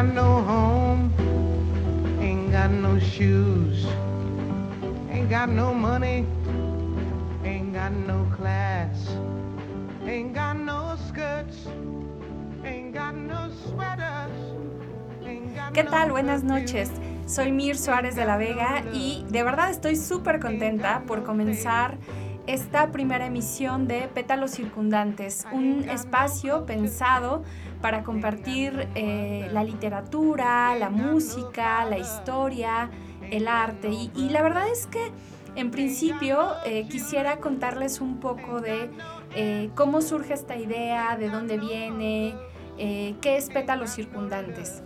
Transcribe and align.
Got 0.00 0.14
no 0.14 0.40
home, 0.40 1.12
ain't 2.22 2.50
got 2.50 2.70
no 2.70 2.98
shoes, 2.98 3.84
ain't 5.10 5.28
got 5.28 5.50
no 5.50 5.74
money, 5.74 6.24
ain't 7.44 7.74
got 7.74 7.92
no 7.92 8.24
class, 8.34 8.96
ain't 10.06 10.32
got 10.32 10.56
no 10.56 10.96
skirts, 11.06 11.66
ain't 12.64 12.94
got 12.94 13.14
no 13.14 13.50
sweaters. 13.66 14.32
¿Qué 15.74 15.84
tal? 15.84 16.12
Buenas 16.12 16.44
noches. 16.44 16.90
Soy 17.26 17.52
Mir 17.52 17.76
Suárez 17.76 18.16
de 18.16 18.24
la 18.24 18.38
Vega 18.38 18.82
y 18.94 19.26
de 19.28 19.42
verdad 19.42 19.68
estoy 19.68 19.96
súper 19.96 20.40
contenta 20.40 21.02
por 21.06 21.24
comenzar 21.24 21.98
esta 22.46 22.90
primera 22.90 23.26
emisión 23.26 23.86
de 23.86 24.08
Pétalos 24.08 24.52
Circundantes, 24.52 25.46
un 25.52 25.88
espacio 25.88 26.66
pensado 26.66 27.42
para 27.80 28.02
compartir 28.02 28.88
eh, 28.94 29.48
la 29.52 29.64
literatura, 29.64 30.74
la 30.76 30.90
música, 30.90 31.84
la 31.84 31.98
historia, 31.98 32.90
el 33.30 33.48
arte. 33.48 33.90
Y, 34.14 34.28
la 34.30 34.42
verdad 34.42 34.68
es 34.68 34.86
que 34.86 35.12
en 35.56 35.70
principio 35.70 36.52
eh, 36.64 36.86
quisiera 36.88 37.38
contarles 37.38 38.00
un 38.00 38.18
poco 38.18 38.60
de 38.60 38.90
eh, 39.34 39.70
cómo 39.74 40.00
surge 40.00 40.34
esta 40.34 40.56
idea, 40.56 41.16
de 41.16 41.30
dónde 41.30 41.58
viene, 41.58 42.34
qué 42.76 43.36
es 43.36 43.50
Pétalos 43.50 43.90
Circundantes. 43.90 44.82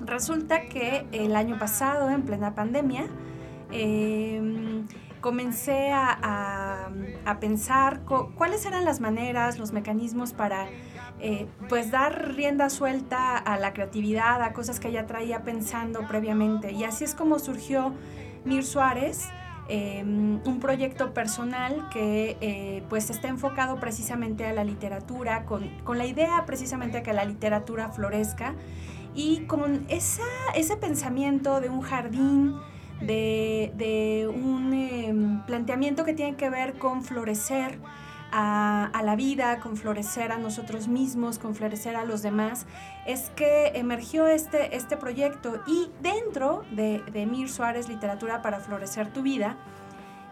Resulta 0.00 0.66
que 0.66 1.06
el 1.10 1.34
año 1.34 1.58
pasado, 1.58 2.08
en 2.10 2.22
plena 2.22 2.54
pandemia, 2.54 3.06
em, 3.72 4.86
comencé 5.26 5.90
a, 5.90 6.88
pensar 7.40 8.02
cuáles 8.36 8.64
eran 8.64 8.84
las 8.84 9.00
maneras, 9.00 9.58
los 9.58 9.72
mecanismos 9.72 10.32
para 10.32 10.68
eh, 11.18 11.48
pues 11.68 11.90
dar 11.90 12.36
rienda 12.36 12.70
suelta 12.70 13.36
a 13.36 13.58
la 13.58 13.72
creatividad, 13.72 14.40
a 14.40 14.52
cosas 14.52 14.78
que 14.78 14.92
ya 14.92 15.06
traía 15.06 15.42
pensando 15.42 16.06
previamente. 16.06 16.70
Y 16.70 16.84
así 16.84 17.02
es 17.02 17.16
como 17.16 17.40
surgió 17.40 17.92
Mir 18.44 18.64
Suárez, 18.64 19.28
em, 19.68 20.40
un 20.46 20.60
proyecto 20.60 21.12
personal 21.12 21.88
que 21.92 22.36
eh, 22.40 22.84
pues 22.88 23.10
está 23.10 23.26
enfocado 23.26 23.80
precisamente 23.80 24.46
a 24.46 24.52
la 24.52 24.62
literatura, 24.62 25.44
con, 25.44 25.68
con 25.82 25.98
la 25.98 26.06
idea 26.06 26.44
precisamente 26.46 26.98
de 26.98 27.02
que 27.02 27.12
la 27.12 27.24
literatura 27.24 27.88
florezca 27.88 28.54
y 29.12 29.40
con 29.48 29.86
esa, 29.88 30.22
ese 30.54 30.76
pensamiento 30.76 31.60
de 31.60 31.68
un 31.68 31.80
jardín, 31.80 32.54
de, 33.00 34.30
un 34.32 34.72
em, 34.72 35.44
planteamiento 35.46 36.04
que 36.04 36.14
tiene 36.14 36.36
que 36.36 36.50
ver 36.50 36.78
con 36.78 37.02
florecer 37.02 37.78
a, 38.32 39.02
la 39.04 39.16
vida, 39.16 39.60
con 39.60 39.76
florecer 39.76 40.32
a 40.32 40.38
nosotros 40.38 40.88
mismos, 40.88 41.38
con 41.38 41.54
florecer 41.54 41.96
a 41.96 42.04
los 42.04 42.22
demás, 42.22 42.66
es 43.06 43.30
que 43.30 43.68
emergió 43.74 44.26
este, 44.26 44.76
este 44.76 44.96
proyecto. 44.96 45.62
Y 45.66 45.90
dentro 46.02 46.64
de, 46.72 47.02
de 47.12 47.26
Mir 47.26 47.48
Suárez 47.48 47.88
Literatura 47.88 48.42
para 48.42 48.60
Florecer 48.60 49.12
tu 49.12 49.22
Vida, 49.22 49.56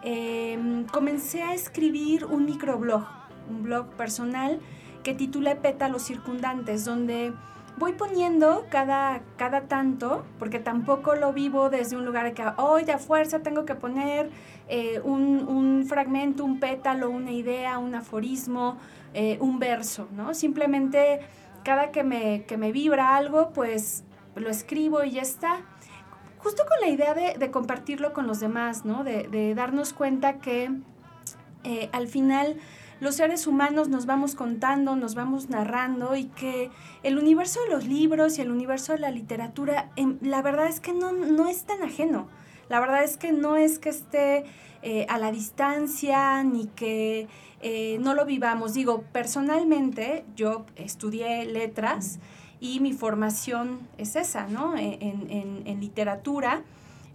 em, 0.03 0.85
comencé 0.87 1.43
a 1.43 1.55
escribir 1.55 2.25
un 2.27 2.45
microblog, 2.45 3.07
un 3.49 3.63
blog 3.63 3.87
personal 3.91 4.61
que 5.03 5.15
titulé 5.15 5.55
Pétalos 5.57 6.03
Circundantes, 6.03 6.85
donde 6.85 7.33
voy 7.77 7.93
poniendo 7.93 8.67
cada, 8.71 9.21
cada 9.37 9.63
tanto, 9.63 10.25
porque 10.39 10.59
tampoco 10.59 11.15
lo 11.15 11.33
vivo 11.33 11.71
desde 11.71 11.97
un 11.97 12.05
lugar 12.05 12.33
que 12.35 12.45
hoy 12.57 12.85
de 12.85 12.99
fuerza 12.99 13.41
tengo 13.41 13.65
que 13.65 13.75
poner 13.75 14.31
eh, 14.69 15.01
un, 15.03 15.85
fragmento, 15.89 16.45
un 16.45 16.61
pétalo, 16.61 17.11
una 17.11 17.33
idea, 17.33 17.79
un 17.79 17.95
aforismo, 17.95 18.79
eh, 19.13 19.39
un 19.41 19.59
verso, 19.59 20.09
¿no? 20.13 20.35
Simplemente 20.35 21.21
cada 21.65 21.91
que 21.91 22.05
me, 22.05 22.45
que 22.45 22.57
me 22.57 22.73
vibra 22.73 23.17
algo, 23.17 23.51
pues 23.51 24.05
lo 24.37 24.49
escribo 24.49 25.05
y 25.05 25.13
ya 25.13 25.23
está. 25.23 25.61
Justo 26.39 26.65
con 26.69 26.81
la 26.81 26.89
idea 26.89 27.15
de, 27.15 27.51
compartirlo 27.51 28.13
con 28.13 28.27
los 28.27 28.41
demás, 28.41 28.85
¿no? 28.85 29.03
De, 29.03 29.55
darnos 29.55 29.93
cuenta 29.93 30.39
que 30.39 30.71
eh, 31.65 31.89
al 31.93 32.07
final 32.07 32.57
los 33.01 33.17
seres 33.17 33.47
humanos 33.47 33.89
nos 33.89 34.07
vamos 34.07 34.35
contando, 34.35 34.97
nos 34.97 35.15
vamos 35.15 35.49
narrando 35.49 36.17
y 36.17 36.25
que 36.25 36.71
el 37.03 37.19
universo 37.19 37.61
de 37.63 37.71
los 37.71 37.87
libros 37.87 38.39
y 38.39 38.43
el 38.43 38.51
universo 38.51 38.93
de 38.93 38.99
la 39.01 39.11
literatura, 39.11 39.91
em, 39.97 40.19
la 40.21 40.43
verdad 40.43 40.67
es 40.67 40.81
que 40.81 40.93
no, 40.93 41.13
no 41.13 41.49
es 41.49 41.65
tan 41.65 41.83
ajeno. 41.83 42.29
La 42.69 42.81
verdad 42.81 43.05
es 43.05 43.17
que 43.17 43.33
no 43.33 43.57
es 43.57 43.79
que 43.79 43.91
esté 43.91 44.45
eh, 44.83 45.07
a 45.09 45.19
la 45.19 45.33
distancia 45.33 46.43
ni 46.43 46.67
que 46.67 47.29
eh, 47.63 47.99
no 48.01 48.15
lo 48.15 48.27
vivamos. 48.27 48.75
Digo, 48.75 49.05
personalmente 49.13 50.25
yo 50.37 50.67
estudié 50.77 51.47
letras 51.47 52.19
y 52.61 52.81
mi 52.81 52.93
formación 52.93 53.89
es 53.97 54.17
esa, 54.17 54.47
¿no? 54.47 54.77
E, 54.77 54.99
en, 55.01 55.81
literatura. 55.81 56.63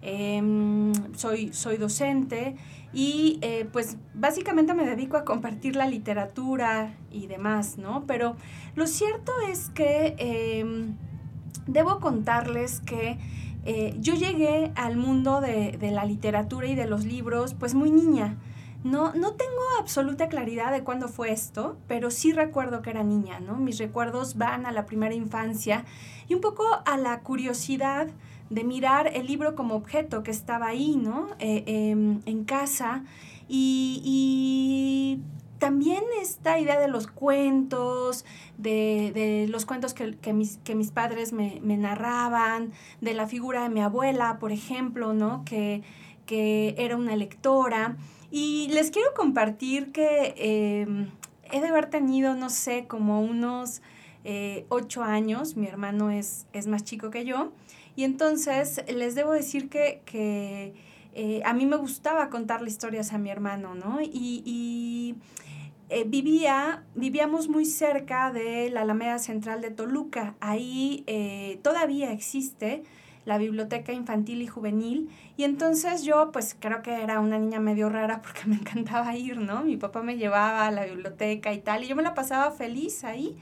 Em, 0.02 0.94
soy, 1.16 1.52
soy 1.52 1.78
docente 1.78 2.56
y 2.94 3.38
eh, 3.42 3.68
pues 3.72 3.98
básicamente 4.14 4.74
me 4.74 4.86
dedico 4.86 5.18
a 5.18 5.26
compartir 5.26 5.76
la 5.76 5.88
literatura 5.88 6.94
y 7.12 7.28
demás, 7.28 7.78
¿no? 7.78 8.06
Pero 8.08 8.36
lo 8.76 8.88
cierto 8.88 9.34
es 9.50 9.70
que 9.70 10.16
em, 10.18 10.96
debo 11.68 12.00
contarles 12.00 12.80
que 12.80 13.20
eh, 13.66 13.96
yo 14.00 14.16
llegué 14.16 14.72
al 14.76 14.96
mundo 14.96 15.42
de, 15.42 15.78
la 15.92 16.06
literatura 16.06 16.68
y 16.68 16.76
de 16.76 16.88
los 16.88 17.06
libros 17.06 17.54
pues 17.54 17.76
muy 17.76 17.92
niña. 17.92 18.38
No, 18.86 19.14
no 19.14 19.34
tengo 19.34 19.62
absoluta 19.78 20.30
claridad 20.30 20.72
de 20.72 20.86
cuándo 20.86 21.10
fue 21.10 21.34
esto, 21.34 21.78
pero 21.90 22.10
sí 22.10 22.32
recuerdo 22.32 22.82
que 22.82 22.92
era 22.92 23.04
niña, 23.04 23.42
¿no? 23.42 23.58
Mis 23.58 23.78
recuerdos 23.78 24.38
van 24.38 24.66
a 24.66 24.72
la 24.72 24.86
primera 24.86 25.14
infancia 25.14 25.84
y 26.30 26.34
un 26.34 26.40
poco 26.40 26.64
a 26.86 26.98
la 26.98 27.20
curiosidad 27.20 28.08
de 28.50 28.64
mirar 28.64 29.12
el 29.14 29.28
libro 29.28 29.56
como 29.56 29.76
objeto 29.76 30.24
que 30.24 30.32
estaba 30.32 30.68
ahí, 30.68 30.96
¿no? 30.96 31.28
Eh, 31.40 31.64
em, 31.68 32.22
en 32.26 32.44
casa. 32.46 33.04
Y, 33.48 35.20
también 35.60 36.02
esta 36.22 36.58
idea 36.58 36.80
de 36.80 36.88
los 36.88 37.08
cuentos, 37.08 38.24
de, 38.58 39.46
los 39.50 39.66
cuentos 39.66 39.94
que, 39.94 40.32
mis, 40.32 40.58
que 40.64 40.74
mis, 40.74 40.92
padres 40.92 41.34
me, 41.34 41.60
narraban, 41.60 42.72
de 43.02 43.14
la 43.14 43.28
figura 43.28 43.64
de 43.64 43.70
mi 43.70 43.82
abuela, 43.82 44.40
por 44.40 44.54
ejemplo, 44.54 45.14
¿no? 45.14 45.44
Que, 45.46 45.84
era 46.78 46.96
una 46.96 47.16
lectora. 47.16 47.98
Y 48.32 48.68
les 48.70 48.92
quiero 48.92 49.10
compartir 49.16 49.92
que 49.92 50.36
em, 50.38 51.10
he 51.52 51.60
de 51.60 51.68
haber 51.68 51.90
tenido, 51.90 52.36
no 52.36 52.50
sé, 52.50 52.86
como 52.88 53.20
unos 53.20 53.82
eh, 54.24 54.66
ocho 54.70 55.04
años, 55.04 55.58
mi 55.58 55.68
hermano 55.68 56.12
es, 56.12 56.46
es 56.54 56.68
más 56.68 56.84
chico 56.84 57.10
que 57.10 57.26
yo, 57.26 57.52
y 58.00 58.06
entonces 58.06 58.82
les 58.88 59.14
debo 59.14 59.34
decir 59.34 59.68
que, 59.68 60.74
eh, 61.14 61.42
a 61.44 61.54
mí 61.54 61.66
me 61.66 61.76
gustaba 61.76 62.30
contarle 62.30 62.70
historias 62.70 63.12
a 63.12 63.18
mi 63.18 63.30
hermano, 63.30 63.76
¿no? 63.76 64.00
Y, 64.02 65.18
eh, 65.90 66.06
vivía, 66.06 66.86
vivíamos 66.96 67.50
muy 67.50 67.66
cerca 67.66 68.32
de 68.32 68.70
la 68.70 68.84
Alameda 68.84 69.20
Central 69.20 69.60
de 69.60 69.72
Toluca. 69.72 70.36
Ahí 70.40 71.04
eh, 71.08 71.60
todavía 71.62 72.14
existe 72.14 72.84
la 73.26 73.38
biblioteca 73.38 73.92
infantil 73.92 74.44
y 74.44 74.48
juvenil. 74.48 75.10
Y 75.36 75.44
entonces 75.44 76.04
yo, 76.04 76.32
pues 76.32 76.56
creo 76.58 76.82
que 76.82 77.04
era 77.04 77.20
una 77.20 77.38
niña 77.38 77.60
medio 77.60 77.90
rara 77.90 78.22
porque 78.22 78.44
me 78.46 78.56
encantaba 78.56 79.14
ir, 79.18 79.40
¿no? 79.40 79.66
Mi 79.66 79.76
papá 79.76 80.04
me 80.04 80.16
llevaba 80.16 80.68
a 80.68 80.72
la 80.72 80.86
biblioteca 80.86 81.52
y 81.52 81.60
tal, 81.60 81.84
y 81.84 81.88
yo 81.88 81.98
me 81.98 82.04
la 82.04 82.14
pasaba 82.14 82.52
feliz 82.52 83.04
ahí. 83.04 83.36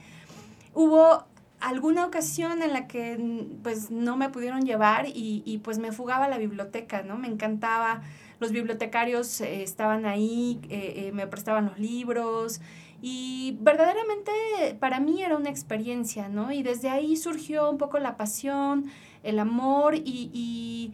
Hubo 0.74 1.28
alguna 1.60 2.06
ocasión 2.06 2.62
en 2.62 2.72
la 2.72 2.86
que 2.86 3.18
pues 3.62 3.90
no 3.90 4.16
me 4.16 4.30
pudieron 4.30 4.64
llevar 4.64 5.06
y, 5.12 5.60
pues 5.64 5.78
me 5.78 5.92
fugaba 5.92 6.26
a 6.26 6.28
la 6.28 6.38
biblioteca, 6.38 7.02
¿no? 7.02 7.18
Me 7.18 7.28
encantaba, 7.28 8.02
los 8.40 8.52
bibliotecarios 8.52 9.40
eh, 9.40 9.62
estaban 9.62 10.06
ahí, 10.06 10.60
eh, 10.68 11.08
eh, 11.08 11.12
me 11.12 11.26
prestaban 11.26 11.66
los 11.66 11.78
libros 11.78 12.60
y 13.02 13.56
verdaderamente 13.60 14.76
para 14.78 15.00
mí 15.00 15.22
era 15.22 15.36
una 15.36 15.50
experiencia, 15.50 16.28
¿no? 16.28 16.52
Y 16.52 16.62
desde 16.62 16.90
ahí 16.90 17.16
surgió 17.16 17.70
un 17.70 17.78
poco 17.78 17.98
la 17.98 18.16
pasión, 18.16 18.86
el 19.22 19.38
amor 19.38 19.94
y, 19.96 20.92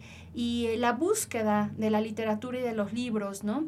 la 0.77 0.91
búsqueda 0.91 1.71
de 1.77 1.89
la 1.89 2.01
literatura 2.01 2.59
y 2.59 2.61
de 2.61 2.73
los 2.73 2.93
libros, 2.93 3.43
¿no? 3.43 3.65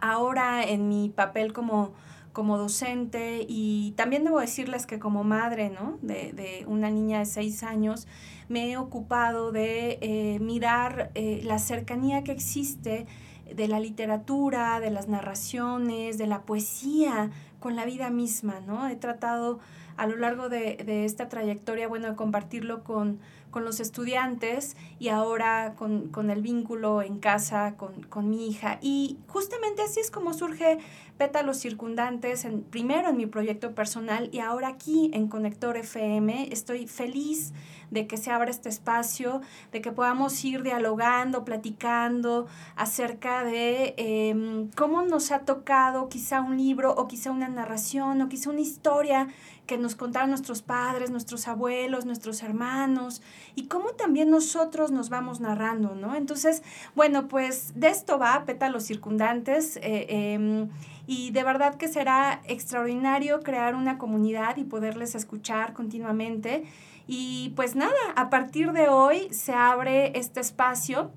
ahora 0.00 0.62
en 0.62 0.88
mi 0.88 1.08
papel 1.08 1.52
como 1.52 1.92
como 2.32 2.58
docente 2.58 3.44
y 3.48 3.92
también 3.96 4.24
debo 4.24 4.40
decirles 4.40 4.86
que 4.86 4.98
como 4.98 5.24
madre, 5.24 5.70
¿no? 5.70 5.98
De, 6.02 6.64
una 6.66 6.90
niña 6.90 7.20
de 7.20 7.26
seis 7.26 7.62
años, 7.62 8.06
me 8.48 8.70
he 8.70 8.76
ocupado 8.76 9.52
de 9.52 9.98
eh, 10.00 10.38
mirar 10.40 11.10
eh, 11.14 11.40
la 11.44 11.58
cercanía 11.58 12.24
que 12.24 12.32
existe 12.32 13.06
de 13.54 13.68
la 13.68 13.80
literatura, 13.80 14.80
de 14.80 14.90
las 14.90 15.08
narraciones, 15.08 16.18
de 16.18 16.26
la 16.26 16.42
poesía 16.42 17.30
con 17.60 17.76
la 17.76 17.84
vida 17.84 18.10
misma, 18.10 18.60
¿no? 18.60 18.88
He 18.88 18.96
tratado 18.96 19.60
a 19.96 20.06
lo 20.06 20.16
largo 20.16 20.48
de, 20.48 20.76
de 20.76 21.04
esta 21.04 21.28
trayectoria, 21.28 21.86
bueno, 21.86 22.08
de 22.08 22.16
compartirlo 22.16 22.82
con, 22.82 23.20
con 23.52 23.64
los 23.64 23.78
estudiantes 23.78 24.76
y 24.98 25.08
ahora 25.10 25.74
con, 25.76 26.08
con 26.08 26.30
el 26.30 26.42
vínculo 26.42 27.02
en 27.02 27.18
casa 27.18 27.76
con, 27.76 28.02
con, 28.04 28.28
mi 28.28 28.48
hija. 28.48 28.78
Y 28.80 29.18
justamente 29.28 29.82
así 29.82 30.00
es 30.00 30.10
como 30.10 30.32
surge 30.32 30.78
Pétalos 31.22 31.58
Circundantes, 31.58 32.44
en, 32.44 32.64
primero 32.64 33.10
en 33.10 33.16
mi 33.16 33.26
proyecto 33.26 33.76
personal 33.76 34.28
y 34.32 34.40
ahora 34.40 34.66
aquí 34.66 35.08
en 35.14 35.28
Conector 35.28 35.76
FM. 35.76 36.48
Estoy 36.50 36.88
feliz 36.88 37.52
de 37.92 38.08
que 38.08 38.16
se 38.16 38.32
abra 38.32 38.50
este 38.50 38.68
espacio, 38.68 39.40
de 39.70 39.80
que 39.80 39.92
podamos 39.92 40.44
ir 40.44 40.64
dialogando, 40.64 41.44
platicando 41.44 42.48
acerca 42.74 43.44
de 43.44 43.94
em, 43.98 44.68
cómo 44.70 45.02
nos 45.02 45.30
ha 45.30 45.40
tocado 45.40 46.08
quizá 46.08 46.40
un 46.40 46.56
libro 46.56 46.92
o 46.92 47.06
quizá 47.06 47.30
una 47.30 47.48
narración 47.48 48.20
o 48.22 48.28
quizá 48.28 48.50
una 48.50 48.62
historia 48.62 49.28
que 49.66 49.78
nos 49.78 49.94
contaron 49.94 50.30
nuestros 50.30 50.60
padres, 50.62 51.10
nuestros 51.10 51.46
abuelos, 51.46 52.04
nuestros 52.04 52.42
hermanos, 52.42 53.22
y 53.54 53.68
cómo 53.68 53.90
también 53.90 54.28
nosotros 54.28 54.90
nos 54.90 55.08
vamos 55.08 55.40
narrando, 55.40 55.94
¿no? 55.94 56.16
Entonces, 56.16 56.62
bueno, 56.96 57.28
pues 57.28 57.72
de 57.78 57.88
esto 57.88 58.18
va, 58.18 58.44
pétalos 58.44 58.84
circundantes, 58.84 59.76
eh, 59.76 60.06
em, 60.08 60.68
y 61.12 61.30
de 61.30 61.44
verdad 61.44 61.74
que 61.74 61.88
será 61.88 62.40
extraordinario 62.46 63.40
crear 63.40 63.74
una 63.74 63.98
comunidad 63.98 64.56
y 64.56 64.64
poderles 64.64 65.14
escuchar 65.14 65.74
continuamente. 65.74 66.64
Y 67.06 67.52
pues 67.54 67.76
nada, 67.76 67.92
a 68.16 68.30
partir 68.30 68.72
de 68.72 68.88
hoy 68.88 69.28
se 69.30 69.52
abre 69.52 70.18
este 70.18 70.40
espacio 70.40 71.10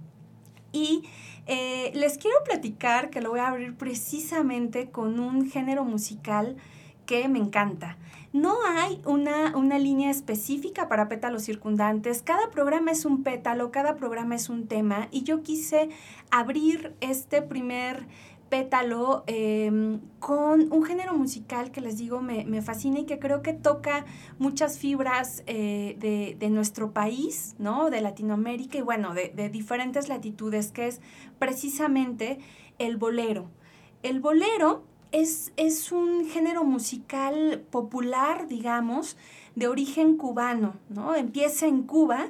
y 0.73 1.03
eh, 1.47 1.91
les 1.95 2.17
quiero 2.17 2.35
platicar 2.43 3.09
que 3.09 3.21
lo 3.21 3.29
voy 3.29 3.39
a 3.39 3.47
abrir 3.47 3.77
precisamente 3.77 4.91
con 4.91 5.17
un 5.17 5.49
género 5.49 5.85
musical 5.85 6.57
que 7.05 7.29
me 7.29 7.39
encanta. 7.39 7.97
No 8.33 8.57
hay 8.67 9.01
una, 9.05 9.55
una, 9.55 9.79
línea 9.79 10.11
específica 10.11 10.89
para 10.89 11.07
pétalos 11.07 11.43
circundantes. 11.43 12.21
Cada 12.21 12.51
programa 12.51 12.91
es 12.91 13.05
un 13.05 13.23
pétalo, 13.23 13.71
cada 13.71 13.95
programa 13.95 14.35
es 14.35 14.49
un 14.49 14.67
tema. 14.67 15.07
Y 15.11 15.23
yo 15.23 15.41
quise 15.41 15.87
abrir 16.31 16.93
este 16.99 17.41
primer 17.41 18.07
pétalo 18.49 19.23
em, 19.27 19.99
con 20.19 20.71
un 20.71 20.83
género 20.83 21.13
musical 21.15 21.71
que 21.71 21.81
les 21.81 21.97
digo 21.97 22.21
me, 22.21 22.45
me, 22.45 22.61
fascina 22.61 22.99
y 22.99 23.05
que 23.05 23.19
creo 23.19 23.41
que 23.41 23.53
toca 23.53 24.05
muchas 24.39 24.77
fibras 24.77 25.43
eh, 25.47 25.95
de, 25.99 26.35
de, 26.39 26.49
nuestro 26.49 26.91
país, 26.91 27.55
¿no? 27.59 27.89
De 27.89 28.01
Latinoamérica 28.01 28.77
y 28.77 28.81
bueno, 28.81 29.13
de, 29.13 29.29
de 29.29 29.49
diferentes 29.49 30.09
latitudes, 30.09 30.71
que 30.71 30.87
es 30.87 31.01
precisamente 31.39 32.39
el 32.77 32.97
bolero. 32.97 33.49
El 34.03 34.19
bolero 34.19 34.83
es, 35.21 35.91
un 35.91 36.27
género 36.29 36.63
musical 36.63 37.63
popular, 37.71 38.47
digamos, 38.47 39.17
de 39.55 39.67
origen 39.67 40.17
cubano, 40.17 40.75
¿no? 40.89 41.15
Empieza 41.15 41.67
en 41.67 41.83
Cuba 41.83 42.27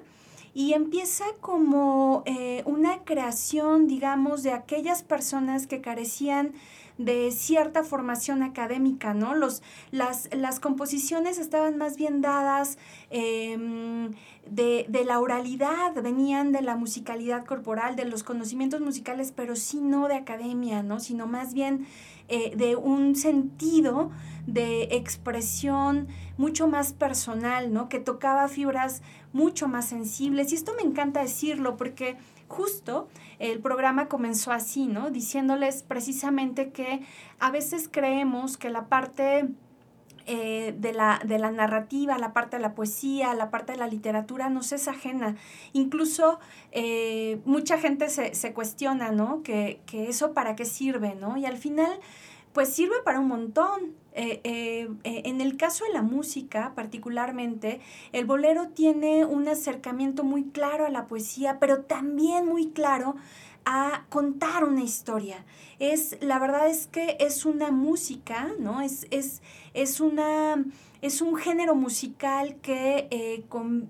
y 0.56 0.72
empieza 0.72 1.26
como 1.42 2.24
eh, 2.26 2.64
una 2.66 3.04
creación, 3.04 3.88
digamos, 3.88 4.42
de 4.42 4.54
aquellas 4.54 5.04
personas 5.04 5.68
que 5.68 5.82
carecían 5.82 6.54
de 6.98 7.30
cierta 7.32 7.84
formación 7.84 8.42
académica, 8.42 9.14
¿no? 9.14 9.36
Los, 9.36 9.62
las, 9.92 10.30
las 10.34 10.62
composiciones 10.62 11.40
estaban 11.40 11.78
más 11.78 11.98
bien 11.98 12.22
dadas 12.22 12.78
em, 13.10 14.14
de, 14.50 14.86
de, 14.88 15.04
la 15.04 15.20
oralidad, 15.20 15.94
venían 16.02 16.54
de 16.54 16.62
la 16.62 16.78
musicalidad 16.78 17.46
corporal, 17.46 17.98
de 17.98 18.06
los 18.06 18.24
conocimientos 18.24 18.80
musicales, 18.80 19.34
pero 19.36 19.58
sí 19.58 19.82
no 19.82 20.08
de 20.08 20.16
academia, 20.16 20.84
¿no? 20.84 21.02
Sino 21.02 21.28
más 21.28 21.54
bien 21.54 21.86
eh, 22.28 22.56
de 22.56 22.76
un 22.76 23.16
sentido 23.16 24.12
de 24.48 24.84
expresión 24.92 26.08
mucho 26.38 26.68
más 26.68 26.94
personal, 26.94 27.74
¿no? 27.74 27.90
Que 27.90 28.00
tocaba 28.00 28.48
fibras 28.48 29.02
mucho 29.34 29.68
más 29.68 29.86
sensibles. 29.88 30.52
Y 30.52 30.56
esto 30.56 30.74
me 30.76 30.84
encanta 30.84 31.22
decirlo 31.22 31.78
porque 31.78 32.18
justo 32.48 33.08
el 33.40 33.60
programa 33.60 34.08
comenzó 34.08 34.52
así, 34.52 34.88
¿no? 34.88 35.10
Diciéndoles 35.10 35.84
precisamente 35.84 36.72
que 36.72 37.02
a 37.40 37.52
veces 37.52 37.90
creemos 37.92 38.58
que 38.58 38.70
la 38.70 38.88
parte 38.88 39.50
eh, 40.26 40.74
de, 40.78 40.94
la, 40.94 41.22
de, 41.24 41.38
la, 41.38 41.52
narrativa, 41.52 42.18
la 42.18 42.34
parte 42.34 42.58
de 42.58 42.62
la 42.62 42.74
poesía, 42.74 43.34
la 43.34 43.52
parte 43.52 43.74
de 43.74 43.78
la 43.78 43.88
literatura 43.88 44.50
nos 44.50 44.72
es 44.72 44.88
ajena. 44.88 45.36
Incluso 45.74 46.40
eh, 46.72 47.40
mucha 47.46 47.78
gente 47.78 48.10
se, 48.10 48.34
se 48.34 48.54
cuestiona, 48.54 49.12
¿no? 49.12 49.44
Que, 49.44 49.82
que, 49.86 50.10
eso 50.10 50.34
para 50.34 50.56
qué 50.56 50.66
sirve, 50.66 51.16
¿no? 51.16 51.38
Y 51.38 51.46
al 51.46 51.58
final, 51.58 52.00
pues 52.54 52.74
sirve 52.74 52.96
para 53.04 53.20
un 53.20 53.28
montón. 53.28 53.94
Eh, 54.18 54.90
en 55.04 55.42
el 55.42 55.58
caso 55.58 55.84
de 55.84 55.92
la 55.92 56.02
música, 56.02 56.72
particularmente, 56.74 57.82
el 58.14 58.26
bolero 58.26 58.70
tiene 58.70 59.26
un 59.26 59.48
acercamiento 59.50 60.24
muy 60.24 60.46
claro 60.46 60.86
a 60.86 60.90
la 60.90 61.08
poesía, 61.08 61.60
pero 61.60 61.82
también 61.82 62.48
muy 62.48 62.70
claro 62.70 63.16
a 63.66 64.06
contar 64.10 64.64
una 64.64 64.84
historia. 64.84 65.44
Es, 65.80 66.18
la 66.22 66.40
verdad 66.40 66.68
es 66.68 66.88
que 66.88 67.18
es 67.20 67.46
una 67.46 67.72
música, 67.72 68.52
¿no? 68.60 68.82
Es, 68.82 69.08
es, 69.10 69.42
es, 69.76 70.00
una, 70.00 70.64
es 71.02 71.22
un 71.22 71.36
género 71.36 71.76
musical 71.76 72.56
que, 72.62 73.08
eh, 73.12 73.46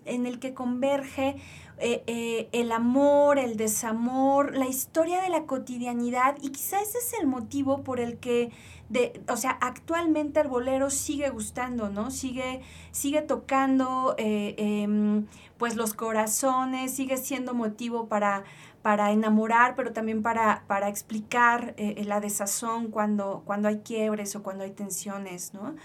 en 0.05 0.25
el 0.25 0.39
que 0.39 0.53
converge 0.53 1.35
eh, 1.77 2.03
eh, 2.07 2.49
el 2.51 2.71
amor, 2.71 3.37
el 3.37 3.57
desamor, 3.57 4.55
la 4.55 4.67
historia 4.67 5.21
de 5.21 5.29
la 5.29 5.43
cotidianidad 5.43 6.37
y 6.41 6.49
quizás 6.49 6.81
ese 6.89 6.97
es 6.97 7.13
el 7.19 7.27
motivo 7.27 7.83
por 7.83 7.99
el 7.99 8.17
que, 8.17 8.51
de, 8.89 9.21
o 9.29 9.37
sea, 9.37 9.57
actualmente 9.61 10.39
el 10.39 10.47
bolero 10.47 10.89
sigue 10.89 11.29
gustando, 11.29 11.89
¿no? 11.89 12.11
Sigue, 12.11 12.61
sigue 12.91 13.21
tocando 13.21 14.15
em, 14.17 15.25
pues 15.57 15.75
los 15.75 15.93
corazones, 15.93 16.93
sigue 16.93 17.17
siendo 17.17 17.53
motivo 17.53 18.07
para, 18.07 18.43
para 18.85 19.11
enamorar, 19.11 19.75
pero 19.75 19.93
también 19.93 20.21
para, 20.21 20.63
para 20.67 20.89
explicar 20.89 21.73
eh, 21.77 22.03
la 22.05 22.19
desazón 22.19 22.91
cuando, 22.91 23.41
cuando 23.43 23.67
hay 23.67 23.79
quiebres 23.79 24.35
o 24.35 24.43
cuando 24.43 24.63
hay 24.63 24.69
tensiones, 24.69 25.55
¿no? 25.55 25.75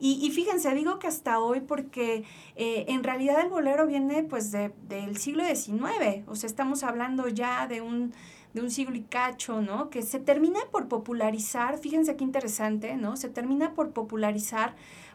Y, 0.00 0.30
fíjense, 0.30 0.72
digo 0.74 1.00
que 1.00 1.08
hasta 1.08 1.40
hoy 1.40 1.60
porque 1.60 2.22
eh, 2.54 2.84
en 2.86 3.02
realidad 3.02 3.40
el 3.40 3.48
bolero 3.48 3.84
viene 3.86 4.22
pues 4.22 4.52
de, 4.52 4.72
del 4.88 5.16
siglo 5.18 5.44
XIX, 5.44 6.22
o 6.28 6.36
sea, 6.36 6.48
estamos 6.48 6.84
hablando 6.84 7.26
ya 7.26 7.66
de 7.66 7.80
un, 7.80 8.12
de 8.54 8.60
un 8.60 8.70
siglo 8.70 8.96
y 8.96 9.02
cacho, 9.02 9.60
¿no? 9.60 9.90
Que 9.90 10.02
se 10.02 10.20
termina 10.20 10.60
por 10.70 10.88
popularizar, 10.88 11.78
fíjense 11.78 12.16
qué 12.16 12.24
interesante, 12.24 12.96
¿no? 12.96 13.16
Se 13.16 13.28
termina 13.28 13.74
por 13.74 13.90
popularizar 13.90 14.74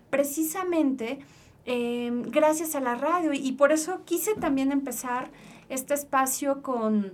precisamente 0.10 1.20
em, 1.66 2.24
gracias 2.24 2.76
a 2.76 2.80
la 2.80 2.96
radio 2.96 3.34
y 3.34 3.54
por 3.54 3.72
eso 3.72 4.02
quise 4.06 4.36
también 4.36 4.72
empezar 4.72 5.32
este 5.70 5.94
espacio 5.94 6.62
con 6.62 7.14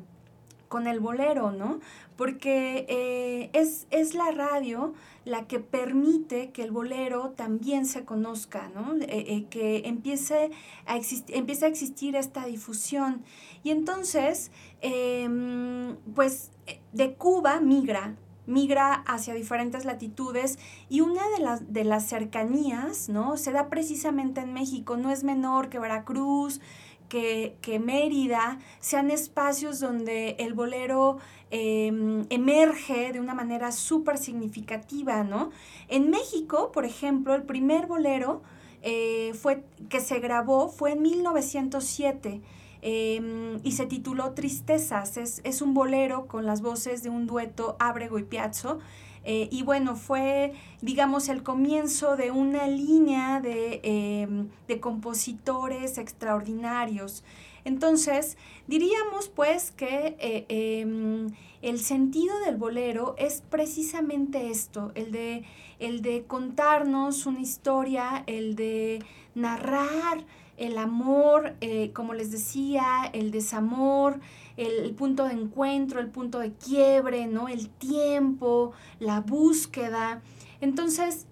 con 0.70 0.88
el 0.88 1.02
bolero, 1.02 1.52
¿no? 1.52 1.80
Porque 2.16 2.86
eh, 2.88 3.50
es, 3.54 3.88
es, 3.90 4.14
la 4.14 4.32
radio 4.32 4.94
la 5.26 5.48
que 5.48 5.60
permite 5.60 6.52
que 6.52 6.64
el 6.64 6.72
bolero 6.72 7.32
también 7.32 7.86
se 7.86 8.06
conozca, 8.06 8.70
¿no? 8.74 8.96
Eh, 8.96 9.08
eh, 9.10 9.46
que 9.50 9.88
empiece 9.88 10.52
a, 10.86 10.98
empiece 11.30 11.66
a 11.66 11.68
existir 11.68 12.16
esta 12.16 12.46
difusión. 12.46 13.24
Y 13.64 13.72
entonces, 13.72 14.52
em, 14.82 15.96
pues 16.16 16.52
de 16.92 17.14
Cuba 17.14 17.60
migra, 17.60 18.16
migra 18.46 18.94
hacia 19.06 19.34
diferentes 19.34 19.86
latitudes 19.86 20.58
y 20.90 21.02
una 21.02 21.28
de 21.30 21.44
las, 21.44 21.72
de 21.72 21.84
las 21.84 22.08
cercanías, 22.08 23.10
¿no? 23.10 23.38
Se 23.38 23.52
da 23.52 23.70
precisamente 23.70 24.42
en 24.42 24.54
México, 24.54 24.98
no 24.98 25.12
es 25.12 25.24
menor 25.24 25.70
que 25.70 25.80
Veracruz, 25.80 26.60
que, 27.10 27.82
Mérida 27.84 28.60
sean 28.80 29.12
espacios 29.12 29.80
donde 29.80 30.36
el 30.40 30.54
bolero 30.54 31.18
em, 31.50 32.26
emerge 32.30 33.12
de 33.12 33.20
una 33.20 33.34
manera 33.34 33.72
súper 33.72 34.18
significativa, 34.18 35.24
¿no? 35.24 35.50
En 35.88 36.10
México, 36.10 36.72
por 36.72 36.86
ejemplo, 36.86 37.34
el 37.36 37.44
primer 37.44 37.88
bolero 37.88 38.44
eh, 38.82 39.34
fue, 39.34 39.64
que 39.90 40.00
se 40.00 40.20
grabó 40.20 40.70
fue 40.70 40.94
en 40.94 41.02
1907. 41.02 42.42
Em, 42.82 43.60
y 43.64 43.74
se 43.74 43.86
tituló 43.86 44.32
Tristezas. 44.34 45.18
Es, 45.18 45.62
un 45.62 45.74
bolero 45.74 46.28
con 46.28 46.46
las 46.46 46.62
voces 46.62 47.04
de 47.04 47.10
un 47.10 47.28
dueto 47.28 47.76
Ábrego 47.80 48.20
y 48.20 48.24
Piazzo. 48.24 48.80
Eh, 49.26 49.50
y 49.52 49.64
bueno, 49.64 49.96
fue, 49.96 50.54
digamos, 50.82 51.28
el 51.28 51.44
comienzo 51.44 52.16
de 52.16 52.32
una 52.32 52.68
línea 52.68 53.42
de, 53.42 53.82
em, 53.84 54.50
de 54.68 54.80
compositores 54.80 55.98
extraordinarios. 55.98 57.24
Entonces, 57.66 58.38
diríamos 58.68 59.30
pues 59.30 59.72
que 59.72 60.16
eh, 60.20 60.46
em, 60.50 61.28
el 61.62 61.80
sentido 61.80 62.40
del 62.40 62.56
bolero 62.56 63.16
es 63.18 63.44
precisamente 63.50 64.50
esto, 64.50 64.92
el 64.96 65.12
de, 65.12 65.44
el 65.80 66.02
de 66.02 66.24
contarnos 66.24 67.26
una 67.26 67.42
historia, 67.42 68.24
el 68.28 68.56
de 68.56 69.04
narrar 69.36 70.26
el 70.60 70.78
amor, 70.78 71.56
eh, 71.62 71.92
como 71.94 72.14
les 72.14 72.32
decía, 72.32 73.10
el 73.14 73.32
desamor, 73.32 74.20
el, 74.58 74.94
punto 74.94 75.24
de 75.24 75.34
encuentro, 75.34 76.02
el 76.02 76.10
punto 76.10 76.40
de 76.40 76.52
quiebre, 76.52 77.28
¿no? 77.28 77.48
El 77.48 77.70
tiempo, 77.70 78.74
la 79.00 79.22
búsqueda. 79.22 80.22
Entonces, 80.60 81.28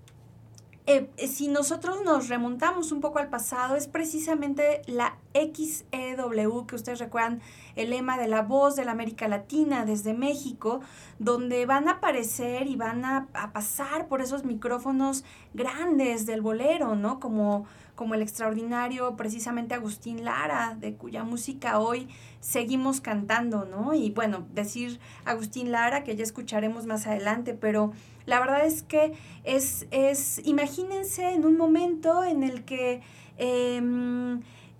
eh, 0.85 1.09
si 1.27 1.49
nosotros 1.49 1.97
nos 2.05 2.29
remontamos 2.29 2.93
un 2.93 3.01
poco 3.01 3.19
al 3.19 3.27
pasado, 3.27 3.75
es 3.75 3.89
precisamente 3.89 4.81
la 4.87 5.17
XEW, 5.33 6.65
que 6.65 6.75
ustedes 6.75 6.99
recuerdan, 6.99 7.41
el 7.75 7.89
lema 7.89 8.17
de 8.17 8.29
la 8.29 8.43
voz 8.43 8.77
de 8.77 8.85
la 8.85 8.93
América 8.93 9.27
Latina 9.27 9.83
desde 9.83 10.13
México, 10.13 10.79
donde 11.19 11.65
van 11.65 11.89
a 11.89 11.93
aparecer 11.93 12.67
y 12.67 12.77
van 12.77 13.03
a, 13.03 13.27
a 13.33 13.51
pasar 13.51 14.07
por 14.07 14.21
esos 14.21 14.45
micrófonos 14.45 15.25
grandes 15.53 16.25
del 16.25 16.39
bolero, 16.39 16.95
¿no? 16.95 17.19
Como 17.19 17.65
como 17.97 18.13
el 18.13 18.21
extraordinario 18.21 19.17
precisamente 19.17 19.73
Agustín 19.73 20.23
Lara, 20.23 20.77
de 20.79 20.93
cuya 20.93 21.23
música 21.23 21.79
hoy 21.79 22.07
seguimos 22.39 23.01
cantando, 23.01 23.65
¿no? 23.65 23.95
Y 23.95 24.11
bueno, 24.11 24.45
decir 24.53 24.99
Agustín 25.25 25.71
Lara, 25.71 26.03
que 26.03 26.15
ya 26.15 26.23
escucharemos 26.23 26.85
más 26.85 27.07
adelante, 27.07 27.55
pero 27.55 27.91
la 28.27 28.39
verdad 28.39 28.67
es 28.67 28.83
que 28.83 29.13
es, 29.43 29.87
es 29.89 30.39
imagínense 30.45 31.31
en 31.31 31.43
un 31.43 31.57
momento 31.57 32.23
en 32.23 32.43
el 32.43 32.63
que... 32.63 33.01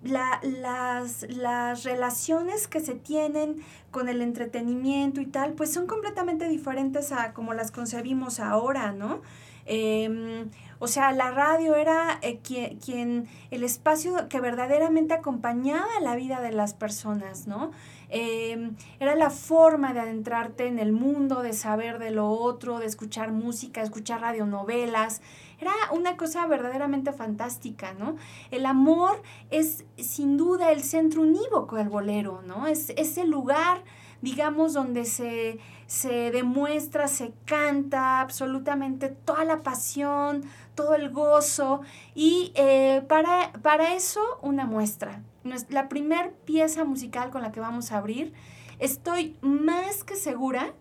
Em, 0.07 0.61
las, 0.61 1.25
las 1.29 1.83
relaciones 1.83 2.67
que 2.67 2.79
se 2.79 2.95
tienen 2.95 3.63
con 3.91 4.09
el 4.09 4.21
entretenimiento 4.21 5.21
y 5.21 5.25
tal, 5.25 5.53
pues 5.53 5.73
son 5.73 5.87
completamente 5.87 6.47
diferentes 6.47 7.11
a 7.11 7.33
como 7.33 7.53
las 7.53 7.71
concebimos 7.71 8.39
ahora, 8.39 8.91
¿no? 8.91 9.21
Em, 9.65 10.49
o 10.79 10.87
sea, 10.87 11.11
la 11.11 11.31
radio 11.31 11.75
era 11.75 12.19
eh, 12.21 12.39
quien, 12.39 13.27
el 13.51 13.63
espacio 13.63 14.29
que 14.29 14.39
verdaderamente 14.39 15.13
acompañaba 15.13 15.87
la 16.01 16.15
vida 16.15 16.39
de 16.39 16.53
las 16.53 16.73
personas, 16.73 17.47
¿no? 17.47 17.71
Em, 18.09 18.75
era 19.01 19.15
la 19.15 19.29
forma 19.29 19.93
de 19.93 19.99
adentrarte 19.99 20.67
en 20.67 20.79
el 20.79 20.93
mundo, 20.93 21.41
de 21.41 21.51
saber 21.51 21.99
de 21.99 22.11
lo 22.11 22.29
otro, 22.29 22.79
de 22.79 22.85
escuchar 22.85 23.33
música, 23.33 23.81
escuchar 23.81 24.21
radionovelas. 24.21 25.21
Era 25.59 25.73
una 25.91 26.17
cosa 26.17 26.45
verdaderamente 26.45 27.11
fantástica, 27.11 27.93
¿no? 27.93 28.15
El 28.51 28.65
amor 28.65 29.21
es 29.49 29.85
sin 29.97 30.37
duda 30.37 30.71
el 30.71 30.83
centro 30.83 31.21
unívoco 31.21 31.77
del 31.77 31.89
bolero, 31.89 32.41
¿no? 32.45 32.67
Es 32.67 32.91
ese 32.91 33.25
lugar, 33.25 33.83
digamos, 34.21 34.73
donde 34.73 35.05
se, 35.05 35.59
se 35.87 36.31
demuestra, 36.31 37.07
se 37.07 37.33
canta 37.45 38.21
absolutamente 38.21 39.09
toda 39.09 39.45
la 39.45 39.63
pasión, 39.63 40.43
todo 40.75 40.93
el 40.93 41.09
gozo 41.09 41.81
y 42.13 42.51
eh, 42.55 43.03
para, 43.07 43.51
para 43.63 43.95
eso 43.95 44.21
una 44.43 44.65
muestra. 44.65 45.23
La 45.69 45.89
primer 45.89 46.33
pieza 46.33 46.83
musical 46.83 47.31
con 47.31 47.41
la 47.41 47.51
que 47.51 47.61
vamos 47.61 47.91
a 47.91 47.97
abrir, 47.97 48.33
estoy 48.79 49.35
más 49.41 50.03
que 50.03 50.15
segura 50.15 50.73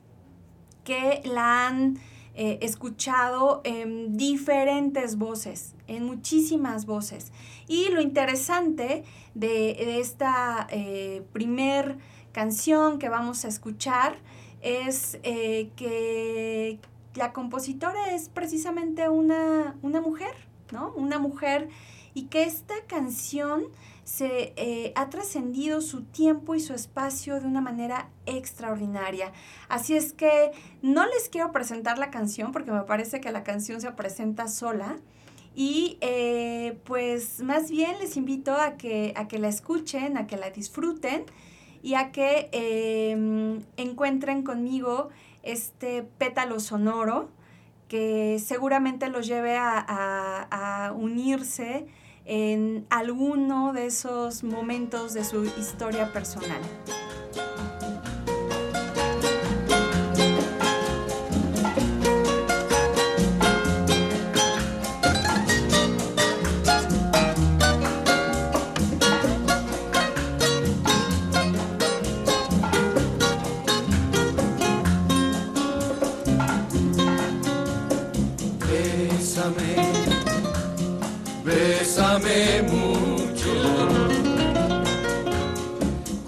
que 0.85 1.23
la 1.25 1.67
han 1.67 1.99
eh, 2.37 2.59
escuchado 2.63 3.63
en 3.65 4.17
diferentes 4.17 5.17
voces, 5.17 5.75
en 5.87 6.05
muchísimas 6.05 6.87
voces. 6.87 7.33
Y 7.67 7.89
lo 7.89 8.01
interesante 8.01 9.05
de, 9.35 9.99
esta 10.01 10.67
eh, 10.71 11.23
primer 11.33 11.99
canción 12.33 12.99
que 12.99 13.09
vamos 13.09 13.45
a 13.45 13.49
escuchar 13.49 14.19
es 14.63 15.19
que 15.23 16.79
la 17.17 17.33
compositora 17.33 18.15
es 18.15 18.29
precisamente 18.29 19.09
una, 19.09 19.75
mujer, 19.83 20.35
¿no? 20.73 20.93
Una 20.97 21.19
mujer 21.19 21.69
y 22.15 22.25
que 22.25 22.45
esta 22.45 22.75
canción 22.87 23.65
se 24.07 24.53
eh, 24.55 24.93
ha 24.95 25.11
trascendido 25.11 25.81
su 25.81 26.05
tiempo 26.05 26.55
y 26.55 26.61
su 26.61 26.75
espacio 26.75 27.41
de 27.41 27.49
una 27.49 27.61
manera 27.61 28.09
extraordinaria. 28.25 29.33
Así 29.69 29.97
es 29.97 30.13
que 30.13 30.53
no 30.81 31.05
les 31.07 31.29
quiero 31.29 31.51
presentar 31.51 31.99
la 31.99 32.13
canción 32.13 32.53
porque 32.53 32.71
me 32.71 32.83
parece 32.83 33.21
que 33.21 33.33
la 33.33 33.43
canción 33.43 33.81
se 33.81 33.91
presenta 33.91 34.47
sola. 34.47 34.97
Y 35.57 35.99
eh, 36.03 36.79
pues 36.85 37.43
más 37.43 37.69
bien 37.69 37.99
les 37.99 38.17
invito 38.17 38.55
a 38.55 38.77
que, 38.77 39.13
a 39.17 39.27
que 39.27 39.41
la 39.41 39.49
escuchen, 39.49 40.17
a 40.17 40.29
que 40.29 40.37
la 40.37 40.51
disfruten 40.51 41.25
y 41.83 41.95
a 41.95 42.13
que 42.13 42.49
em, 42.53 43.63
encuentren 43.77 44.45
conmigo 44.45 45.09
este 45.43 46.05
pétalo 46.05 46.61
sonoro 46.61 47.29
que 47.89 48.39
seguramente 48.39 49.09
los 49.09 49.27
lleve 49.27 49.57
a, 49.59 50.93
unirse 50.95 51.87
en 52.27 52.87
alguno 52.91 53.73
de 53.73 53.87
esos 53.87 54.43
momentos 54.43 55.15
de 55.15 55.25
su 55.25 55.45
historia 55.45 56.13
personal. 56.13 56.61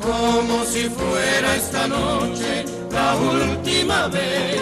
Como 0.00 0.64
si 0.64 0.88
fuera 0.88 1.56
esta 1.56 1.86
noche 1.86 2.64
la 2.90 3.14
última 3.16 4.08
vez. 4.08 4.60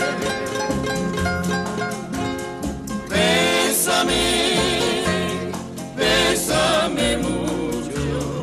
Bésame, 3.08 4.24
bésame 5.96 7.18
mucho, 7.18 8.42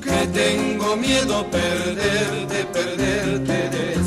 que 0.00 0.26
tengo 0.28 0.96
miedo 0.96 1.44
perderte, 1.50 2.64
perderte 2.72 3.68
después. 3.70 3.99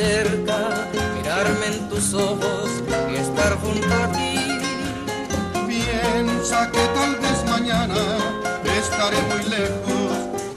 Cerca 0.00 0.88
en 1.66 1.88
tus 1.88 2.14
ojos 2.14 2.70
y 3.10 3.16
estar 3.16 3.52
junto 3.60 3.86
a 4.02 4.10
ti. 4.12 4.34
Piensa 5.66 6.70
que 6.70 6.84
tal 6.98 7.16
vez 7.16 7.44
mañana 7.46 8.02
estaré 8.78 9.18
muy 9.30 9.44
lejos, 9.56 10.12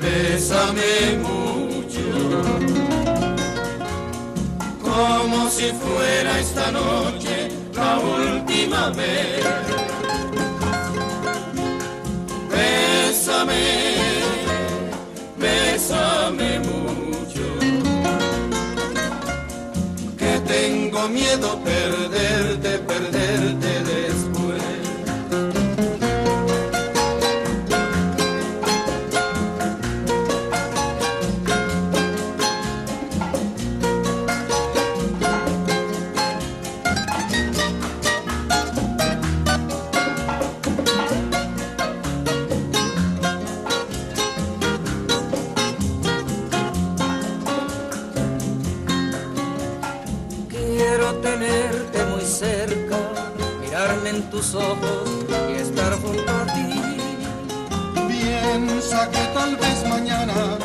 bésame 0.00 0.92
mucho, 1.28 2.06
como 4.82 5.48
si 5.48 5.70
fuera 5.82 6.40
esta 6.40 6.72
noche 6.72 7.48
la 7.74 7.98
última 7.98 8.90
vez. 8.90 9.81
Bésame 13.22 13.54
bésame 15.38 16.58
mucho, 16.58 17.46
que 20.18 20.40
tengo 20.40 21.08
miedo 21.08 21.56
perderte, 21.62 22.78
perderte 22.80 23.01
tus 54.32 54.54
ojos 54.54 55.08
y 55.50 55.60
estar 55.60 55.92
junto 56.00 56.32
a 56.32 56.46
ti. 56.54 56.80
Piensa 58.08 59.10
que 59.10 59.18
tal 59.34 59.56
vez 59.56 59.86
mañana 59.86 60.56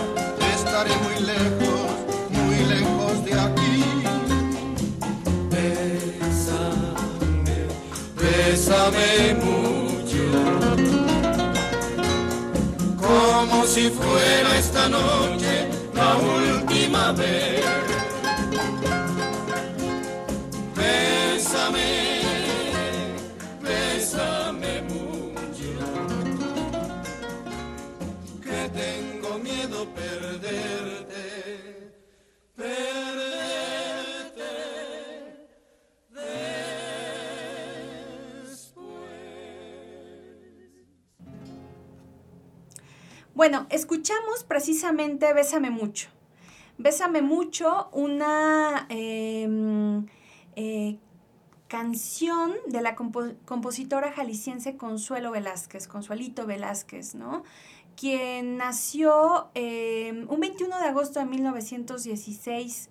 estaré 0.55 0.91
muy 1.05 1.19
lejos, 1.25 1.89
muy 2.29 2.57
lejos 2.73 3.25
de 3.25 3.33
aquí. 3.33 3.83
Bésame, 5.51 6.77
bésame 8.15 9.35
mucho, 9.43 10.23
como 13.05 13.65
si 13.65 13.89
fuera 13.89 14.57
esta 14.57 14.87
noche 14.87 15.67
la 15.93 16.15
última 16.15 17.11
vez. 17.11 17.96
Bueno, 43.37 43.67
escuchamos 43.69 44.43
precisamente 44.47 45.31
Bésame 45.31 45.69
mucho. 45.69 46.09
Bésame 46.79 47.21
mucho, 47.21 47.87
una 47.91 48.87
em, 48.89 50.07
eh, 50.55 50.97
canción 51.67 52.53
de 52.65 52.81
la 52.81 52.95
compositora 52.95 54.11
jalisciense 54.11 54.75
Consuelo 54.75 55.29
Velázquez, 55.29 55.87
Consuelito 55.87 56.47
Velázquez, 56.47 57.13
¿no? 57.13 57.43
Quien 57.95 58.57
nació 58.57 59.51
em, 59.53 60.27
un 60.31 60.39
21 60.39 60.79
de 60.79 60.87
agosto 60.87 61.19
de 61.19 61.27
1916 61.27 62.89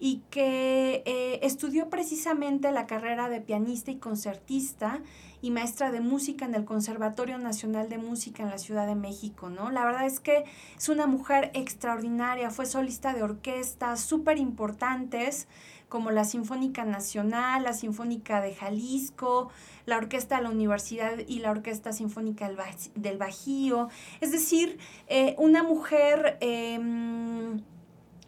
y 0.00 0.22
que 0.28 1.04
eh, 1.06 1.38
estudió 1.44 1.88
precisamente 1.88 2.72
la 2.72 2.88
carrera 2.88 3.28
de 3.28 3.40
pianista 3.40 3.92
y 3.92 3.98
concertista 3.98 5.00
y 5.44 5.50
maestra 5.50 5.92
de 5.92 6.00
música 6.00 6.46
en 6.46 6.54
el 6.54 6.64
Conservatorio 6.64 7.36
Nacional 7.36 7.90
de 7.90 7.98
Música 7.98 8.42
en 8.42 8.48
la 8.48 8.56
Ciudad 8.56 8.86
de 8.86 8.94
México, 8.94 9.50
¿no? 9.50 9.70
La 9.70 9.84
verdad 9.84 10.06
es 10.06 10.18
que 10.18 10.46
es 10.74 10.88
una 10.88 11.06
mujer 11.06 11.50
extraordinaria, 11.52 12.48
fue 12.48 12.64
solista 12.64 13.12
de 13.12 13.22
orquestas 13.22 14.00
súper 14.00 14.38
importantes 14.38 15.46
como 15.90 16.12
la 16.12 16.24
Sinfónica 16.24 16.86
Nacional, 16.86 17.64
la 17.64 17.74
Sinfónica 17.74 18.40
de 18.40 18.54
Jalisco, 18.54 19.50
la 19.84 19.98
Orquesta 19.98 20.38
de 20.38 20.44
la 20.44 20.48
Universidad 20.48 21.12
y 21.28 21.40
la 21.40 21.50
Orquesta 21.50 21.92
Sinfónica 21.92 22.50
del, 22.94 23.18
Bajío. 23.18 23.90
Es 24.22 24.32
decir, 24.32 24.78
eh, 25.08 25.34
una 25.36 25.62
mujer 25.62 26.38
em, 26.40 27.60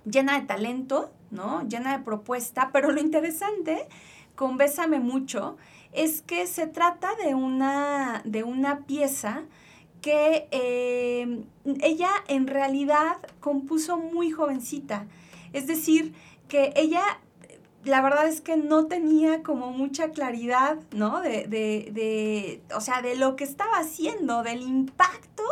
llena 0.04 0.38
de 0.38 0.44
talento, 0.44 1.14
¿no? 1.30 1.66
Llena 1.66 1.96
de 1.96 2.04
propuesta, 2.04 2.68
pero 2.74 2.92
lo 2.92 3.00
interesante 3.00 3.88
con 4.34 4.58
Bésame 4.58 5.00
Mucho 5.00 5.56
es 5.96 6.22
que 6.22 6.46
se 6.46 6.66
trata 6.66 7.08
de 7.24 7.34
una, 7.34 8.22
de 8.24 8.44
una 8.44 8.80
pieza 8.80 9.42
que 10.02 10.46
eh, 10.50 11.42
ella 11.80 12.10
en 12.28 12.46
realidad 12.46 13.16
compuso 13.40 13.96
muy 13.96 14.30
jovencita. 14.30 15.06
Es 15.52 15.66
decir, 15.66 16.14
que 16.48 16.72
ella, 16.76 17.02
la 17.82 18.02
verdad 18.02 18.28
es 18.28 18.40
que 18.40 18.56
no 18.56 18.86
tenía 18.86 19.42
como 19.42 19.72
mucha 19.72 20.10
claridad, 20.10 20.78
¿no? 20.92 21.22
De, 21.22 21.48
de, 21.48 22.62
o 22.74 22.80
sea, 22.80 23.00
de 23.00 23.16
lo 23.16 23.34
que 23.34 23.44
estaba 23.44 23.78
haciendo, 23.78 24.42
del 24.42 24.62
impacto 24.62 25.42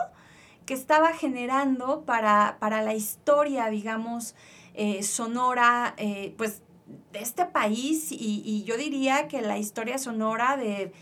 que 0.67 0.75
estaba 0.75 1.13
generando 1.13 2.03
para, 2.03 2.59
para 2.61 2.83
la 2.83 2.95
historia, 2.95 3.71
digamos, 3.71 4.35
eh, 4.75 5.03
sonora, 5.03 5.95
eh, 5.97 6.35
pues 6.37 6.63
de 7.13 7.21
este 7.21 7.47
país 7.47 8.09
y, 8.11 8.65
yo 8.65 8.77
diría 8.77 9.29
que 9.29 9.41
la 9.41 9.59
historia 9.59 9.99
sonora 9.99 10.57
de, 10.57 10.93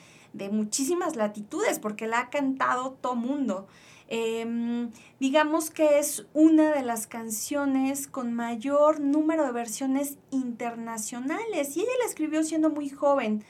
muchísimas 0.50 1.16
latitudes, 1.16 1.78
porque 1.78 2.06
la 2.06 2.20
ha 2.20 2.30
cantado 2.30 2.92
todo 3.00 3.14
mundo. 3.14 3.66
Em, 4.08 4.90
digamos 5.20 5.70
que 5.70 5.98
es 5.98 6.26
una 6.34 6.72
de 6.72 6.82
las 6.82 7.06
canciones 7.06 8.06
con 8.06 8.32
mayor 8.32 9.00
número 9.00 9.44
de 9.46 9.52
versiones 9.52 10.18
internacionales 10.30 11.76
y 11.76 11.80
ella 11.80 11.90
la 12.00 12.06
escribió 12.06 12.44
siendo 12.44 12.68
muy 12.70 12.90
joven. 12.90 13.44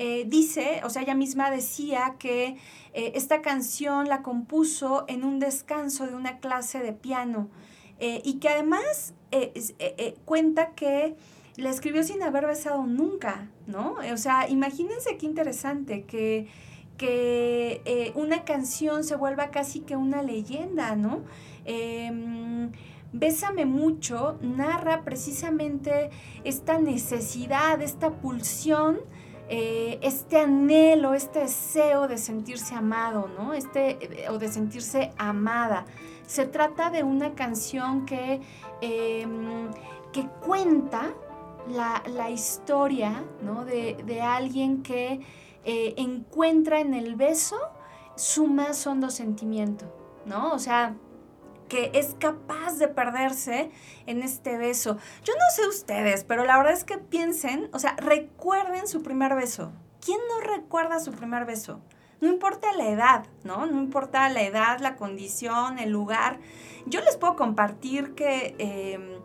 Eh, 0.00 0.26
dice, 0.28 0.80
o 0.84 0.90
sea, 0.90 1.02
ella 1.02 1.16
misma 1.16 1.50
decía 1.50 2.14
que 2.20 2.56
eh, 2.94 3.12
esta 3.16 3.42
canción 3.42 4.08
la 4.08 4.22
compuso 4.22 5.04
en 5.08 5.24
un 5.24 5.40
descanso 5.40 6.06
de 6.06 6.14
una 6.14 6.38
clase 6.38 6.78
de 6.78 6.92
piano 6.92 7.48
eh, 7.98 8.22
y 8.24 8.34
que 8.34 8.48
además 8.48 9.14
cuenta 10.24 10.70
que 10.70 11.16
la 11.58 11.70
escribió 11.70 12.04
sin 12.04 12.22
haber 12.22 12.46
besado 12.46 12.86
nunca, 12.86 13.48
¿no? 13.66 13.96
O 14.12 14.16
sea, 14.16 14.48
imagínense 14.48 15.16
qué 15.18 15.26
interesante 15.26 16.04
que, 16.04 16.46
que 16.96 17.82
eh, 17.84 18.12
una 18.14 18.44
canción 18.44 19.02
se 19.02 19.16
vuelva 19.16 19.50
casi 19.50 19.80
que 19.80 19.96
una 19.96 20.22
leyenda, 20.22 20.94
¿no? 20.94 21.24
Em, 21.64 22.70
Bésame 23.12 23.64
mucho 23.64 24.38
narra 24.42 25.02
precisamente 25.02 26.10
esta 26.44 26.78
necesidad, 26.78 27.80
esta 27.80 28.10
pulsión, 28.10 29.00
eh, 29.48 29.98
este 30.02 30.38
anhelo, 30.38 31.14
este 31.14 31.40
deseo 31.40 32.06
de 32.06 32.18
sentirse 32.18 32.74
amado, 32.74 33.28
¿no? 33.36 33.54
Este, 33.54 33.98
o 34.30 34.38
de 34.38 34.48
sentirse 34.48 35.10
amada. 35.16 35.86
Se 36.26 36.44
trata 36.44 36.90
de 36.90 37.02
una 37.02 37.34
canción 37.34 38.04
que, 38.04 38.42
em, 38.82 39.70
que 40.12 40.26
cuenta 40.46 41.14
la, 41.70 42.30
historia 42.30 43.24
de, 43.66 44.20
alguien 44.22 44.82
que 44.82 45.20
eh, 45.64 45.94
encuentra 45.96 46.80
en 46.80 46.94
el 46.94 47.14
beso 47.16 47.56
su 48.16 48.46
más 48.46 48.86
hondo 48.86 49.10
sentimiento, 49.10 49.86
¿no? 50.26 50.52
O 50.52 50.58
sea, 50.58 50.96
que 51.68 51.90
es 51.94 52.16
capaz 52.18 52.78
de 52.78 52.88
perderse 52.88 53.70
en 54.06 54.22
este 54.22 54.56
beso. 54.56 54.96
Yo 55.22 55.34
no 55.34 55.44
sé 55.54 55.68
ustedes, 55.68 56.24
pero 56.24 56.44
la 56.44 56.56
verdad 56.56 56.72
es 56.72 56.84
que 56.84 56.98
piensen, 56.98 57.68
o 57.72 57.78
sea, 57.78 57.94
recuerden 57.96 58.88
su 58.88 59.02
primer 59.02 59.34
beso. 59.34 59.72
¿Quién 60.04 60.18
no 60.28 60.40
recuerda 60.40 61.00
su 61.00 61.12
primer 61.12 61.44
beso? 61.44 61.80
No 62.20 62.28
importa 62.28 62.72
la 62.72 62.88
edad, 62.88 63.26
¿no? 63.44 63.66
No 63.66 63.80
importa 63.80 64.28
la 64.28 64.42
edad, 64.42 64.80
la 64.80 64.96
condición, 64.96 65.78
el 65.78 65.90
lugar. 65.90 66.40
Yo 66.86 67.00
les 67.02 67.16
puedo 67.16 67.36
compartir 67.36 68.14
que 68.14 68.56
em, 68.58 69.17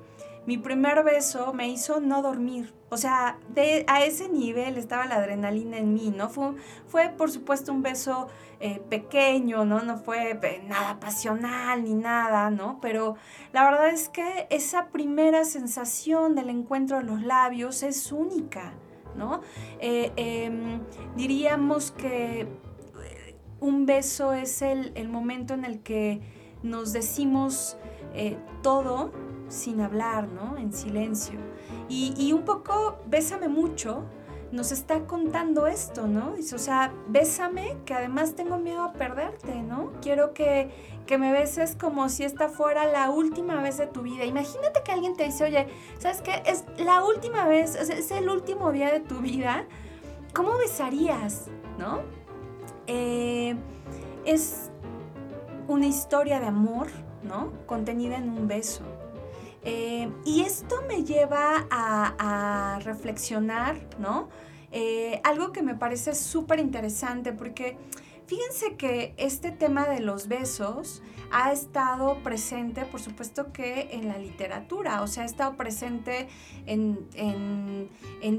mi 0.46 0.58
primer 0.58 1.04
beso 1.04 1.54
me 1.54 1.70
hizo 1.70 2.00
no 2.00 2.22
dormir. 2.22 2.74
O 2.90 2.98
sea, 2.98 3.40
a 3.88 4.04
ese 4.04 4.30
nivel 4.30 4.78
estaba 4.78 5.06
la 5.06 5.16
adrenalina 5.16 5.78
en 5.78 5.94
mí, 5.94 6.14
¿no? 6.16 6.30
Fue, 6.30 6.54
fue 6.86 7.10
por 7.10 7.32
supuesto, 7.32 7.72
un 7.72 7.82
beso 7.82 8.28
eh, 8.60 8.82
pequeño, 8.90 9.66
¿no? 9.66 9.82
No 9.82 9.98
fue 9.98 10.40
nada 10.68 11.00
pasional 11.00 11.84
ni 11.84 11.96
nada, 11.96 12.50
¿no? 12.50 12.80
Pero 12.82 13.16
la 13.52 13.66
verdad 13.66 13.90
es 13.90 14.10
que 14.10 14.48
esa 14.50 14.88
primera 14.88 15.44
sensación 15.44 16.36
del 16.36 16.50
encuentro 16.50 16.98
de 16.98 17.04
los 17.04 17.24
labios 17.24 17.82
es 17.84 18.12
única, 18.12 18.74
¿no? 19.16 19.42
Eh, 19.80 20.12
em, 20.16 20.82
diríamos 21.16 21.92
que 21.92 22.42
eh, 22.42 23.36
un 23.60 23.86
beso 23.86 24.34
es 24.34 24.62
el, 24.62 25.10
momento 25.10 25.54
en 25.54 25.66
el 25.66 25.82
que 25.82 26.22
nos 26.62 26.94
decimos 26.94 27.78
todo 28.62 29.12
sin 29.54 29.82
hablar, 29.82 30.28
¿no? 30.28 30.58
En 30.58 30.74
silencio. 30.74 31.40
Y, 31.90 32.34
un 32.34 32.44
poco, 32.44 32.98
bésame 33.06 33.48
mucho, 33.48 34.04
nos 34.52 34.72
está 34.72 35.06
contando 35.06 35.68
esto, 35.68 36.08
¿no? 36.08 36.34
Dice, 36.34 36.56
o 36.56 36.60
sea, 36.60 36.94
bésame, 37.08 37.78
que 37.86 37.94
además 37.94 38.36
tengo 38.36 38.58
miedo 38.58 38.84
a 38.84 38.94
perderte, 38.94 39.62
¿no? 39.62 39.92
Quiero 40.02 40.34
que, 40.34 40.70
que 41.06 41.18
me 41.18 41.32
beses 41.32 41.76
como 41.76 42.10
si 42.10 42.24
esta 42.24 42.50
fuera 42.50 42.86
la 42.86 43.10
última 43.10 43.62
vez 43.62 43.78
de 43.78 43.88
tu 43.88 44.02
vida. 44.02 44.26
Imagínate 44.26 44.82
que 44.84 44.92
alguien 44.92 45.16
te 45.16 45.24
dice, 45.24 45.46
oye, 45.46 45.68
¿sabes 45.98 46.22
qué? 46.22 46.44
Es 46.46 46.66
la 46.78 47.04
última 47.04 47.48
vez, 47.48 47.76
es 47.76 48.12
el 48.12 48.30
último 48.30 48.72
día 48.72 48.92
de 48.92 49.00
tu 49.00 49.20
vida. 49.20 49.66
¿Cómo 50.34 50.58
besarías, 50.58 51.46
no? 51.78 52.02
Eh, 52.88 53.56
es 54.26 54.72
una 55.68 55.86
historia 55.86 56.40
de 56.40 56.48
amor, 56.48 56.88
¿no? 57.24 57.52
Contenida 57.66 58.18
en 58.18 58.30
un 58.30 58.48
beso. 58.48 58.84
Eh, 59.66 60.12
y 60.26 60.42
esto 60.42 60.84
me 60.88 61.04
lleva 61.04 61.68
a, 61.70 62.80
reflexionar, 62.84 63.78
¿no? 63.98 64.30
Eh, 64.72 65.22
algo 65.24 65.52
que 65.52 65.62
me 65.62 65.76
parece 65.76 66.16
súper 66.16 66.60
interesante 66.60 67.32
porque 67.32 67.78
fíjense 68.26 68.76
que 68.76 69.14
este 69.18 69.52
tema 69.52 69.86
de 69.86 70.00
los 70.00 70.28
besos 70.28 71.02
ha 71.32 71.52
estado 71.52 72.22
presente, 72.24 72.84
por 72.86 73.00
supuesto 73.00 73.54
que 73.54 73.90
en 73.92 74.08
la 74.08 74.18
literatura, 74.18 75.02
o 75.02 75.08
sea, 75.08 75.24
ha 75.24 75.26
estado 75.26 75.56
presente 75.56 76.28
en, 76.66 77.08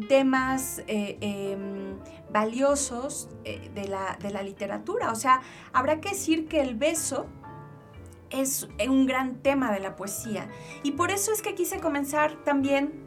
temas 0.08 0.82
eh, 0.88 1.16
em, 1.20 1.96
valiosos 2.32 3.28
de 3.42 3.88
la, 3.88 4.18
de 4.20 4.30
la 4.30 4.42
literatura. 4.42 5.10
O 5.10 5.16
sea, 5.16 5.40
habrá 5.72 6.00
que 6.00 6.10
decir 6.10 6.48
que 6.48 6.60
el 6.60 6.74
beso 6.74 7.26
es 8.30 8.68
un 8.88 9.06
gran 9.06 9.36
tema 9.36 9.72
de 9.72 9.80
la 9.80 9.96
poesía. 9.96 10.48
Y 10.82 10.92
por 10.92 11.10
eso 11.10 11.32
es 11.32 11.42
que 11.42 11.54
quise 11.54 11.80
comenzar 11.80 12.42
también 12.44 13.04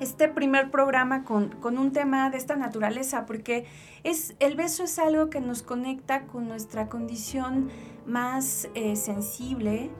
este 0.00 0.28
primer 0.28 0.70
programa 0.70 1.24
con, 1.24 1.54
un 1.62 1.92
tema 1.92 2.30
de 2.30 2.38
esta 2.38 2.56
naturaleza, 2.56 3.26
porque 3.26 3.66
es, 4.02 4.34
el 4.40 4.56
beso 4.56 4.84
es 4.84 4.98
algo 4.98 5.28
que 5.28 5.40
nos 5.40 5.62
conecta 5.62 6.26
con 6.26 6.48
nuestra 6.48 6.88
condición 6.88 7.70
más 8.06 8.68
eh, 8.74 8.96
sensible, 8.96 9.90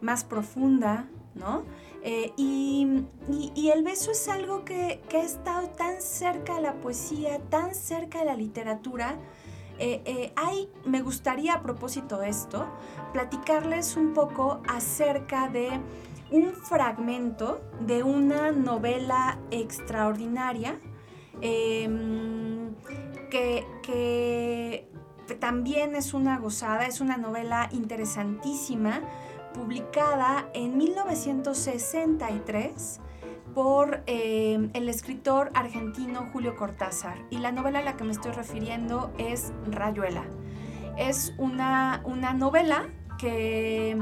más 0.00 0.24
profunda, 0.24 1.08
¿no? 1.34 1.64
Eh, 2.04 2.32
y, 2.36 3.04
el 3.72 3.82
beso 3.82 4.12
es 4.12 4.28
algo 4.28 4.64
que, 4.64 5.02
que, 5.08 5.18
ha 5.18 5.24
estado 5.24 5.68
tan 5.70 6.00
cerca 6.00 6.54
de 6.54 6.62
la 6.62 6.74
poesía, 6.74 7.40
tan 7.50 7.74
cerca 7.74 8.20
de 8.20 8.24
la 8.26 8.34
literatura, 8.34 9.18
Eh, 9.80 10.32
me 10.84 11.02
gustaría 11.02 11.54
a 11.54 11.62
propósito 11.62 12.18
de 12.18 12.28
esto, 12.28 12.66
platicarles 13.12 13.96
un 13.96 14.14
poco 14.14 14.62
acerca 14.68 15.48
de 15.48 15.68
un 16.30 16.52
fragmento 16.52 17.60
de 17.80 18.02
una 18.02 18.52
novela 18.52 19.38
extraordinaria 19.50 20.78
em, 21.40 22.74
que, 23.30 23.66
que 23.82 24.88
también 25.36 25.94
es 25.94 26.12
una 26.14 26.38
gozada, 26.38 26.86
es 26.86 27.00
una 27.00 27.16
novela 27.16 27.68
interesantísima, 27.72 29.02
publicada 29.54 30.50
en 30.54 30.76
1963 30.76 33.00
por 33.54 34.02
em, 34.06 34.70
el 34.74 34.88
escritor 34.88 35.50
argentino 35.54 36.28
Julio 36.32 36.56
Cortázar. 36.56 37.18
Y 37.30 37.38
la 37.38 37.52
novela 37.52 37.78
a 37.80 37.82
la 37.82 37.96
que 37.96 38.04
me 38.04 38.12
estoy 38.12 38.32
refiriendo 38.32 39.12
es 39.18 39.52
Rayuela. 39.70 40.24
Es 40.96 41.34
una, 41.38 42.02
una 42.04 42.34
novela 42.34 42.88
que 43.18 43.96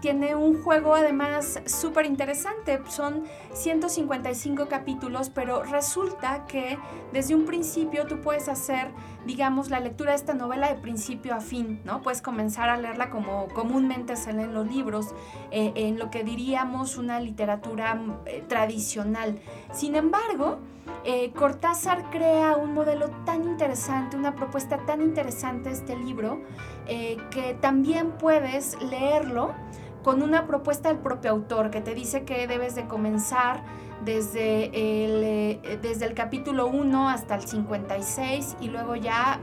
tiene 0.00 0.34
un 0.34 0.60
juego 0.60 0.94
además 0.94 1.60
súper 1.66 2.06
interesante. 2.06 2.80
Son 2.88 3.24
155 3.52 4.66
capítulos, 4.66 5.30
pero 5.30 5.62
resulta 5.62 6.46
que 6.46 6.78
desde 7.12 7.34
un 7.34 7.44
principio 7.44 8.06
tú 8.06 8.20
puedes 8.20 8.48
hacer, 8.48 8.88
digamos, 9.24 9.70
la 9.70 9.80
lectura 9.80 10.10
de 10.10 10.16
esta 10.16 10.34
novela 10.34 10.68
de 10.68 10.80
principio 10.80 11.34
a 11.34 11.40
fin, 11.40 11.80
¿no? 11.84 12.02
Puedes 12.02 12.22
comenzar 12.22 12.68
a 12.68 12.76
leerla 12.76 13.10
como 13.10 13.46
comúnmente 13.48 14.16
se 14.16 14.32
leen 14.32 14.52
los 14.52 14.66
libros, 14.66 15.14
eh, 15.50 15.72
en 15.76 15.98
lo 15.98 16.10
que 16.10 16.24
diríamos 16.24 16.96
una 16.96 17.20
literatura 17.20 18.00
eh, 18.26 18.44
tradicional. 18.48 19.38
Sin 19.72 19.94
embargo, 19.94 20.58
eh, 21.04 21.32
Cortázar 21.32 22.10
crea 22.10 22.56
un 22.56 22.74
modelo 22.74 23.10
tan 23.24 23.44
interesante, 23.44 24.16
una 24.16 24.34
propuesta 24.34 24.78
tan 24.78 25.00
interesante 25.00 25.70
este 25.70 25.96
libro, 25.96 26.40
eh, 26.86 27.16
que 27.30 27.54
también 27.54 28.12
puedes 28.12 28.80
leerlo 28.82 29.54
con 30.02 30.22
una 30.22 30.46
propuesta 30.46 30.88
del 30.88 30.98
propio 30.98 31.30
autor 31.30 31.70
que 31.70 31.80
te 31.80 31.94
dice 31.94 32.24
que 32.24 32.46
debes 32.46 32.74
de 32.74 32.86
comenzar 32.86 33.62
desde 34.04 34.64
el, 34.66 35.22
eh, 35.22 35.78
desde 35.80 36.06
el 36.06 36.14
capítulo 36.14 36.66
1 36.66 37.08
hasta 37.08 37.36
el 37.36 37.42
56 37.42 38.56
y 38.60 38.68
luego 38.68 38.96
ya 38.96 39.40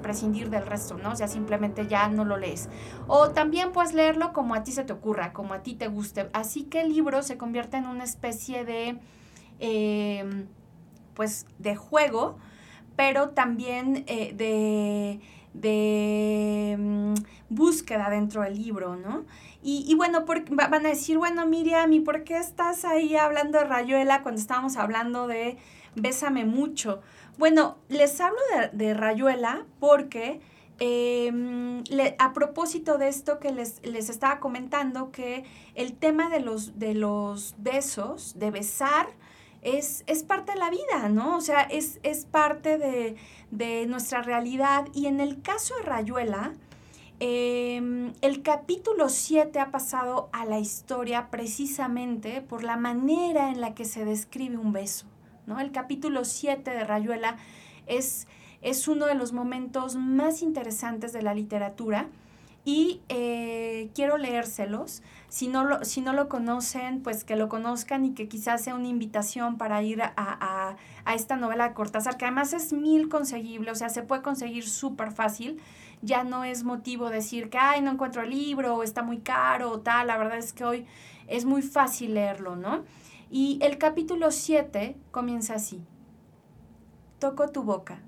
prescindir 0.00 0.48
del 0.48 0.64
resto, 0.64 0.96
¿no? 0.96 1.12
O 1.12 1.16
sea, 1.16 1.28
simplemente 1.28 1.86
ya 1.86 2.08
no 2.08 2.24
lo 2.24 2.38
lees. 2.38 2.70
O 3.06 3.30
también 3.30 3.72
puedes 3.72 3.92
leerlo 3.92 4.32
como 4.32 4.54
a 4.54 4.62
ti 4.64 4.72
se 4.72 4.84
te 4.84 4.94
ocurra, 4.94 5.34
como 5.34 5.52
a 5.52 5.62
ti 5.62 5.74
te 5.74 5.88
guste. 5.88 6.30
Así 6.32 6.64
que 6.64 6.80
el 6.80 6.88
libro 6.88 7.22
se 7.22 7.36
convierte 7.36 7.76
en 7.76 7.86
una 7.86 8.04
especie 8.04 8.64
de 8.64 8.98
pues 11.16 11.46
de 11.58 11.74
juego, 11.74 12.36
pero 12.94 13.30
también 13.30 14.04
eh, 14.06 14.32
de, 14.34 15.20
de 15.60 16.76
mm, 16.78 17.14
búsqueda 17.48 18.10
dentro 18.10 18.42
del 18.42 18.56
libro, 18.56 18.96
¿no? 18.96 19.24
Y, 19.68 19.92
bueno, 19.96 20.24
van 20.52 20.86
a 20.86 20.90
decir, 20.90 21.18
bueno, 21.18 21.44
Miriam, 21.44 21.92
¿y 21.92 21.98
por 21.98 22.22
qué 22.22 22.38
estás 22.38 22.84
ahí 22.84 23.16
hablando 23.16 23.58
de 23.58 23.64
Rayuela 23.64 24.22
cuando 24.22 24.40
estábamos 24.40 24.76
hablando 24.76 25.26
de 25.26 25.58
Bésame 25.96 26.44
mucho? 26.44 27.00
Bueno, 27.36 27.76
les 27.88 28.20
hablo 28.20 28.38
de, 28.72 28.94
Rayuela 28.94 29.66
porque 29.80 30.40
em, 30.78 31.82
a 32.20 32.32
propósito 32.32 32.96
de 32.96 33.08
esto 33.08 33.40
que 33.40 33.50
les, 33.50 33.84
les, 33.84 34.08
estaba 34.08 34.38
comentando, 34.38 35.10
que 35.10 35.42
el 35.74 35.94
tema 35.94 36.28
de 36.28 36.38
los, 36.38 36.78
de 36.78 36.94
los 36.94 37.56
besos, 37.58 38.38
de 38.38 38.52
besar, 38.52 39.08
es, 39.66 40.22
parte 40.22 40.52
de 40.52 40.58
la 40.58 40.70
vida, 40.70 41.08
¿no? 41.08 41.36
O 41.36 41.40
sea, 41.40 41.62
es, 41.62 41.98
parte 42.30 42.78
de, 42.78 43.16
nuestra 43.50 44.22
realidad. 44.22 44.86
Y 44.94 45.06
en 45.06 45.20
el 45.20 45.42
caso 45.42 45.74
de 45.76 45.82
Rayuela, 45.82 46.52
em, 47.20 48.12
el 48.20 48.42
capítulo 48.42 49.08
7 49.08 49.58
ha 49.58 49.70
pasado 49.70 50.28
a 50.32 50.44
la 50.44 50.58
historia 50.58 51.28
precisamente 51.30 52.42
por 52.42 52.62
la 52.62 52.76
manera 52.76 53.50
en 53.50 53.60
la 53.60 53.74
que 53.74 53.84
se 53.84 54.04
describe 54.04 54.58
un 54.58 54.72
beso, 54.72 55.06
¿no? 55.46 55.60
El 55.60 55.72
capítulo 55.72 56.24
7 56.24 56.70
de 56.70 56.84
Rayuela 56.84 57.36
es, 57.86 58.26
es 58.62 58.88
uno 58.88 59.06
de 59.06 59.14
los 59.14 59.32
momentos 59.32 59.96
más 59.96 60.42
interesantes 60.42 61.12
de 61.12 61.22
la 61.22 61.34
literatura 61.34 62.08
y 62.66 63.00
eh, 63.08 63.90
quiero 63.94 64.18
leérselos. 64.18 65.00
Si 65.28 65.46
no, 65.46 65.64
lo, 65.64 65.84
si 65.84 66.00
no 66.00 66.12
lo 66.12 66.28
conocen, 66.28 67.00
pues 67.00 67.22
que 67.22 67.36
lo 67.36 67.48
conozcan 67.48 68.04
y 68.04 68.12
que 68.12 68.26
quizás 68.26 68.64
sea 68.64 68.74
una 68.74 68.88
invitación 68.88 69.56
para 69.56 69.84
ir 69.84 70.02
a, 70.02 70.76
esta 71.14 71.36
novela 71.36 71.68
de 71.68 71.74
Cortázar, 71.74 72.16
que 72.16 72.24
además 72.24 72.52
es 72.52 72.72
mil 72.72 73.08
conseguible, 73.08 73.70
o 73.70 73.76
sea, 73.76 73.88
se 73.88 74.02
puede 74.02 74.22
conseguir 74.22 74.68
súper 74.68 75.12
fácil. 75.12 75.60
Ya 76.02 76.24
no 76.24 76.42
es 76.42 76.64
motivo 76.64 77.08
decir 77.08 77.50
que, 77.50 77.58
ay, 77.58 77.82
no 77.82 77.92
encuentro 77.92 78.22
el 78.22 78.30
libro, 78.30 78.74
o 78.74 78.82
está 78.82 79.02
muy 79.02 79.18
caro, 79.18 79.70
o 79.70 79.80
tal. 79.80 80.08
La 80.08 80.18
verdad 80.18 80.36
es 80.36 80.52
que 80.52 80.64
hoy 80.64 80.86
es 81.28 81.44
muy 81.44 81.62
fácil 81.62 82.14
leerlo, 82.14 82.56
¿no? 82.56 82.82
Y 83.30 83.60
el 83.62 83.78
capítulo 83.78 84.32
7 84.32 84.96
comienza 85.12 85.54
así. 85.54 85.84
Toco 87.20 87.48
tu 87.48 87.62
boca. 87.62 88.00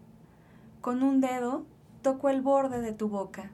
Con 0.80 1.04
un 1.04 1.20
dedo 1.20 1.64
toco 2.02 2.28
el 2.28 2.42
borde 2.42 2.80
de 2.80 2.92
tu 2.92 3.08
boca 3.08 3.52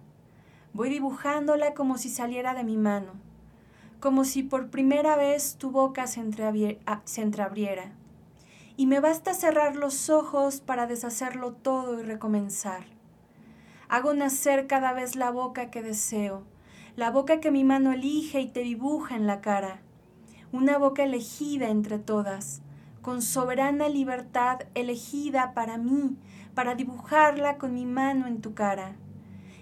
Voy 0.74 0.90
dibujándola 0.90 1.72
como 1.72 1.98
si 1.98 2.10
saliera 2.10 2.52
de 2.52 2.64
mi 2.64 2.76
mano, 2.76 3.12
como 4.00 4.24
si 4.24 4.42
por 4.42 4.70
primera 4.70 5.14
vez 5.14 5.54
tu 5.54 5.70
boca 5.70 6.08
se, 6.08 6.20
entreabriera. 6.20 7.92
Y 8.76 8.86
me 8.86 8.98
basta 8.98 9.34
cerrar 9.34 9.76
los 9.76 10.10
ojos 10.10 10.60
para 10.60 10.88
deshacerlo 10.88 11.52
todo 11.52 12.00
y 12.00 12.02
recomenzar. 12.02 12.86
Hago 13.88 14.14
nacer 14.14 14.66
cada 14.66 14.92
vez 14.92 15.14
la 15.14 15.30
boca 15.30 15.70
que 15.70 15.80
deseo, 15.80 16.42
la 16.96 17.12
boca 17.12 17.38
que 17.38 17.52
mi 17.52 17.62
mano 17.62 17.92
elige 17.92 18.40
y 18.40 18.48
te 18.48 18.64
dibuja 18.64 19.14
en 19.14 19.28
la 19.28 19.40
cara. 19.40 19.78
Una 20.50 20.76
boca 20.76 21.04
elegida 21.04 21.68
entre 21.68 22.00
todas, 22.00 22.62
con 23.00 23.22
soberana 23.22 23.88
libertad 23.88 24.62
elegida 24.74 25.54
para 25.54 25.78
mí, 25.78 26.16
para 26.52 26.74
dibujarla 26.74 27.58
con 27.58 27.74
mi 27.74 27.86
mano 27.86 28.26
en 28.26 28.40
tu 28.40 28.54
cara 28.54 28.96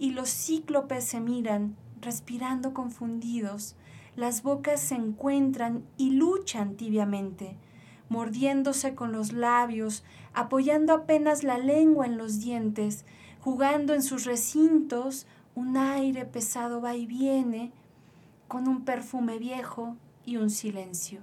y 0.00 0.12
los 0.12 0.30
cíclopes 0.30 1.04
se 1.04 1.20
miran, 1.20 1.76
respirando 2.00 2.72
confundidos, 2.72 3.76
las 4.16 4.42
bocas 4.42 4.80
se 4.80 4.94
encuentran 4.94 5.84
y 5.98 6.10
luchan 6.10 6.74
tibiamente, 6.74 7.58
mordiéndose 8.08 8.94
con 8.94 9.12
los 9.12 9.32
labios, 9.32 10.02
apoyando 10.32 10.94
apenas 10.94 11.44
la 11.44 11.58
lengua 11.58 12.06
en 12.06 12.16
los 12.16 12.40
dientes, 12.40 13.04
jugando 13.40 13.92
en 13.92 14.02
sus 14.02 14.24
recintos, 14.24 15.26
un 15.54 15.76
aire 15.76 16.24
pesado 16.24 16.80
va 16.80 16.96
y 16.96 17.04
viene, 17.04 17.70
con 18.48 18.68
un 18.68 18.86
perfume 18.86 19.38
viejo 19.38 19.96
y 20.24 20.38
un 20.38 20.48
silencio. 20.48 21.20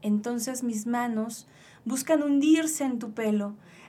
Entonces 0.00 0.62
mis 0.62 0.86
manos 0.86 1.46
buscan 1.84 2.22
hundirse 2.22 2.84
en 2.84 2.98
tu 2.98 3.12
pelo, 3.12 3.56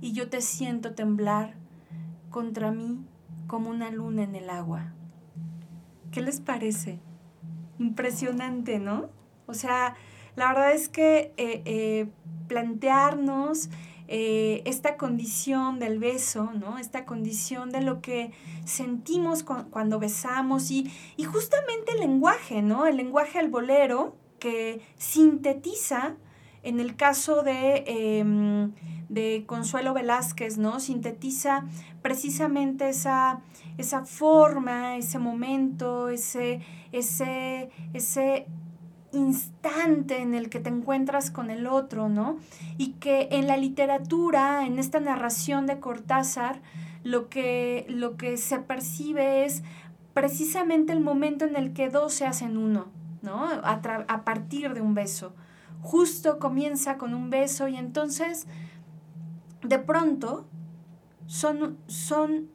y 0.00 0.12
yo 0.12 0.28
te 0.28 0.40
siento 0.40 0.94
temblar 0.94 1.54
contra 2.30 2.70
mí 2.70 3.04
como 3.46 3.70
una 3.70 3.90
luna 3.90 4.22
en 4.24 4.34
el 4.34 4.50
agua. 4.50 4.92
¿Qué 6.10 6.20
les 6.20 6.40
parece? 6.40 7.00
Impresionante, 7.78 8.78
¿no? 8.78 9.10
O 9.46 9.54
sea, 9.54 9.96
la 10.34 10.48
verdad 10.48 10.72
es 10.72 10.88
que 10.88 11.32
eh, 11.36 11.62
eh, 11.64 12.08
plantearnos 12.48 13.70
eh, 14.08 14.62
esta 14.66 14.96
condición 14.96 15.78
del 15.78 15.98
beso, 15.98 16.52
¿no? 16.54 16.78
Esta 16.78 17.04
condición 17.04 17.70
de 17.70 17.80
lo 17.80 18.00
que 18.00 18.32
sentimos 18.64 19.42
cuando 19.42 19.98
besamos 19.98 20.70
y, 20.70 20.90
y, 21.16 21.24
justamente 21.24 21.92
el 21.92 22.00
lenguaje, 22.00 22.62
¿no? 22.62 22.86
El 22.86 22.98
lenguaje 22.98 23.38
al 23.38 23.48
bolero 23.48 24.16
que 24.38 24.80
sintetiza, 24.96 26.16
en 26.66 26.80
el 26.80 26.96
caso 26.96 27.42
de, 27.42 27.84
em, 27.86 28.72
de 29.08 29.44
Consuelo 29.46 29.94
Velázquez, 29.94 30.58
¿no? 30.58 30.80
Sintetiza 30.80 31.64
precisamente 32.02 32.88
esa, 32.88 33.40
esa 33.78 34.04
forma, 34.04 34.96
ese 34.96 35.20
momento, 35.20 36.08
ese, 36.08 36.60
ese, 36.90 37.70
ese 37.94 38.46
instante 39.12 40.20
en 40.20 40.34
el 40.34 40.50
que 40.50 40.58
te 40.58 40.68
encuentras 40.68 41.30
con 41.30 41.50
el 41.50 41.68
otro, 41.68 42.08
¿no? 42.08 42.38
Y 42.78 42.94
que 42.94 43.28
en 43.30 43.46
la 43.46 43.56
literatura, 43.56 44.66
en 44.66 44.80
esta 44.80 44.98
narración 44.98 45.66
de 45.66 45.78
Cortázar, 45.78 46.60
lo 47.04 47.28
que, 47.28 47.86
lo 47.88 48.16
que 48.16 48.36
se 48.36 48.58
percibe 48.58 49.44
es 49.44 49.62
precisamente 50.14 50.92
el 50.92 51.00
momento 51.00 51.44
en 51.44 51.54
el 51.54 51.72
que 51.72 51.90
dos 51.90 52.12
se 52.12 52.26
hacen 52.26 52.56
uno, 52.56 52.86
¿no? 53.22 53.44
A, 53.44 53.80
a 54.08 54.24
partir 54.24 54.74
de 54.74 54.80
un 54.80 54.94
beso. 54.94 55.32
Justo 55.86 56.40
comienza 56.40 56.98
con 56.98 57.14
un 57.14 57.30
beso 57.30 57.68
y 57.68 57.76
entonces, 57.76 58.48
de 59.62 59.78
pronto, 59.78 60.48
son, 61.26 61.78
son 61.86 62.48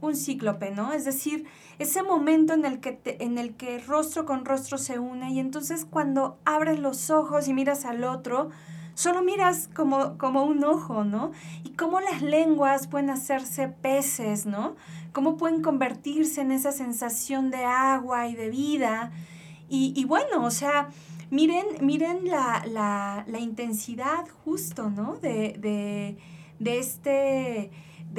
un 0.00 0.16
cíclope, 0.16 0.70
¿no? 0.70 0.94
Es 0.94 1.04
decir, 1.04 1.44
ese 1.78 2.02
momento 2.02 2.54
en 2.54 2.64
el 2.64 2.80
que, 2.80 2.98
en 3.20 3.36
el 3.36 3.56
que 3.56 3.78
rostro 3.78 4.24
con 4.24 4.46
rostro 4.46 4.78
se 4.78 4.98
une 4.98 5.32
y 5.32 5.38
entonces 5.38 5.84
cuando 5.84 6.38
abres 6.46 6.78
los 6.78 7.10
ojos 7.10 7.46
y 7.46 7.52
miras 7.52 7.84
al 7.84 8.04
otro, 8.04 8.48
solo 8.94 9.22
miras 9.22 9.68
como, 9.74 10.16
como 10.16 10.44
un 10.44 10.64
ojo, 10.64 11.04
¿no? 11.04 11.32
Y 11.62 11.72
cómo 11.74 12.00
las 12.00 12.22
lenguas 12.22 12.86
pueden 12.86 13.10
hacerse 13.10 13.68
peces, 13.68 14.46
¿no? 14.46 14.76
Cómo 15.12 15.36
pueden 15.36 15.60
convertirse 15.60 16.40
en 16.40 16.52
esa 16.52 16.72
sensación 16.72 17.50
de 17.50 17.66
agua 17.66 18.28
y 18.28 18.34
de 18.34 18.48
vida. 18.48 19.12
Y, 19.72 20.04
bueno, 20.04 20.44
o 20.44 20.50
sea, 20.50 20.88
miren, 21.30 21.66
miren 21.80 22.28
la, 22.28 23.24
intensidad 23.38 24.26
justo, 24.44 24.90
¿no? 24.90 25.16
De, 25.16 25.56
de, 25.58 26.16
de 26.58 26.78
este, 26.78 27.70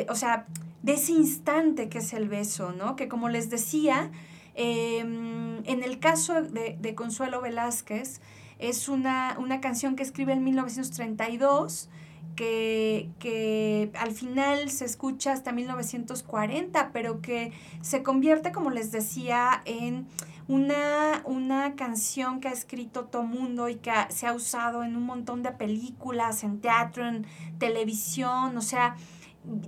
o 0.09 0.15
sea, 0.15 0.47
de 0.83 0.93
ese 0.93 1.13
instante 1.13 1.89
que 1.89 1.99
es 1.99 2.13
el 2.13 2.27
beso, 2.27 2.73
¿no? 2.73 2.95
Que 2.95 3.07
como 3.07 3.29
les 3.29 3.49
decía, 3.49 4.11
em, 4.55 5.63
en 5.65 5.83
el 5.83 5.99
caso 5.99 6.41
de, 6.41 6.95
Consuelo 6.95 7.41
Velázquez, 7.41 8.21
es 8.59 8.89
una, 8.89 9.37
canción 9.61 9.95
que 9.95 10.03
escribe 10.03 10.33
en 10.33 10.43
1932, 10.43 11.89
que, 12.35 13.09
que, 13.19 13.91
al 13.99 14.11
final 14.11 14.69
se 14.69 14.85
escucha 14.85 15.33
hasta 15.33 15.51
1940, 15.51 16.91
pero 16.93 17.21
que 17.21 17.51
se 17.81 18.03
convierte, 18.03 18.51
como 18.51 18.69
les 18.69 18.91
decía, 18.91 19.61
en 19.65 20.07
una, 20.51 21.21
una 21.23 21.75
canción 21.75 22.41
que 22.41 22.49
ha 22.49 22.51
escrito 22.51 23.05
todo 23.05 23.23
mundo 23.23 23.69
y 23.69 23.75
que 23.75 23.93
se 24.09 24.27
ha 24.27 24.33
usado 24.33 24.83
en 24.83 24.97
un 24.97 25.03
montón 25.03 25.43
de 25.43 25.51
películas, 25.51 26.43
en 26.43 26.59
teatro, 26.59 27.07
en 27.07 27.25
televisión, 27.57 28.57
o 28.57 28.61
sea, 28.61 28.97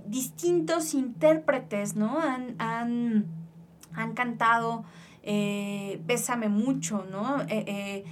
distintos 0.06 0.92
intérpretes, 0.92 1.96
¿no? 1.96 2.20
Han, 2.20 2.54
han, 2.58 3.24
han 3.94 4.12
cantado 4.12 4.84
eh, 5.22 6.02
Bésame 6.04 6.50
mucho, 6.50 7.06
¿no? 7.10 7.40
Eh, 7.42 7.64
eh, 7.66 8.04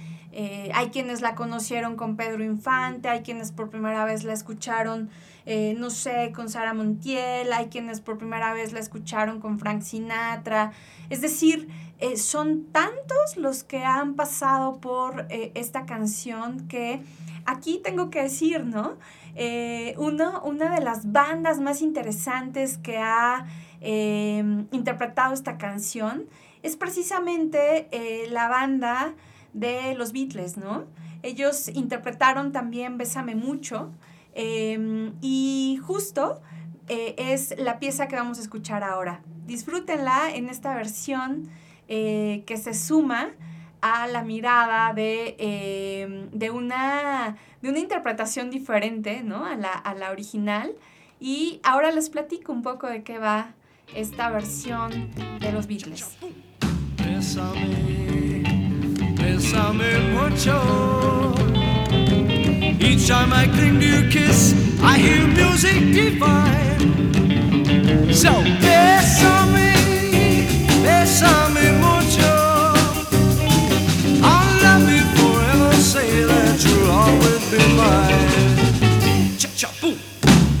hay 0.73 0.87
quienes 0.89 1.21
la 1.21 1.35
conocieron 1.35 1.95
con 1.95 2.15
Pedro 2.15 2.43
Infante, 2.43 3.09
hay 3.09 3.21
quienes 3.21 3.51
por 3.51 3.69
primera 3.69 4.03
vez 4.05 4.23
la 4.23 4.33
escucharon, 4.33 5.09
no 5.45 5.89
sé, 5.89 6.31
con 6.33 6.49
Sara 6.49 6.73
Montiel, 6.73 7.53
hay 7.53 7.67
quienes 7.67 8.01
por 8.01 8.17
primera 8.17 8.53
vez 8.53 8.73
la 8.73 8.79
escucharon 8.79 9.39
con 9.39 9.59
Frank 9.59 9.81
Sinatra. 9.81 10.71
Es 11.09 11.21
decir, 11.21 11.69
son 12.15 12.65
tantos 12.71 13.37
los 13.37 13.63
que 13.63 13.83
han 13.83 14.15
pasado 14.15 14.79
por 14.79 15.27
esta 15.29 15.85
canción 15.85 16.67
que 16.67 17.03
aquí 17.45 17.79
tengo 17.83 18.09
que 18.09 18.23
decir, 18.23 18.65
¿no? 18.65 18.97
Eh, 19.35 19.95
uno, 19.97 20.41
una 20.43 20.73
de 20.75 20.81
las 20.81 21.11
bandas 21.11 21.59
más 21.59 21.81
interesantes 21.81 22.77
que 22.77 22.97
ha 22.97 23.45
interpretado 23.81 25.33
esta 25.33 25.57
canción 25.57 26.25
es 26.61 26.77
precisamente 26.77 27.89
eh, 27.91 28.27
la 28.29 28.47
banda 28.47 29.13
de 29.53 29.95
los 29.95 30.11
Beatles, 30.11 30.57
¿no? 30.57 30.85
Ellos 31.21 31.69
interpretaron 31.69 32.51
también 32.51 32.97
Bésame 32.97 33.35
mucho 33.35 33.91
em, 34.33 35.13
y 35.21 35.79
justo 35.85 36.41
eh, 36.89 37.15
es 37.17 37.55
la 37.57 37.79
pieza 37.79 38.07
que 38.07 38.15
vamos 38.15 38.39
a 38.39 38.41
escuchar 38.41 38.83
ahora. 38.83 39.21
Disfrútenla 39.45 40.33
en 40.33 40.49
esta 40.49 40.75
versión 40.75 41.49
que 41.85 42.57
se 42.57 42.73
suma 42.73 43.29
a 43.83 44.07
la 44.07 44.23
mirada 44.23 44.93
de, 44.93 45.35
em, 45.37 46.29
de, 46.31 46.49
una, 46.49 47.35
de 47.61 47.69
una 47.69 47.79
interpretación 47.79 48.49
diferente 48.49 49.21
¿no? 49.23 49.45
a, 49.45 49.57
la, 49.57 49.73
a 49.73 49.93
la 49.93 50.11
original. 50.11 50.73
Y 51.19 51.59
ahora 51.63 51.91
les 51.91 52.09
platico 52.09 52.53
un 52.53 52.63
poco 52.63 52.87
de 52.87 53.03
qué 53.03 53.19
va 53.19 53.53
esta 53.93 54.29
versión 54.29 55.11
de 55.41 55.51
los 55.51 55.67
Beatles. 55.67 56.17
Bésame, 56.97 58.12
bésame 59.43 59.99
mucho. 60.13 61.33
Each 62.79 63.07
time 63.07 63.33
I 63.33 63.47
cling 63.47 63.79
to 63.79 63.85
your 63.85 64.09
kiss, 64.09 64.53
I 64.81 64.97
hear 64.97 65.27
music 65.27 65.79
divine. 65.91 66.79
So, 68.13 68.31
bésame, 68.61 69.73
bésame 70.83 71.71
mucho. 71.81 72.33
I'll 74.23 74.63
love 74.63 74.89
you 74.89 75.05
forever, 75.17 75.73
say 75.75 76.23
that 76.23 76.63
you'll 76.63 76.91
always 76.91 77.43
be 77.51 77.57
mine. 77.75 79.37
Cha 79.37 79.49
cha 79.55 79.69
boom. 79.81 79.97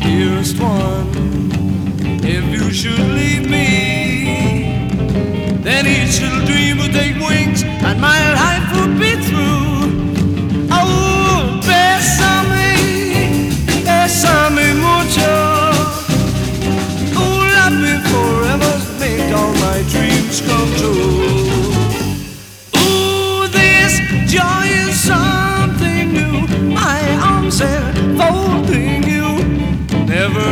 Dearest 0.01 0.59
one, 0.59 1.07
if 2.23 2.43
you 2.53 2.71
should 2.73 2.99
leave 2.99 3.49
me, 3.49 4.77
then 5.63 5.87
each 5.87 6.21
little 6.21 6.45
dream 6.45 6.77
would 6.79 6.91
take 6.91 7.15
wings 7.15 7.63
and 7.63 7.99
my 8.01 8.42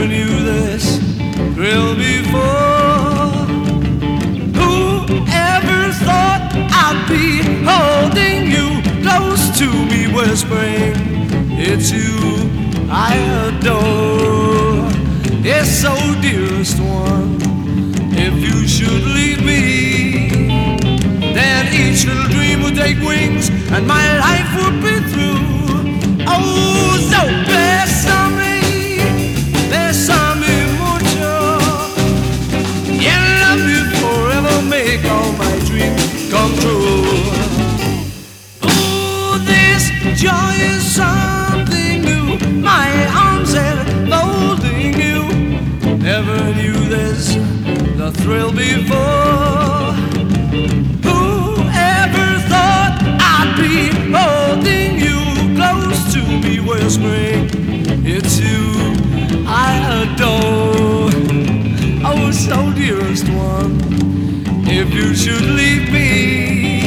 Knew 0.01 0.43
this 0.43 0.97
thrill 1.53 1.95
before. 1.95 3.45
Who 4.57 5.05
ever 5.29 5.93
thought 6.03 6.51
I'd 6.83 7.05
be 7.07 7.43
holding 7.63 8.51
you 8.51 8.81
close 9.03 9.43
to 9.59 9.67
me, 9.69 10.07
whispering, 10.11 10.95
It's 11.57 11.91
you 11.91 12.49
I 12.89 13.15
adore. 13.47 14.89
Yes, 15.43 15.69
so 15.81 15.93
dearest 16.21 16.79
one, 16.79 17.37
if 18.11 18.33
you 18.41 18.67
should 18.67 19.03
leave 19.15 19.45
me, 19.45 20.29
then 21.33 21.67
each 21.73 22.05
little 22.05 22.27
dream 22.29 22.63
would 22.63 22.75
take 22.75 22.99
wings 22.99 23.49
and 23.49 23.87
my 23.87 24.17
life 24.19 24.49
would 24.57 24.81
be 24.81 24.99
through. 25.11 26.25
Oh, 26.27 26.97
so 27.11 27.21
bésame, 27.47 27.60
joy 40.21 40.53
is 40.75 40.83
something 40.85 42.03
new. 42.03 42.37
My 42.61 42.89
arms 43.25 43.55
are 43.55 43.83
holding 44.13 44.93
you. 45.01 45.19
Never 45.97 46.37
knew 46.53 46.77
this, 46.95 47.33
the 47.97 48.11
thrill 48.21 48.51
before. 48.51 49.97
Whoever 51.09 52.27
thought 52.51 52.99
I'd 53.33 53.51
be 53.57 53.89
holding 54.13 54.91
you 55.05 55.19
close 55.57 56.13
to 56.13 56.21
me 56.43 56.59
whispering, 56.59 57.49
It's 58.05 58.37
you 58.39 58.61
I 59.47 59.71
adore. 60.03 61.09
Oh, 62.05 62.29
so 62.29 62.71
dearest 62.73 63.27
one, 63.29 63.73
if 64.67 64.93
you 64.93 65.15
should 65.15 65.47
leave 65.61 65.91
me, 65.91 66.85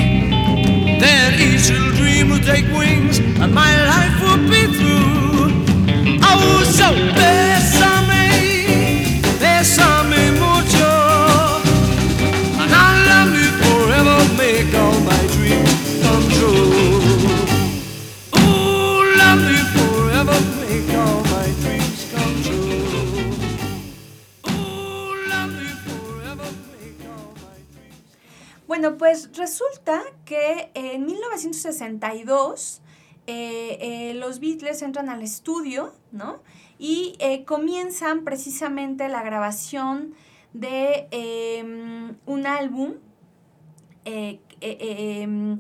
then 1.01 1.35
each 1.35 1.69
little 1.71 1.91
dream 1.99 2.31
will 2.31 2.45
take 2.55 2.67
wings 2.79 2.94
Bueno, 28.67 28.99
pues 28.99 29.31
resulta 29.37 30.03
que 30.25 30.71
en 30.75 31.07
1962 31.07 32.83
eh, 33.27 33.79
eh, 33.81 34.15
los 34.15 34.39
Beatles 34.39 34.83
entran 34.83 35.09
al 35.09 35.23
estudio, 35.23 35.95
¿no? 36.13 36.43
Y 36.79 37.17
eh, 37.21 37.45
comienzan 37.45 38.23
precisamente 38.23 39.09
la 39.09 39.23
grabación 39.23 40.15
de 40.53 41.09
em, 41.11 42.17
un 42.27 42.47
álbum 42.47 42.95
em, 44.05 45.59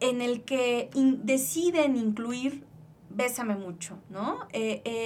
en 0.00 0.20
el 0.22 0.42
que 0.42 0.90
deciden 0.94 1.96
incluir 1.96 2.64
Bésame 3.10 3.56
mucho, 3.56 3.98
¿no? 4.10 4.40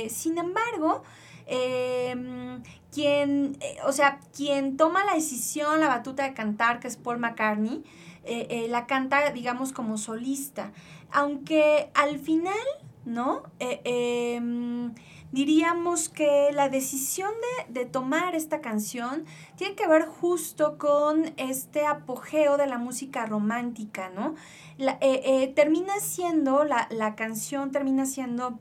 sin 0.09 0.37
embargo, 0.37 1.03
em, 1.47 2.63
quien, 2.91 3.57
o 3.87 3.93
sea, 3.93 4.19
quien 4.37 4.77
toma 4.77 5.05
la 5.05 5.15
decisión, 5.15 5.81
la 5.81 5.89
batuta 5.89 6.25
de 6.25 6.35
cantar, 6.35 6.81
que 6.81 6.89
es 6.89 6.97
Paul 6.97 7.19
McCartney, 7.19 7.85
la 8.69 8.87
canta, 8.87 9.31
digamos, 9.31 9.73
como 9.73 9.97
solista. 9.99 10.73
Aunque 11.13 11.91
al 11.95 12.19
final, 12.19 12.55
¿no? 13.05 13.43
Em, 13.59 14.95
diríamos 15.31 16.09
que 16.09 16.51
la 16.53 16.69
decisión 16.69 17.31
de, 17.69 17.85
tomar 17.87 18.35
esta 18.35 18.61
canción 18.61 19.25
tiene 19.57 19.75
que 19.75 19.87
ver 19.87 20.07
justo 20.07 20.79
con 20.79 21.33
este 21.37 21.87
apogeo 21.87 22.57
de 22.57 22.67
la 22.67 22.79
música 22.79 23.27
romántica, 23.27 24.11
¿no? 24.11 24.35
termina 25.55 26.01
siendo, 26.01 26.65
la, 26.65 26.89
la 26.91 27.15
canción 27.15 27.71
termina 27.71 28.05
siendo 28.05 28.59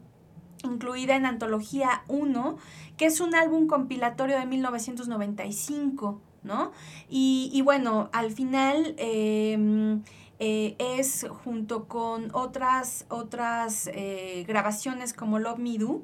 incluida 0.63 1.15
en 1.15 1.25
Antología 1.25 2.03
1, 2.07 2.57
que 2.97 3.05
es 3.05 3.19
un 3.19 3.35
álbum 3.35 3.67
compilatorio 3.67 4.37
de 4.37 4.45
1995, 4.45 6.21
¿no? 6.43 6.71
Y, 7.09 7.61
bueno, 7.63 8.09
al 8.13 8.31
final 8.31 8.95
em, 8.97 10.03
eh, 10.43 10.75
es 10.79 11.27
junto 11.43 11.87
con 11.87 12.33
otras, 12.33 13.05
otras 13.09 13.87
eh, 13.93 14.43
grabaciones 14.47 15.13
como 15.13 15.37
Love 15.37 15.59
Me 15.59 15.77
Do, 15.77 16.01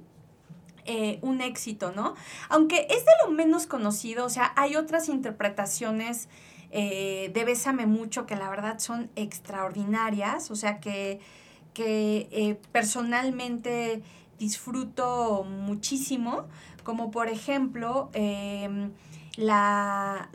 eh, 0.86 1.18
un 1.24 1.42
éxito, 1.42 1.92
¿no? 1.92 2.14
Aunque 2.48 2.86
es 2.92 3.04
de 3.04 3.12
lo 3.26 3.32
menos 3.32 3.66
conocido, 3.66 4.26
o 4.26 4.30
sea, 4.30 4.54
hay 4.56 4.76
otras 4.76 5.10
interpretaciones 5.10 6.30
de 6.70 7.44
Bésame 7.46 7.88
Mucho 7.88 8.28
que 8.28 8.36
la 8.36 8.50
verdad 8.50 8.78
son 8.78 9.10
extraordinarias, 9.16 10.52
o 10.52 10.56
sea, 10.56 10.80
que, 10.82 11.20
que 11.74 12.60
personalmente 12.72 14.04
disfruto 14.38 15.46
muchísimo, 15.46 16.46
como 16.84 17.10
por 17.10 17.30
ejemplo 17.30 18.10
em, 18.14 18.92
la, 19.38 20.30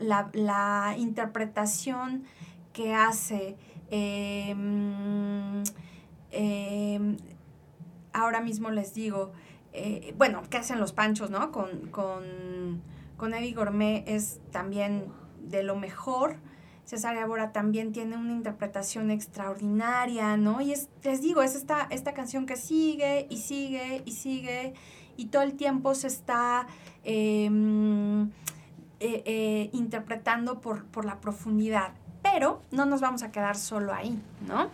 interpretación 0.97 2.25
que 2.73 2.93
hace, 2.93 3.55
em, 3.95 5.63
em, 6.31 7.17
ahora 8.11 8.41
mismo 8.41 8.71
les 8.71 8.93
digo, 8.95 9.31
eh, 9.71 10.15
bueno, 10.17 10.41
que 10.49 10.57
hacen 10.57 10.79
los 10.79 10.93
panchos, 10.93 11.29
¿no? 11.29 11.51
Con, 11.51 11.89
con, 11.91 12.81
con 13.17 13.33
Eddie 13.35 13.53
Gourmet 13.53 14.03
es 14.07 14.39
también 14.51 15.05
de 15.41 15.61
lo 15.61 15.75
mejor. 15.75 16.37
César 16.85 17.27
Bora 17.27 17.53
también 17.53 17.91
tiene 17.93 18.17
una 18.17 18.33
interpretación 18.33 19.11
extraordinaria, 19.11 20.37
¿no? 20.37 20.59
Y 20.61 20.73
es, 20.73 20.89
les 21.03 21.21
digo, 21.21 21.43
es 21.43 21.55
esta, 21.55 21.87
esta 21.91 22.13
canción 22.13 22.45
que 22.45 22.55
sigue 22.55 23.27
y 23.29 23.37
sigue 23.37 24.01
y 24.05 24.11
sigue 24.13 24.73
y 25.17 25.25
todo 25.25 25.43
el 25.43 25.53
tiempo 25.53 25.93
se 25.93 26.07
está 26.07 26.65
em, 27.03 28.23
eh, 28.99 29.23
eh, 29.25 29.69
interpretando 29.71 30.59
por, 30.61 30.85
por 30.85 31.05
la 31.05 31.21
profundidad. 31.21 31.93
Pero 32.33 32.61
no 32.71 32.85
nos 32.85 32.99
vamos 32.99 33.21
a 33.21 33.31
quedar 33.31 33.55
solo 33.55 33.93
ahí, 33.93 34.19
¿no? 34.47 34.69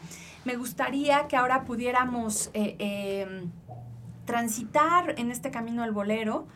Me 0.45 0.56
gustaría 0.56 1.28
que 1.28 1.36
ahora 1.36 1.65
pudiéramos 1.65 2.50
eh, 2.54 2.76
em, 2.80 3.52
transitar 4.26 5.15
en 5.19 5.30
este 5.30 5.52
camino 5.52 5.84
al 5.84 5.91
bolero, 5.91 6.48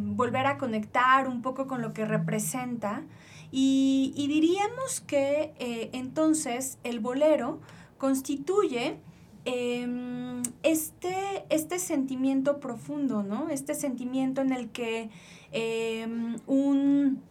volver 0.00 0.46
a 0.46 0.58
conectar 0.58 1.26
un 1.26 1.42
poco 1.42 1.66
con 1.66 1.82
lo 1.82 1.92
que 1.92 2.04
representa 2.04 3.02
y, 3.50 4.12
diríamos 4.28 5.00
que 5.00 5.54
eh, 5.58 5.90
entonces 5.92 6.78
el 6.84 7.00
bolero 7.00 7.60
constituye 7.96 8.98
em, 9.44 10.42
este, 10.62 11.46
este 11.48 11.78
sentimiento 11.78 12.60
profundo, 12.60 13.22
¿no? 13.22 13.48
Este 13.48 13.74
sentimiento 13.74 14.42
en 14.42 14.52
el 14.52 14.68
que 14.70 15.10
em, 15.52 16.36
un, 16.46 17.22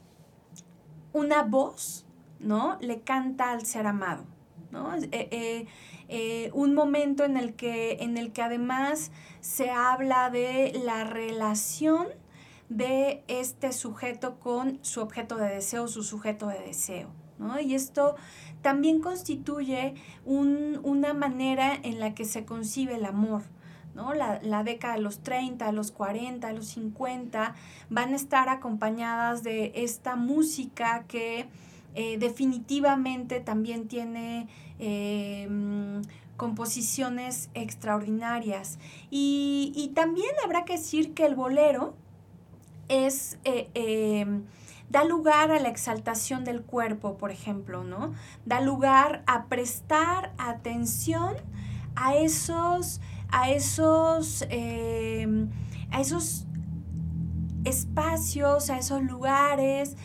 una 1.14 1.44
voz, 1.44 2.07
¿no? 2.40 2.78
Le 2.82 3.02
canta 3.02 3.52
al 3.52 3.66
ser 3.66 3.88
amado, 3.88 4.26
¿no? 4.72 4.96
Eh, 5.12 5.68
eh, 6.10 6.52
un 6.54 6.74
momento 6.74 7.26
en 7.26 7.38
el, 7.38 7.54
que, 7.54 7.98
en 8.02 8.18
el 8.18 8.32
que 8.32 8.42
además 8.42 9.12
se 9.42 9.70
habla 9.70 10.30
de 10.30 10.74
la 10.84 11.04
relación 11.04 12.08
de 12.70 13.24
este 13.28 13.72
sujeto 13.72 14.40
con 14.40 14.80
su 14.84 15.02
objeto 15.02 15.36
de 15.36 15.50
deseo, 15.50 15.88
su 15.88 16.04
sujeto 16.04 16.48
de 16.48 16.60
deseo. 16.60 17.10
¿no? 17.40 17.60
Y 17.60 17.76
esto 17.76 18.16
también 18.62 19.00
constituye 19.00 19.96
una 20.26 21.14
manera 21.14 21.74
en 21.76 22.00
la 22.00 22.14
que 22.14 22.26
se 22.26 22.46
concibe 22.46 22.96
el 22.96 23.06
amor. 23.06 23.44
¿no? 23.96 24.14
La, 24.14 24.64
década 24.64 24.96
de 24.96 25.02
los 25.02 25.20
30, 25.22 25.72
los 25.72 25.92
40, 25.92 26.52
los 26.54 26.68
50 26.68 27.56
van 27.90 28.14
a 28.14 28.16
estar 28.16 28.48
acompañadas 28.50 29.44
de 29.44 29.72
esta 29.76 30.16
música 30.16 31.06
que 31.08 31.48
eh, 32.00 32.20
definitivamente 32.20 33.40
también 33.40 33.88
tiene 33.88 34.48
em, 34.78 36.04
composiciones 36.36 37.50
extraordinarias. 37.56 38.78
Y, 39.10 39.74
y 39.76 39.88
también 39.96 40.30
habrá 40.46 40.64
que 40.64 40.74
decir 40.74 41.16
que 41.16 41.26
el 41.26 41.34
bolero, 41.34 41.96
es, 42.88 43.40
eh, 43.46 44.28
da 44.92 45.06
lugar 45.06 45.50
a 45.50 45.60
la 45.60 45.70
exaltación 45.70 46.46
del 46.46 46.62
cuerpo, 46.62 47.18
por 47.18 47.32
ejemplo, 47.32 47.84
¿no? 47.84 48.14
Da 48.46 48.62
lugar 48.62 49.24
a 49.26 49.46
prestar 49.46 50.34
atención 50.38 51.36
a 51.96 52.16
esos, 52.16 53.02
a 53.30 53.50
esos, 53.50 54.44
a 54.44 56.00
esos 56.00 56.46
espacios, 57.66 58.70
a 58.70 58.78
esos 58.78 59.02
lugares, 59.02 59.98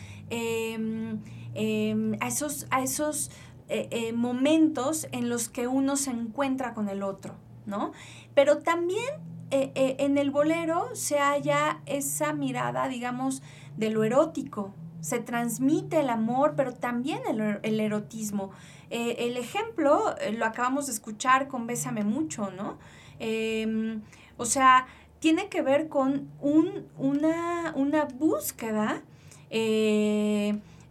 em, 1.53 2.17
a 2.19 2.27
esos, 2.27 2.67
a 2.69 2.81
esos 2.81 3.29
eh, 3.69 3.87
eh, 3.91 4.13
momentos 4.13 5.07
en 5.13 5.29
los 5.29 5.47
que 5.47 5.67
uno 5.67 5.95
se 5.95 6.11
encuentra 6.11 6.73
con 6.73 6.89
el 6.89 7.01
otro, 7.01 7.35
¿no? 7.65 7.93
Pero 8.35 8.59
también 8.59 9.05
eh, 9.51 9.95
en 9.99 10.17
el 10.17 10.31
bolero 10.31 10.89
se 10.93 11.17
halla 11.17 11.81
esa 11.85 12.33
mirada, 12.33 12.87
digamos, 12.87 13.41
de 13.77 13.89
lo 13.89 14.03
erótico. 14.03 14.73
Se 14.99 15.19
transmite 15.19 16.01
el 16.01 16.09
amor, 16.09 16.53
pero 16.55 16.73
también 16.73 17.21
el, 17.27 17.79
erotismo. 17.79 18.51
El 18.89 19.37
ejemplo 19.37 20.15
lo 20.37 20.45
acabamos 20.45 20.85
de 20.85 20.93
escuchar 20.93 21.47
con 21.47 21.67
Bésame 21.67 22.03
mucho, 22.03 22.51
¿no? 22.51 22.77
Em, 23.19 24.01
o 24.37 24.45
sea, 24.45 24.87
tiene 25.19 25.49
que 25.49 25.61
ver 25.61 25.89
con 25.89 26.29
una 26.39 27.73
búsqueda 28.17 29.01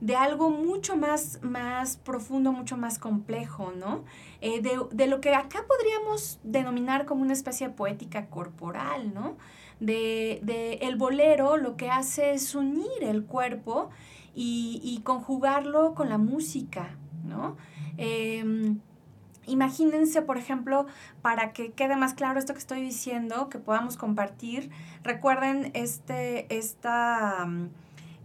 de 0.02 0.16
algo 0.16 0.50
mucho 0.50 0.96
más, 0.96 1.38
más 1.42 1.96
profundo, 1.96 2.50
mucho 2.50 2.76
más 2.76 2.98
complejo, 2.98 3.72
¿no? 3.78 4.02
Eh, 4.40 4.60
de, 4.60 5.06
lo 5.06 5.20
que 5.20 5.32
acá 5.32 5.64
podríamos 5.68 6.40
denominar 6.42 7.06
como 7.06 7.22
una 7.22 7.32
especie 7.32 7.68
de 7.68 7.74
poética 7.74 8.26
corporal, 8.26 9.14
¿no? 9.14 9.36
De, 9.78 10.40
el 10.82 10.96
bolero 10.96 11.56
lo 11.56 11.76
que 11.76 11.88
hace 11.88 12.32
es 12.32 12.52
unir 12.56 12.90
el 13.00 13.26
cuerpo 13.26 13.90
y, 14.34 15.00
conjugarlo 15.04 15.94
con 15.94 16.08
la 16.08 16.18
música, 16.18 16.96
¿no? 17.24 17.56
Em, 17.96 18.80
imagínense, 19.46 20.20
por 20.20 20.36
ejemplo, 20.36 20.86
para 21.20 21.52
que 21.52 21.70
quede 21.70 21.94
más 21.94 22.14
claro 22.14 22.40
esto 22.40 22.54
que 22.54 22.58
estoy 22.58 22.80
diciendo, 22.80 23.48
que 23.48 23.60
podamos 23.60 23.96
compartir, 23.96 24.68
recuerden 25.04 25.70
este, 25.74 26.52
esta 26.56 27.46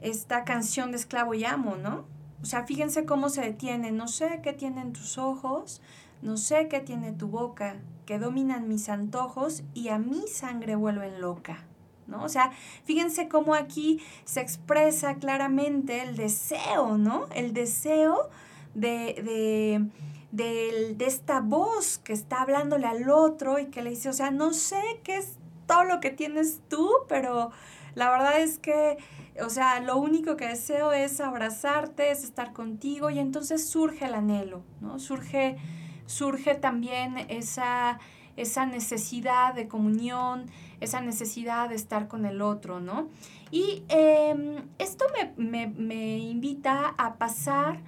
esta 0.02 0.44
canción 0.44 0.92
de 0.92 0.98
esclavo 0.98 1.34
y 1.34 1.46
amo, 1.46 1.76
¿no? 1.76 2.06
O 2.42 2.46
sea, 2.46 2.64
fíjense 2.64 3.06
cómo 3.06 3.30
se 3.30 3.42
detiene, 3.42 3.92
no 3.92 4.08
sé 4.08 4.42
qué 4.44 4.54
tienen 4.54 4.94
tus 4.94 5.18
ojos, 5.18 5.82
No 6.20 6.36
sé 6.36 6.68
qué 6.68 6.80
tiene 6.80 7.12
tu 7.12 7.28
boca, 7.28 7.76
que 8.08 8.18
dominan 8.18 8.68
mis 8.68 8.90
antojos 8.90 9.62
y 9.76 9.90
a 9.90 10.00
mi 10.00 10.28
sangre 10.28 10.76
vuelven 10.76 11.22
loca. 11.22 11.64
¿No? 12.08 12.24
O 12.24 12.30
sea, 12.30 12.52
fíjense 12.86 13.28
cómo 13.28 13.54
aquí 13.54 14.02
se 14.26 14.40
expresa 14.40 15.16
claramente 15.16 16.02
el 16.02 16.16
deseo, 16.16 16.98
¿no? 16.98 17.28
El 17.36 17.54
deseo 17.54 18.30
de, 18.74 19.90
de, 20.32 20.94
de, 20.96 21.06
esta 21.06 21.42
voz 21.42 21.98
que 21.98 22.14
está 22.14 22.42
hablándole 22.42 22.88
al 22.88 23.10
otro 23.10 23.60
y 23.60 23.66
que 23.66 23.82
le 23.82 23.90
dice, 23.90 24.08
o 24.10 24.14
sea, 24.14 24.32
no 24.32 24.54
sé 24.54 24.82
qué 25.04 25.18
es 25.18 25.34
todo 25.68 25.84
lo 25.84 26.00
que 26.00 26.10
tienes 26.10 26.62
tú, 26.70 26.90
pero 27.10 27.52
la 27.98 28.12
verdad 28.12 28.40
es 28.40 28.60
que, 28.60 29.00
o 29.44 29.50
sea, 29.50 29.80
lo 29.80 29.98
único 29.98 30.38
que 30.38 30.48
deseo 30.48 30.92
es 30.92 31.20
abrazarte, 31.20 32.12
es 32.12 32.24
estar 32.24 32.54
contigo 32.54 33.10
y 33.10 33.18
entonces 33.18 33.68
surge 33.68 34.06
el 34.06 34.14
anhelo, 34.14 34.62
¿no? 34.82 35.00
Surge, 35.00 35.58
surge 36.06 36.54
también 36.54 37.18
esa, 37.28 37.98
esa 38.36 38.68
necesidad 38.68 39.56
de 39.56 39.68
comunión, 39.68 40.46
esa 40.80 41.02
necesidad 41.02 41.70
de 41.70 41.76
estar 41.76 42.08
con 42.08 42.28
el 42.28 42.44
otro, 42.44 42.80
¿no? 42.80 43.08
Y 43.50 43.82
em, 43.90 44.68
esto 44.78 45.06
me, 45.36 46.20
invita 46.20 46.94
a 47.00 47.16
pasar 47.16 47.80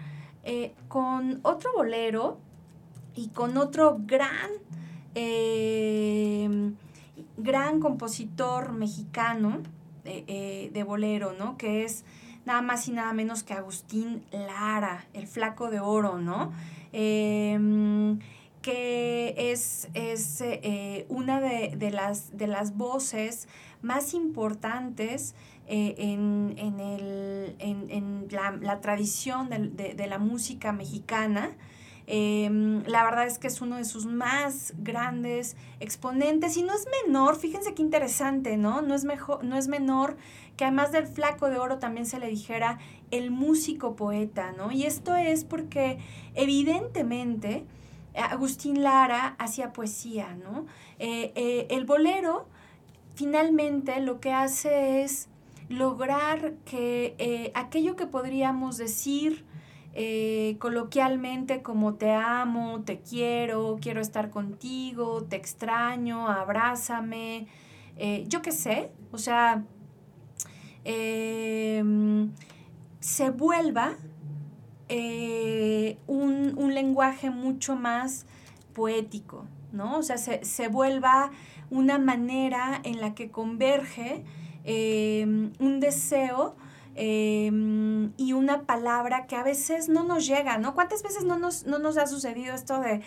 eh, 0.43 0.74
con 0.88 1.39
otro 1.43 1.72
bolero 1.76 2.39
y 3.14 3.28
con 3.28 3.57
otro 3.57 3.97
gran, 4.07 4.49
em, 5.14 6.74
gran 7.38 7.80
compositor 7.80 8.72
mexicano 8.72 9.62
eh, 10.06 10.24
eh, 10.28 10.70
de 10.74 10.84
bolero, 10.84 11.34
¿no? 11.34 11.58
Que 11.58 11.84
es 11.84 12.06
nada 12.45 12.62
más 12.62 12.88
y 12.88 12.91
nada 12.91 13.14
menos 13.14 13.43
que 13.43 13.54
Agustín 13.54 14.24
Lara, 14.32 15.06
el 15.14 15.28
flaco 15.28 15.70
de 15.70 15.80
oro, 15.80 16.18
¿no? 16.20 16.52
Em, 16.91 18.20
que 18.62 19.36
es, 19.52 19.88
es 19.93 20.41
eh, 20.41 21.06
una 21.10 21.39
de, 21.39 21.91
las, 21.91 22.38
de 22.38 22.47
las 22.47 22.76
voces 22.76 23.47
más 23.82 24.14
importantes 24.14 25.36
eh, 25.68 25.95
en, 26.00 26.80
el, 26.80 27.56
en, 27.60 28.28
la, 28.32 28.82
tradición 28.82 29.50
de, 29.50 30.08
la 30.08 30.18
música 30.18 30.72
mexicana. 30.72 31.52
Em, 32.12 32.84
la 32.88 33.03
verdad 33.03 33.28
es 33.28 33.38
que 33.38 33.45
es 33.45 33.62
uno 33.62 33.76
de 33.76 33.86
sus 33.86 34.07
más 34.07 34.74
grandes 34.80 35.55
exponentes 35.80 36.57
y 36.57 36.64
no 36.64 36.74
es 36.74 36.88
menor, 37.05 37.36
fíjense 37.36 37.76
qué 37.76 37.84
interesante, 37.84 38.57
¿no? 38.57 38.82
No 38.82 38.95
es, 38.95 39.05
mejor, 39.05 39.43
no 39.43 39.55
es 39.55 39.68
menor 39.68 40.18
que 40.57 40.66
además 40.66 40.91
del 40.91 41.05
flaco 41.05 41.51
de 41.51 41.60
oro 41.60 41.78
también 41.78 42.07
se 42.07 42.18
le 42.18 42.28
dijera 42.28 42.80
el 43.12 43.30
músico 43.30 43.95
poeta, 43.95 44.53
¿no? 44.57 44.72
Y 44.72 44.86
esto 44.86 45.16
es 45.16 45.43
porque 45.43 45.99
evidentemente 46.34 47.66
Agustín 48.16 48.82
Lara 48.82 49.36
hacía 49.38 49.72
poesía, 49.72 50.36
¿no? 50.36 50.66
Eh, 50.97 51.32
eh, 51.36 51.68
el 51.70 51.86
bolero 51.86 52.47
finalmente 53.14 53.99
lo 53.99 54.20
que 54.20 54.34
hace 54.34 55.03
es 55.03 55.28
lograr 55.68 56.53
que 56.66 57.14
eh, 57.20 57.51
aquello 57.53 57.95
que 57.95 58.07
podríamos 58.07 58.78
decir 58.78 59.45
coloquialmente 60.59 61.61
como 61.61 61.95
te 61.95 62.11
amo, 62.11 62.81
te 62.81 62.99
quiero, 62.99 63.77
quiero 63.81 64.01
estar 64.01 64.29
contigo, 64.29 65.23
te 65.23 65.35
extraño, 65.35 66.27
abrázame, 66.27 67.47
yo 68.27 68.41
qué 68.41 68.51
sé, 68.51 68.91
o 69.11 69.17
sea, 69.17 69.63
em, 70.85 72.31
se 72.99 73.29
vuelva 73.29 73.97
eh, 74.91 75.97
un, 76.07 76.73
lenguaje 76.73 77.29
mucho 77.29 77.75
más 77.75 78.25
poético, 78.73 79.45
¿no? 79.71 79.97
O 79.97 80.03
sea, 80.03 80.17
se, 80.17 80.67
vuelva 80.67 81.31
una 81.69 81.99
manera 81.99 82.79
en 82.83 82.99
la 83.01 83.13
que 83.13 83.29
converge 83.29 84.23
em, 84.63 85.51
un 85.59 85.79
deseo 85.79 86.55
em, 87.00 88.12
y 88.18 88.34
una 88.34 88.64
palabra 88.64 89.26
que 89.26 89.36
a 89.36 89.43
veces 89.43 89.88
no 89.89 90.04
nos 90.04 90.28
llega, 90.28 90.58
¿no? 90.58 90.76
¿Cuántas 90.76 91.02
veces 91.02 91.24
no 91.24 91.39
nos, 91.39 91.66
no 91.66 91.80
nos 91.80 91.97
ha 91.97 92.08
sucedido 92.08 92.54
esto 92.54 92.82
de, 92.82 93.02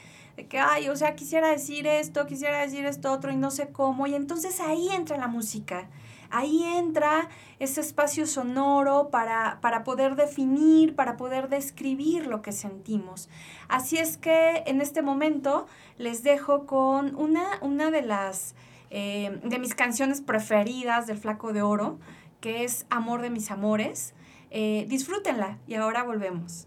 que, 0.49 0.59
ay, 0.59 0.89
o 0.89 0.97
sea, 0.97 1.15
quisiera 1.15 1.49
decir 1.49 1.87
esto, 1.87 2.27
quisiera 2.27 2.63
decir 2.63 2.87
esto 2.87 3.13
otro 3.13 3.31
y 3.31 3.37
no 3.37 3.51
sé 3.51 3.69
cómo? 3.69 4.07
Y 4.07 4.15
entonces 4.15 4.61
ahí 4.61 4.89
entra 4.91 5.19
la 5.19 5.29
música 5.29 5.89
ahí 6.33 6.65
entra 6.65 7.29
ese 7.61 7.81
espacio 7.81 8.27
sonoro 8.27 9.11
para, 9.11 9.61
poder 9.85 10.17
definir, 10.17 10.97
para 10.97 11.17
poder 11.17 11.49
describir 11.49 12.27
lo 12.27 12.43
que 12.43 12.51
sentimos. 12.51 13.29
Así 13.69 13.99
es 13.99 14.17
que 14.17 14.65
en 14.67 14.81
este 14.81 15.03
momento 15.03 15.67
les 15.99 16.23
dejo 16.25 16.67
con 16.67 17.15
una, 17.15 17.45
una 17.61 17.91
de 17.91 18.03
las 18.03 18.55
eh, 18.91 19.41
de 19.45 19.59
mis 19.59 19.75
canciones 19.75 20.21
preferidas 20.21 21.07
del 21.07 21.17
Flaco 21.17 21.53
de 21.53 21.63
Oro, 21.63 21.99
que 22.43 22.65
es 22.65 22.85
Amor 22.91 23.23
de 23.23 23.31
mis 23.31 23.51
amores. 23.51 24.13
Eh, 24.51 24.85
disfrútenla 24.91 25.59
y 25.67 25.77
ahora 25.77 26.03
volvemos. 26.03 26.67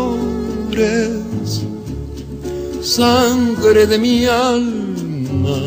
sangre 2.81 3.87
de 3.87 3.97
mi 3.97 4.25
alma. 4.25 5.61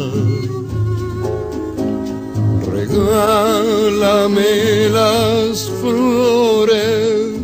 Regálame 2.73 4.53
las 4.91 5.71
flores 5.81 7.35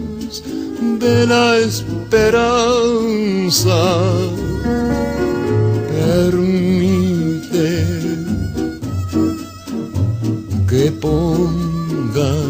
de 0.98 1.26
la 1.26 1.58
esperanza. 1.58 2.60
Permite 5.88 7.70
que 10.68 10.92
ponga 10.92 12.49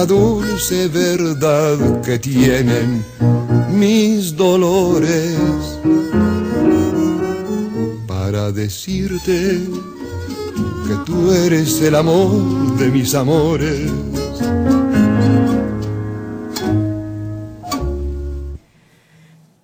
Esa 0.00 0.06
dulce 0.06 0.88
verdad 0.88 2.00
que 2.00 2.18
tienen 2.18 3.04
mis 3.68 4.34
dolores 4.34 5.78
para 8.06 8.50
decirte 8.50 9.60
que 10.86 10.94
tú 11.04 11.30
eres 11.32 11.82
el 11.82 11.94
amor 11.96 12.78
de 12.78 12.88
mis 12.90 13.14
amores. 13.14 13.92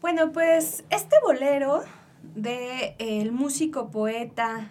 Bueno, 0.03 0.33
pues 0.33 0.85
este 0.91 1.17
bolero 1.25 1.83
de 2.35 2.95
el 2.99 3.33
músico 3.33 3.91
poeta 3.91 4.71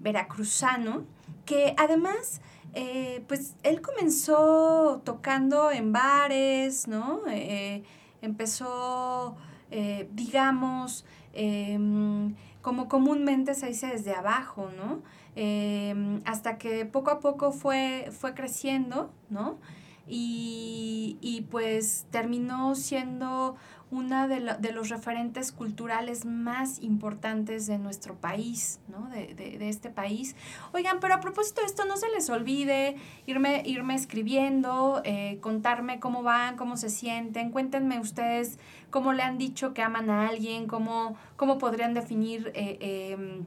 veracruzano, 0.00 1.04
que 1.44 1.74
además, 1.76 2.40
eh, 2.74 3.24
pues 3.28 3.54
él 3.62 3.80
comenzó 3.80 5.00
tocando 5.04 5.70
en 5.70 5.92
bares, 5.92 6.88
¿no? 6.88 7.22
Eh, 7.28 7.84
empezó, 8.20 9.36
eh, 9.70 10.08
digamos, 10.12 11.04
em, 11.32 12.34
como 12.62 12.88
comúnmente 12.88 13.54
se 13.54 13.68
dice 13.68 13.86
desde 13.88 14.14
abajo, 14.14 14.70
¿no? 14.76 15.02
Em, 15.36 16.20
hasta 16.24 16.58
que 16.58 16.84
poco 16.86 17.10
a 17.10 17.20
poco 17.20 17.52
fue, 17.52 18.10
fue 18.10 18.34
creciendo, 18.34 19.12
¿no? 19.30 19.58
Y, 20.06 21.18
y 21.20 21.42
pues 21.42 22.06
terminó 22.10 22.74
siendo 22.74 23.56
una 23.90 24.26
de, 24.26 24.56
de, 24.58 24.72
los 24.72 24.88
referentes 24.88 25.52
culturales 25.52 26.24
más 26.24 26.82
importantes 26.82 27.66
de 27.66 27.78
nuestro 27.78 28.14
país, 28.14 28.80
¿no? 28.88 29.08
De, 29.10 29.34
de, 29.34 29.58
de, 29.58 29.68
este 29.68 29.90
país. 29.90 30.34
Oigan, 30.72 30.98
pero 31.00 31.14
a 31.14 31.20
propósito 31.20 31.60
de 31.60 31.68
esto, 31.68 31.84
no 31.84 31.96
se 31.96 32.08
les 32.10 32.28
olvide 32.30 32.96
irme, 33.26 33.62
irme 33.64 33.94
escribiendo, 33.94 35.00
eh, 35.04 35.38
contarme 35.40 36.00
cómo 36.00 36.22
van, 36.22 36.56
cómo 36.56 36.76
se 36.76 36.90
sienten, 36.90 37.50
cuéntenme 37.50 38.00
ustedes 38.00 38.58
cómo 38.94 39.12
le 39.12 39.24
han 39.24 39.38
dicho 39.38 39.74
que 39.74 39.82
aman 39.82 40.08
a 40.08 40.28
alguien, 40.28 40.68
cómo, 40.68 41.16
cómo 41.34 41.58
podrían 41.58 41.94
definir 41.94 42.52
eh, 42.54 42.78
eh, 42.80 43.42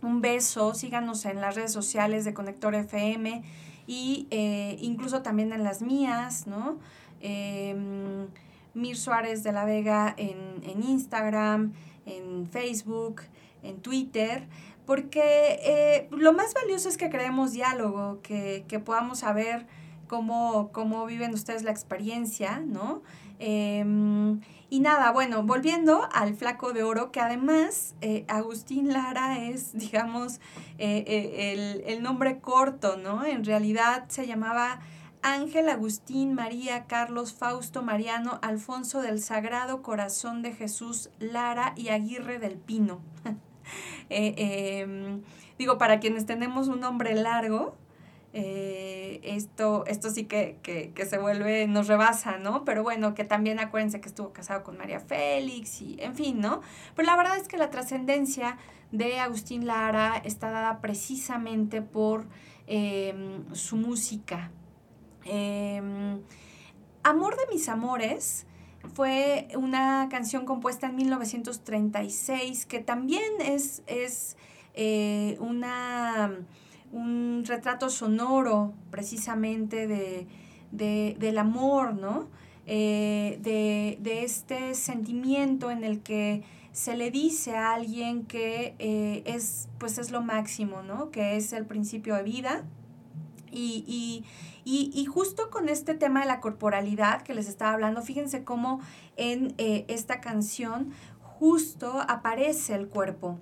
un 0.00 0.22
beso, 0.22 0.72
síganos 0.72 1.26
en 1.26 1.42
las 1.42 1.54
redes 1.54 1.70
sociales 1.70 2.24
de 2.24 2.32
Conector 2.32 2.74
FM 2.74 3.42
y 3.86 4.26
eh, 4.30 4.78
incluso 4.80 5.20
también 5.20 5.52
en 5.52 5.64
las 5.64 5.82
mías, 5.82 6.46
¿no? 6.46 6.78
Mir 8.76 8.96
Suárez 8.96 9.42
de 9.42 9.52
la 9.52 9.64
Vega 9.64 10.14
en, 10.16 10.62
en, 10.62 10.82
Instagram, 10.82 11.72
en 12.06 12.46
Facebook, 12.46 13.22
en 13.62 13.80
Twitter, 13.80 14.46
porque 14.86 15.58
eh, 15.64 16.08
lo 16.10 16.32
más 16.32 16.54
valioso 16.54 16.88
es 16.88 16.96
que 16.96 17.10
creemos 17.10 17.52
diálogo, 17.52 18.20
que, 18.22 18.64
que 18.68 18.78
podamos 18.78 19.20
saber 19.20 19.66
cómo, 20.06 20.70
cómo 20.72 21.06
viven 21.06 21.34
ustedes 21.34 21.64
la 21.64 21.72
experiencia, 21.72 22.60
¿no? 22.60 23.02
Eh, 23.40 23.84
y 24.68 24.80
nada, 24.80 25.12
bueno, 25.12 25.44
volviendo 25.44 26.08
al 26.12 26.34
flaco 26.34 26.72
de 26.72 26.82
oro, 26.82 27.12
que 27.12 27.20
además 27.20 27.94
eh, 28.00 28.24
Agustín 28.26 28.92
Lara 28.92 29.38
es, 29.44 29.72
digamos, 29.78 30.40
eh, 30.78 31.04
eh, 31.06 31.52
el, 31.52 31.84
el, 31.86 32.02
nombre 32.02 32.40
corto, 32.40 32.96
¿no? 32.96 33.24
En 33.24 33.44
realidad 33.44 34.06
se 34.08 34.26
llamaba 34.26 34.80
Ángel 35.26 35.68
Agustín 35.68 36.34
María 36.34 36.84
Carlos 36.86 37.34
Fausto 37.34 37.82
Mariano 37.82 38.38
Alfonso 38.42 39.02
del 39.02 39.20
Sagrado 39.20 39.82
Corazón 39.82 40.40
de 40.40 40.52
Jesús 40.52 41.10
Lara 41.18 41.72
y 41.74 41.88
Aguirre 41.88 42.38
del 42.38 42.54
Pino. 42.54 43.00
Em, 44.08 45.22
digo, 45.58 45.78
para 45.78 45.98
quienes 45.98 46.26
tenemos 46.26 46.68
un 46.68 46.78
nombre 46.78 47.12
largo, 47.16 47.74
eh, 48.32 49.18
esto, 49.24 49.84
esto 49.88 50.10
sí 50.10 50.26
que, 50.26 50.58
que, 50.62 50.92
que, 50.92 51.06
se 51.06 51.18
vuelve, 51.18 51.66
nos 51.66 51.88
rebasa, 51.88 52.38
¿no? 52.38 52.64
Pero 52.64 52.84
bueno, 52.84 53.14
que 53.14 53.24
también 53.24 53.58
acuérdense 53.58 54.00
que 54.00 54.08
estuvo 54.08 54.32
casado 54.32 54.62
con 54.62 54.78
María 54.78 55.00
Félix 55.00 55.82
y 55.82 55.96
en 56.00 56.14
fin, 56.14 56.38
¿no? 56.38 56.60
Pero 56.94 57.06
la 57.06 57.16
verdad 57.16 57.36
es 57.36 57.48
que 57.48 57.56
la 57.56 57.70
trascendencia 57.70 58.58
de 58.92 59.18
Agustín 59.18 59.66
Lara 59.66 60.22
está 60.24 60.50
dada 60.50 60.80
precisamente 60.80 61.82
por 61.82 62.26
eh, 62.68 63.40
su 63.54 63.74
música. 63.74 64.52
Eh, 65.26 66.20
Amor 67.06 67.36
de 67.36 67.42
mis 67.54 67.68
amores 67.68 68.46
fue 68.94 69.46
una 69.54 70.08
canción 70.10 70.44
compuesta 70.44 70.88
en 70.88 70.96
1936 70.96 72.66
que 72.66 72.80
también 72.80 73.22
es, 73.40 73.84
es 73.86 74.36
eh, 74.74 75.36
una 75.38 76.32
un 76.90 77.44
retrato 77.46 77.90
sonoro 77.90 78.74
precisamente 78.90 79.86
de, 79.86 80.26
de, 80.72 81.14
del 81.20 81.38
amor, 81.38 81.94
¿no? 81.94 82.26
Eh, 82.66 83.38
de, 83.40 83.98
de, 84.00 84.24
este 84.24 84.74
sentimiento 84.74 85.70
en 85.70 85.84
el 85.84 86.00
que 86.00 86.42
se 86.72 86.96
le 86.96 87.12
dice 87.12 87.54
a 87.54 87.74
alguien 87.74 88.24
que 88.24 88.74
eh, 88.80 89.22
es, 89.26 89.68
pues 89.78 89.98
es 89.98 90.10
lo 90.10 90.22
máximo, 90.22 90.82
¿no? 90.82 91.12
Que 91.12 91.36
es 91.36 91.52
el 91.52 91.66
principio 91.66 92.16
de 92.16 92.24
vida. 92.24 92.64
Y, 93.56 93.84
y, 93.86 94.24
y, 94.70 94.90
y, 94.92 95.06
justo 95.06 95.48
con 95.48 95.70
este 95.70 95.94
tema 95.94 96.20
de 96.20 96.26
la 96.26 96.40
corporalidad 96.40 97.22
que 97.22 97.32
les 97.32 97.48
estaba 97.48 97.72
hablando, 97.72 98.02
fíjense 98.02 98.44
cómo 98.44 98.82
en 99.16 99.54
eh, 99.56 99.86
esta 99.88 100.20
canción 100.20 100.92
justo 101.22 102.04
aparece 102.06 102.74
el 102.74 102.88
cuerpo. 102.88 103.38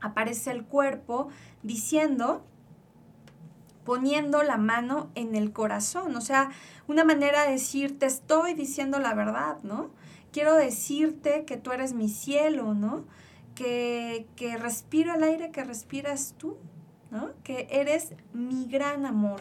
Aparece 0.00 0.52
el 0.52 0.64
cuerpo 0.64 1.28
diciendo 1.62 2.46
poniendo 3.84 4.42
la 4.42 4.56
mano 4.56 5.10
en 5.14 5.34
el 5.34 5.52
corazón, 5.52 6.16
o 6.16 6.20
sea, 6.22 6.50
una 6.88 7.04
manera 7.04 7.44
de 7.44 7.52
decir, 7.52 7.98
te 7.98 8.06
estoy 8.06 8.54
diciendo 8.54 8.98
la 8.98 9.12
verdad, 9.12 9.58
¿no? 9.62 9.90
Quiero 10.32 10.54
decirte 10.54 11.44
que 11.44 11.58
tú 11.58 11.72
eres 11.72 11.92
mi 11.92 12.08
cielo, 12.08 12.72
¿no? 12.72 13.04
Que, 13.54 14.26
que 14.34 14.56
respiro 14.56 15.14
el 15.14 15.22
aire 15.22 15.50
que 15.50 15.62
respiras 15.62 16.34
tú, 16.38 16.56
Que 17.44 17.68
eres 17.70 18.12
mi 18.32 18.66
gran 18.66 19.06
amor. 19.06 19.40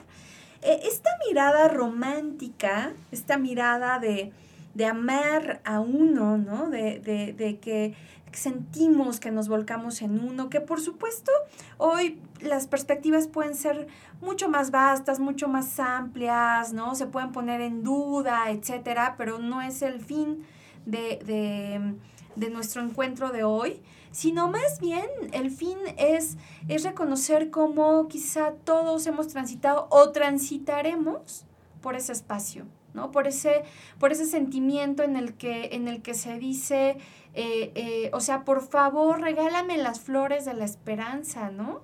E, 0.61 0.88
esta 0.88 1.09
mirada 1.28 1.67
romántica, 1.67 2.93
esta 3.11 3.38
mirada 3.38 3.99
de, 3.99 4.32
de 4.73 4.86
amar 4.86 5.61
a 5.63 5.80
uno, 5.80 6.38
¿no? 6.38 6.69
De, 6.69 6.99
de, 6.99 7.34
de 7.34 7.59
que 7.59 7.95
sentimos 8.32 9.19
que 9.19 9.32
nos 9.32 9.47
volcamos 9.47 10.01
en 10.01 10.19
uno, 10.19 10.49
que 10.49 10.61
por 10.61 10.82
supuesto 10.82 11.32
hoy 11.78 12.19
las 12.41 12.67
perspectivas 12.67 13.28
pueden 13.28 13.55
ser 13.55 13.88
mucho 14.21 14.49
más 14.49 14.71
vastas, 14.71 15.19
mucho 15.19 15.47
más 15.47 15.80
amplias, 15.80 16.73
¿no? 16.73 16.95
Se 16.95 17.07
pueden 17.07 17.32
poner 17.32 17.61
en 17.61 17.84
duda, 17.84 18.49
etcétera, 18.49 19.15
pero 19.17 19.39
no 19.39 19.61
es 19.61 19.82
el 19.82 19.99
fin 20.01 20.43
de, 20.86 21.95
de 22.36 22.49
nuestro 22.49 22.82
encuentro 22.82 23.32
de 23.32 23.43
hoy, 23.43 23.82
sino 24.16 24.49
más 24.49 24.80
bien 24.80 25.09
el 25.34 25.51
fin 25.51 25.78
es, 25.97 26.38
es 26.70 26.86
reconocer 26.86 27.49
cómo 27.49 28.07
quizá 28.07 28.53
todos 28.63 29.05
hemos 29.07 29.28
transitado 29.28 29.89
o 29.91 30.11
transitaremos 30.11 31.45
por 31.82 31.97
ese 31.97 32.13
espacio. 32.13 32.66
¿no? 32.93 33.11
Por 33.11 33.28
ese, 33.28 33.63
por 33.99 34.13
ese 34.13 34.26
sentimiento 34.26 35.03
en 35.03 35.18
el 35.18 35.34
que, 35.34 35.72
en 35.74 35.89
el 35.89 36.01
que 36.01 36.13
se 36.13 36.39
dice, 36.39 36.91
eh, 37.34 37.74
eh, 37.76 38.09
o 38.13 38.22
sea, 38.22 38.45
por 38.45 38.66
favor, 38.66 39.20
regálame 39.20 39.78
las 39.78 39.99
flores 39.99 40.45
de 40.45 40.53
la 40.53 40.63
esperanza, 40.63 41.51
¿no? 41.51 41.82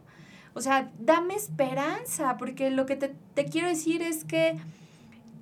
O 0.53 0.61
sea, 0.61 0.89
dame 0.99 1.35
esperanza, 1.35 2.37
porque 2.37 2.71
lo 2.71 2.85
que 2.85 2.95
te, 2.95 3.13
te 3.33 3.43
quiero 3.43 3.67
decir 3.67 4.01
es 4.01 4.23
que 4.23 4.57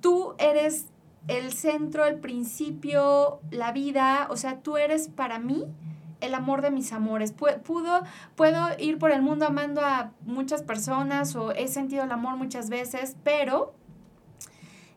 tú 0.00 0.34
eres 0.38 0.86
el 1.28 1.52
centro, 1.52 2.04
el 2.06 2.18
principio, 2.18 3.38
la 3.52 3.70
vida, 3.70 4.26
o 4.28 4.36
sea, 4.36 4.58
tú 4.58 4.76
eres 4.76 5.06
para 5.06 5.38
mí 5.38 5.68
el 6.20 6.34
amor 6.34 6.62
de 6.62 6.70
mis 6.70 6.92
amores. 6.92 7.32
Puedo 7.32 8.04
ir 8.78 8.98
por 8.98 9.10
el 9.10 9.22
mundo 9.22 9.46
amando 9.46 9.80
a 9.80 10.12
muchas 10.22 10.62
personas 10.62 11.34
o 11.36 11.52
he 11.52 11.68
sentido 11.68 12.04
el 12.04 12.12
amor 12.12 12.36
muchas 12.36 12.68
veces, 12.70 13.16
pero 13.24 13.74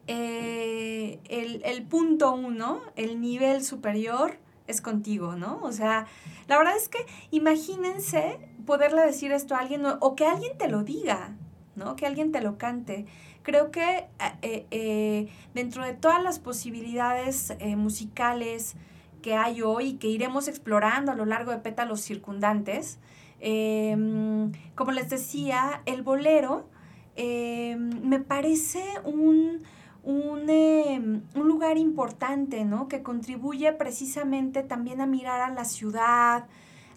eh, 0.07 1.19
el, 1.29 1.61
el, 1.63 1.83
punto 1.83 2.33
uno, 2.33 2.81
el 2.95 3.21
nivel 3.21 3.63
superior, 3.63 4.37
es 4.67 4.81
contigo, 4.81 5.35
¿no? 5.35 5.59
O 5.61 5.71
sea, 5.71 6.07
la 6.47 6.57
verdad 6.57 6.75
es 6.75 6.89
que 6.89 7.05
imagínense 7.31 8.39
poderle 8.65 9.01
decir 9.01 9.31
esto 9.31 9.55
a 9.55 9.59
alguien 9.59 9.83
o, 9.85 10.15
que 10.15 10.25
alguien 10.25 10.57
te 10.57 10.69
lo 10.69 10.83
diga, 10.83 11.35
¿no? 11.75 11.95
Que 11.95 12.05
alguien 12.05 12.31
te 12.31 12.41
lo 12.41 12.57
cante. 12.57 13.05
Creo 13.43 13.71
que 13.71 14.05
eh, 14.41 14.65
eh, 14.71 15.27
dentro 15.53 15.83
de 15.83 15.93
todas 15.93 16.23
las 16.23 16.39
posibilidades 16.39 17.53
musicales 17.75 18.75
que 19.23 19.35
hay 19.35 19.63
hoy 19.63 19.85
y 19.87 19.93
que 19.93 20.07
iremos 20.07 20.47
explorando 20.47 21.11
a 21.11 21.15
lo 21.15 21.25
largo 21.25 21.49
de 21.49 21.57
pétalos 21.57 22.01
circundantes, 22.01 22.99
em, 23.39 24.51
como 24.75 24.91
les 24.91 25.09
decía, 25.09 25.81
el 25.87 26.03
bolero 26.03 26.69
em, 27.15 28.07
me 28.07 28.19
parece 28.19 28.83
un 29.03 29.63
un, 30.03 30.49
eh, 30.49 30.99
un, 30.99 31.47
lugar 31.47 31.77
importante, 31.77 32.65
¿no? 32.65 32.87
Que 32.87 33.01
contribuye 33.03 33.71
precisamente 33.73 34.61
también 34.61 34.99
a 34.99 35.05
mirar 35.05 35.41
a 35.41 35.49
la 35.49 35.63
ciudad, 35.63 36.45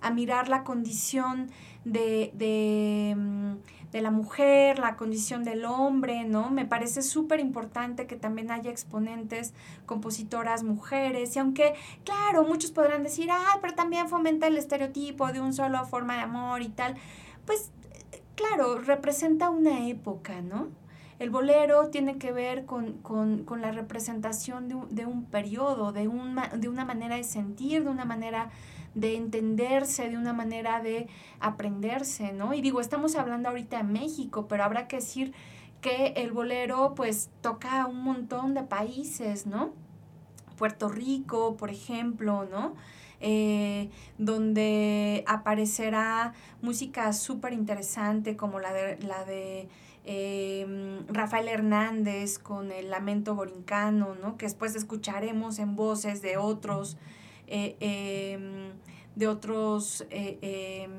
a 0.01 0.11
mirar 0.11 0.49
la 0.49 0.65
condición 0.65 1.51
de, 1.85 2.33
de, 2.35 3.17
de 3.97 4.03
la 4.03 4.11
mujer, 4.11 4.79
la 4.79 4.97
condición 4.97 5.43
del 5.43 5.65
hombre, 5.65 6.25
¿no? 6.25 6.51
Me 6.51 6.67
parece 6.67 7.01
súper 7.01 7.41
importante 7.41 8.07
que 8.07 8.15
también 8.15 8.51
haya 8.51 8.71
exponentes, 8.71 9.55
compositoras 9.87 10.65
mujeres, 10.65 11.35
y 11.35 11.39
aunque, 11.39 11.75
claro, 12.05 12.45
muchos 12.45 12.73
podrán 12.73 13.03
decir, 13.03 13.31
ay, 13.33 13.59
pero 13.63 13.75
también 13.75 14.07
fomenta 14.11 14.49
el 14.49 14.59
estereotipo 14.59 15.33
de 15.33 15.41
un 15.41 15.55
solo 15.55 15.83
forma 15.87 16.17
de 16.17 16.21
amor 16.21 16.61
y 16.61 16.69
tal, 16.69 16.97
pues, 17.47 17.71
claro, 18.35 18.79
representa 18.79 19.49
una 19.49 19.89
época, 19.89 20.43
¿no? 20.43 20.69
El 21.19 21.31
bolero 21.31 21.89
tiene 21.89 22.19
que 22.19 22.33
ver 22.33 22.67
con, 22.67 23.01
la 23.59 23.73
representación 23.73 24.69
de 24.69 24.75
un, 24.75 24.95
de 24.95 25.07
un 25.07 25.25
periodo, 25.25 25.93
de, 25.93 26.07
un, 26.07 26.37
de 26.59 26.69
una 26.69 26.85
manera 26.85 27.17
de 27.17 27.25
sentir, 27.25 27.85
de 27.85 27.89
una 27.89 28.05
manera 28.05 28.51
de 28.97 29.15
entenderse, 29.15 30.09
de 30.09 30.17
una 30.17 30.33
manera 30.33 30.81
de 30.81 31.07
aprenderse, 31.39 32.33
¿no? 32.33 32.55
Y 32.55 32.63
digo, 32.63 32.81
estamos 32.81 33.15
hablando 33.15 33.51
ahorita 33.51 33.77
de 33.77 33.85
México, 33.85 34.49
pero 34.49 34.65
habrá 34.65 34.89
que 34.89 34.97
decir 34.97 35.35
que 35.83 36.15
el 36.17 36.33
bolero 36.33 36.95
pues 36.97 37.29
toca 37.43 37.87
un 37.87 38.03
montón 38.03 38.55
de 38.55 38.63
países, 38.63 39.47
¿no? 39.47 39.75
Puerto 40.57 40.89
Rico, 40.89 41.57
por 41.59 41.71
ejemplo, 41.71 42.49
¿no? 42.51 42.75
Eh, 43.21 43.91
donde 44.17 45.25
aparecerá 45.27 46.33
música 46.63 47.13
súper 47.13 47.53
interesante 47.53 48.37
como 48.37 48.61
la 48.61 48.73
de, 48.73 48.99
la 49.01 49.25
de 49.25 49.69
em, 50.05 51.07
Rafael 51.09 51.49
Hernández 51.49 52.39
con 52.39 52.73
el 52.73 52.91
Lamento 52.91 53.35
Borincano, 53.35 54.15
¿no? 54.15 54.37
que 54.37 54.45
después 54.45 54.77
escucharemos 54.77 55.59
en 55.59 55.77
voces 55.77 56.21
de 56.21 56.37
otros 56.37 56.99
eh, 57.47 57.77
em, 57.81 58.73
de 59.15 59.29
otros 59.29 60.05
eh, 60.11 60.39
em, 60.43 60.91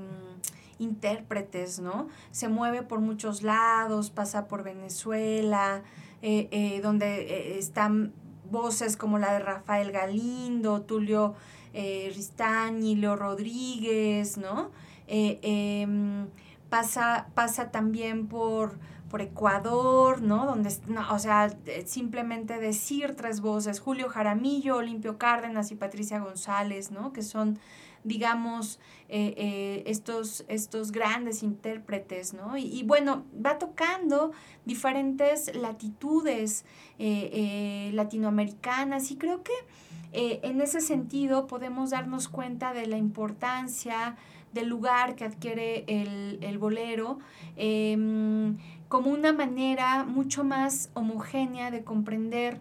intérpretes, 0.80 1.80
¿no? 1.80 2.08
Se 2.32 2.48
mueve 2.48 2.84
por 2.84 3.00
muchos 3.00 3.44
lados, 3.44 4.10
pasa 4.10 4.48
por 4.48 4.64
Venezuela, 4.64 5.84
eh, 6.22 6.80
donde 6.82 7.58
están 7.58 8.14
voces 8.50 8.98
como 8.98 9.20
la 9.20 9.34
de 9.34 9.40
Rafael 9.40 9.92
Galindo, 9.92 10.82
Tulio 10.82 11.36
Ristani, 11.74 12.96
Leo 12.96 13.16
Rodríguez, 13.16 14.38
¿no? 14.38 14.72
Em, 15.08 16.28
pasa, 16.70 17.28
pasa 17.36 17.72
también 17.72 18.28
por 18.28 18.80
por 19.10 19.22
Ecuador, 19.22 20.22
¿no? 20.22 20.46
Donde, 20.46 20.72
no, 20.88 21.14
o 21.14 21.20
sea, 21.20 21.56
simplemente 21.86 22.60
decir 22.60 23.16
tres 23.16 23.42
voces, 23.42 23.80
Julio 23.80 24.10
Jaramillo, 24.10 24.78
Olimpio 24.78 25.18
Cárdenas 25.18 25.72
y 25.72 25.76
Patricia 25.76 26.20
González, 26.20 26.92
¿no? 26.92 27.14
Que 27.14 27.22
son, 27.22 27.58
digamos, 28.04 28.80
eh, 29.10 29.34
eh, 29.38 29.84
estos, 29.86 30.44
estos 30.50 30.92
grandes 30.92 31.42
intérpretes, 31.42 32.34
¿no? 32.34 32.58
Y, 32.58 32.84
bueno, 32.84 33.24
va 33.34 33.58
tocando 33.58 34.32
diferentes 34.66 35.56
latitudes 35.56 36.66
eh, 37.00 37.92
latinoamericanas 37.94 39.12
y 39.12 39.16
creo 39.16 39.44
que 39.44 39.54
en 40.12 40.62
ese 40.62 40.82
sentido 40.82 41.48
podemos 41.48 41.92
darnos 41.92 42.28
cuenta 42.28 42.74
de 42.74 42.88
la 42.88 42.98
importancia 42.98 44.16
del 44.54 44.68
lugar 44.68 45.16
que 45.16 45.26
adquiere 45.26 45.84
el, 45.88 46.40
el 46.42 46.58
bolero. 46.58 47.20
Como 48.88 49.12
una 49.12 49.34
manera 49.34 50.04
mucho 50.04 50.44
más 50.44 50.90
homogénea 50.94 51.72
de 51.72 51.84
comprender 51.84 52.60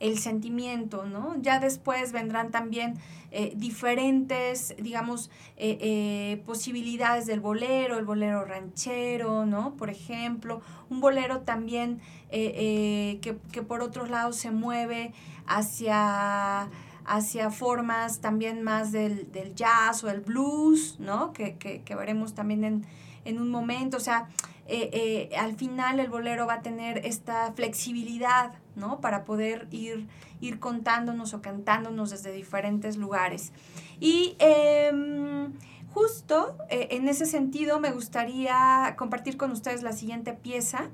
el 0.00 0.18
sentimiento, 0.18 1.06
¿no? 1.06 1.36
Ya 1.40 1.58
después 1.58 2.12
vendrán 2.12 2.50
también 2.50 2.98
eh, 3.30 3.52
diferentes, 3.56 4.74
digamos, 4.78 5.30
eh, 5.56 5.78
eh, 5.80 6.42
posibilidades 6.46 7.26
del 7.26 7.40
bolero, 7.40 7.98
el 7.98 8.04
bolero 8.04 8.44
ranchero, 8.44 9.44
¿no? 9.44 9.74
Por 9.74 9.90
ejemplo, 9.90 10.60
un 10.88 11.00
bolero 11.00 11.40
también 11.40 12.00
que, 12.30 13.64
por 13.66 13.80
otros 13.80 14.10
lados 14.10 14.36
se 14.36 14.50
mueve 14.50 15.12
hacia 15.46 16.68
hacia 17.10 17.50
formas 17.50 18.20
también 18.20 18.62
más 18.62 18.92
del, 18.92 19.26
jazz 19.54 20.04
o 20.04 20.10
el 20.10 20.20
blues, 20.20 20.96
¿no? 21.00 21.32
Que, 21.32 21.56
que 21.56 21.94
veremos 21.94 22.34
también 22.34 22.64
en, 22.64 22.86
en 23.24 23.40
un 23.40 23.50
momento, 23.50 23.96
o 23.96 24.00
sea, 24.00 24.28
eh, 24.70 25.30
eh, 25.32 25.36
al 25.38 25.56
final 25.56 25.98
el 25.98 26.10
bolero 26.10 26.46
va 26.46 26.54
a 26.54 26.62
tener 26.62 26.98
esta 27.06 27.50
flexibilidad, 27.54 28.52
¿no? 28.76 29.00
Para 29.00 29.24
poder 29.24 29.66
ir, 29.70 30.06
ir 30.42 30.60
contándonos 30.60 31.32
o 31.32 31.40
cantándonos 31.40 32.10
desde 32.10 32.32
diferentes 32.32 32.98
lugares. 32.98 33.52
Y 33.98 34.36
em, 34.38 35.54
justo 35.94 36.58
eh, 36.68 36.88
en 36.90 37.08
ese 37.08 37.24
sentido 37.24 37.80
me 37.80 37.92
gustaría 37.92 38.94
compartir 38.98 39.38
con 39.38 39.52
ustedes 39.52 39.82
la 39.82 39.92
siguiente 39.92 40.34
pieza, 40.34 40.90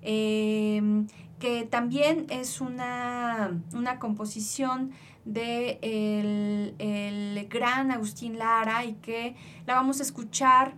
em, 0.00 1.06
que 1.38 1.64
también 1.64 2.24
es 2.30 2.62
una, 2.62 3.60
composición 3.98 4.92
de 5.26 5.78
el, 5.82 6.74
el 6.78 7.48
gran 7.48 7.90
Agustín 7.90 8.38
Lara 8.38 8.86
y 8.86 8.94
que 8.94 9.36
la 9.66 9.74
vamos 9.74 10.00
a 10.00 10.04
escuchar 10.04 10.72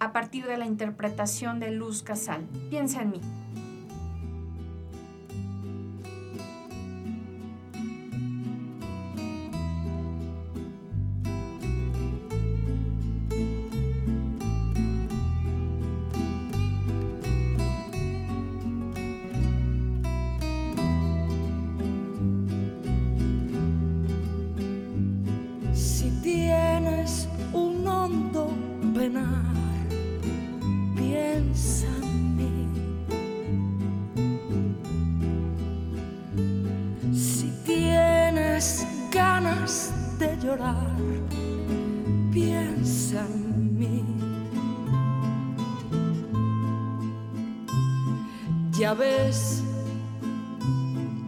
a 0.00 0.12
partir 0.12 0.46
de 0.46 0.56
la 0.58 0.66
interpretación 0.66 1.60
de 1.60 1.70
Luz 1.70 2.02
Casal. 2.02 2.46
Piensa 2.70 3.02
en 3.02 3.10
mí. 3.10 3.20
Ya 48.78 48.94
ves 48.94 49.62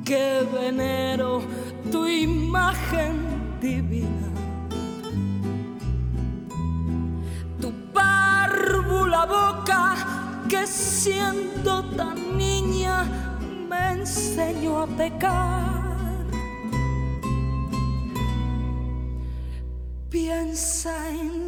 que 0.04 0.46
venero 0.52 1.42
tu 1.90 2.06
imagen 2.06 3.14
divina 3.60 4.30
boca 9.26 9.96
que 10.48 10.66
siendo 10.66 11.84
tan 11.96 12.36
niña 12.36 13.04
me 13.68 13.92
enseñó 13.92 14.82
a 14.82 14.86
pecar. 14.86 16.26
Piensa 20.08 20.92
en 21.10 21.39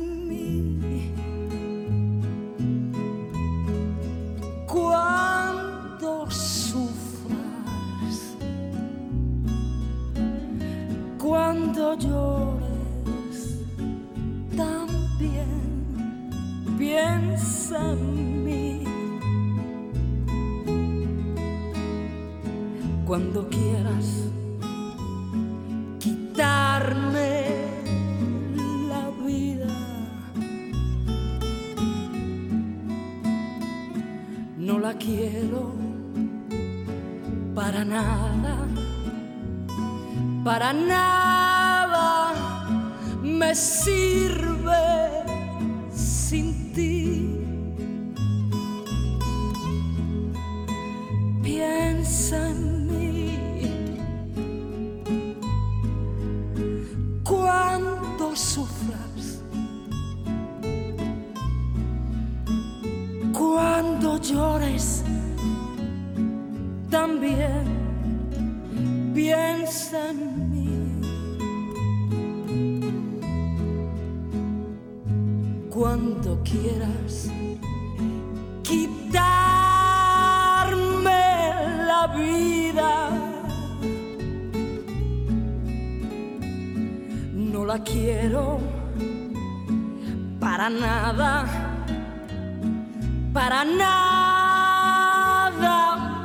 nada 93.83 95.77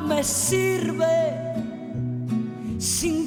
me 0.07 0.23
sirve 0.23 1.17
sin 2.79 3.26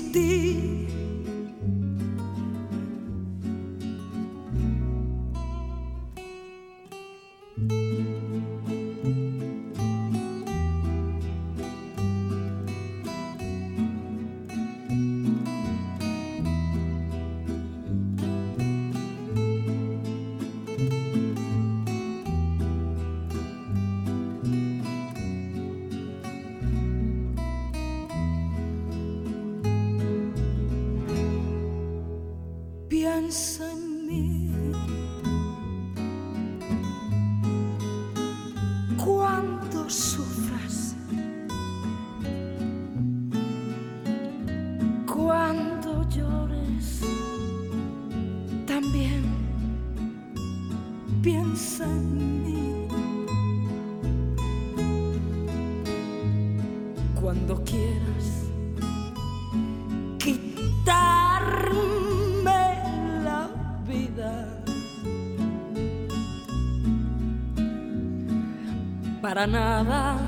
Para 69.40 69.52
nada, 69.52 70.18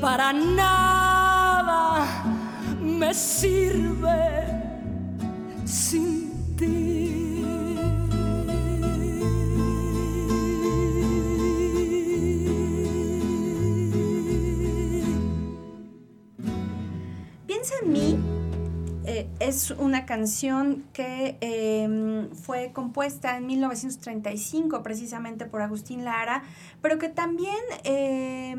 para 0.00 0.32
nada 0.32 2.06
me 2.80 3.12
sirve 3.12 4.46
sin 5.66 6.56
ti. 6.56 7.44
Piensa 17.46 17.74
en 17.82 17.92
mí. 17.92 18.34
eh, 19.06 19.28
es 19.38 19.70
una 19.70 20.06
canción 20.06 20.84
que 20.92 21.13
compuesta 22.72 23.36
en 23.36 23.46
1935 23.46 24.82
precisamente 24.82 25.46
por 25.46 25.62
Agustín 25.62 26.04
Lara, 26.04 26.42
pero 26.80 26.98
que 26.98 27.08
también 27.08 27.56
eh, 27.84 28.56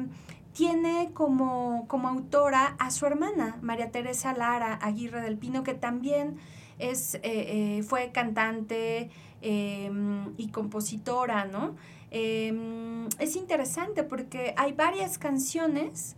tiene 0.54 1.12
como, 1.14 1.86
como 1.88 2.08
autora 2.08 2.76
a 2.80 2.90
su 2.90 3.06
hermana, 3.06 3.58
María 3.62 3.92
Teresa 3.92 4.34
Lara 4.34 4.74
Aguirre 4.82 5.22
del 5.22 5.38
Pino, 5.38 5.64
que 5.64 5.74
también 5.74 6.38
es, 6.80 7.16
eh, 7.16 7.22
eh, 7.24 7.84
fue 7.84 8.12
cantante 8.12 9.10
eh, 9.42 9.92
y 10.38 10.48
compositora, 10.48 11.46
¿no? 11.46 11.76
Eh, 12.12 13.08
es 13.20 13.36
interesante 13.36 14.04
porque 14.04 14.54
hay 14.58 14.74
varias 14.74 15.18
canciones 15.18 16.16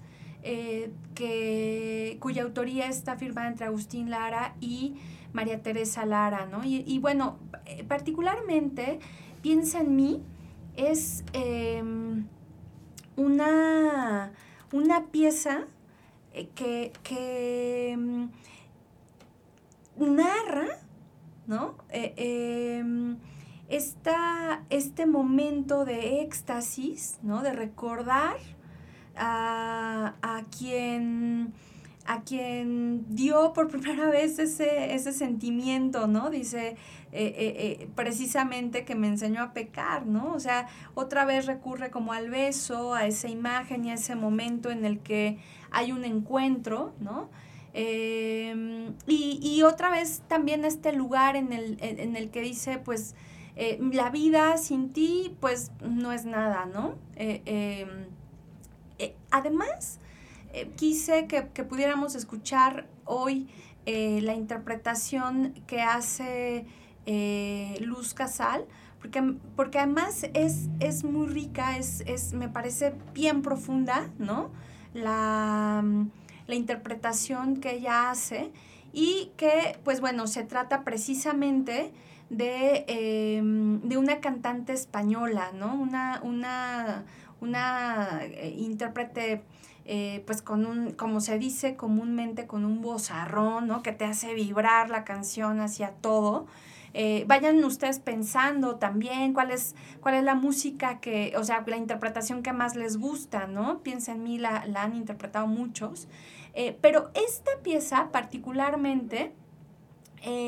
que, 1.13 2.17
cuya 2.21 2.43
autoría 2.43 2.87
está 2.87 3.17
firmada 3.17 3.49
entre 3.49 3.65
Agustín 3.65 4.09
Lara 4.09 4.55
y 4.61 4.95
María 5.33 5.61
Teresa 5.61 6.05
Lara, 6.05 6.45
¿no? 6.45 6.63
Y, 6.63 6.99
bueno, 6.99 7.37
eh, 7.65 7.83
particularmente, 7.83 8.99
Piensa 9.41 9.81
en 9.81 9.95
mí 9.95 10.23
es 10.75 11.23
eh, 11.33 11.81
una, 13.15 14.31
una 14.73 15.05
pieza 15.05 15.65
eh, 16.33 16.49
que, 16.55 16.91
que 17.03 17.95
mm, 17.97 18.25
narra, 20.15 20.67
¿no? 21.45 21.75
Eh, 21.89 22.83
esta- 23.69 24.63
este 24.69 25.05
momento 25.05 25.85
de 25.85 26.21
éxtasis, 26.21 27.19
¿no? 27.21 27.41
De 27.43 27.53
recordar 27.53 28.37
a, 29.15 30.15
a 30.21 30.43
quien 30.57 31.53
a 32.07 32.21
quien 32.21 33.05
dio 33.09 33.53
por 33.53 33.67
primera 33.71 34.09
vez 34.09 34.39
ese, 34.39 34.95
ese 34.95 35.11
sentimiento, 35.11 36.07
¿no? 36.07 36.29
Dice, 36.29 36.69
eh, 36.69 36.75
eh, 37.11 37.77
eh, 37.81 37.89
precisamente 37.95 38.85
que 38.85 38.95
me 38.95 39.07
enseñó 39.07 39.43
a 39.43 39.53
pecar, 39.53 40.05
¿no? 40.05 40.33
O 40.33 40.39
sea, 40.39 40.67
otra 40.95 41.25
vez 41.25 41.45
recurre 41.45 41.91
como 41.91 42.13
al 42.13 42.29
beso, 42.29 42.93
a 42.93 43.05
esa 43.05 43.27
imagen 43.27 43.85
y 43.85 43.91
a 43.91 43.95
ese 43.95 44.15
momento 44.15 44.71
en 44.71 44.85
el 44.85 44.99
que 44.99 45.37
hay 45.69 45.91
un 45.91 46.05
encuentro, 46.05 46.93
¿no? 46.99 47.29
Eh, 47.73 48.91
y, 49.05 49.39
y 49.41 49.63
otra 49.63 49.89
vez 49.89 50.23
también 50.27 50.65
este 50.65 50.93
lugar 50.93 51.35
en 51.35 51.53
el, 51.53 51.77
en, 51.81 52.15
el 52.15 52.31
que 52.31 52.41
dice, 52.41 52.79
pues, 52.79 53.15
la 53.79 54.09
vida 54.09 54.57
sin 54.57 54.91
ti, 54.93 55.35
pues, 55.39 55.71
no 55.81 56.11
es 56.11 56.25
nada, 56.25 56.65
¿no? 56.65 56.95
Eh, 58.99 59.13
además, 59.29 59.99
eh, 60.53 60.71
quise 60.75 61.27
que, 61.27 61.47
que 61.49 61.63
pudiéramos 61.63 62.15
escuchar 62.15 62.87
hoy 63.05 63.47
eh, 63.85 64.19
la 64.21 64.33
interpretación 64.33 65.53
que 65.65 65.81
hace 65.81 66.65
eh, 67.05 67.77
Luz 67.79 68.13
Casal, 68.13 68.65
porque, 68.99 69.21
porque 69.55 69.79
además 69.79 70.25
es, 70.33 70.67
es 70.81 71.05
muy 71.05 71.27
rica, 71.27 71.77
es, 71.77 72.01
es, 72.05 72.33
me 72.33 72.49
parece 72.49 72.93
bien 73.13 73.41
profunda, 73.41 74.09
¿no? 74.19 74.51
La, 74.93 75.85
la 76.47 76.55
interpretación 76.55 77.61
que 77.61 77.75
ella 77.75 78.09
hace 78.09 78.51
y 78.91 79.31
que, 79.37 79.79
pues 79.83 80.01
bueno, 80.01 80.27
se 80.27 80.43
trata 80.43 80.83
precisamente 80.83 81.93
de, 82.29 82.83
eh, 82.87 83.41
de 83.41 83.97
una 83.97 84.19
cantante 84.19 84.73
española, 84.73 85.51
¿no? 85.53 85.75
Una, 85.75 86.19
una, 86.23 87.05
una 87.39 88.21
intérprete, 88.57 89.43
eh, 89.89 90.21
pues 90.25 90.41
con 90.41 90.65
un, 90.65 90.91
como 90.91 91.21
se 91.21 91.39
dice 91.39 91.77
comúnmente, 91.77 92.45
con 92.45 92.65
un 92.65 92.81
vozarrón, 92.81 93.67
¿no? 93.67 93.81
Que 93.81 93.93
te 93.93 94.03
hace 94.03 94.33
vibrar 94.33 94.89
la 94.89 95.05
canción 95.05 95.61
hacia 95.61 95.91
todo. 95.91 96.45
Eh, 96.93 97.23
vayan 97.25 97.63
ustedes 97.63 97.99
pensando 97.99 98.75
también 98.75 99.31
cuál 99.31 99.51
es, 99.51 99.75
cuál 100.01 100.15
es 100.15 100.23
la 100.25 100.35
música 100.35 100.99
que, 100.99 101.33
o 101.37 101.43
sea, 101.45 101.63
la 101.65 101.77
interpretación 101.77 102.43
que 102.43 102.51
más 102.51 102.75
les 102.75 102.97
gusta, 102.97 103.47
¿no? 103.47 103.79
Piensa 103.79 104.11
en 104.11 104.23
mí, 104.23 104.37
la, 104.37 104.65
la 104.65 104.83
han 104.83 104.93
interpretado 104.93 105.47
muchos. 105.47 106.09
Eh, 106.53 106.77
pero 106.81 107.09
esta 107.13 107.51
pieza 107.63 108.09
particularmente 108.11 109.31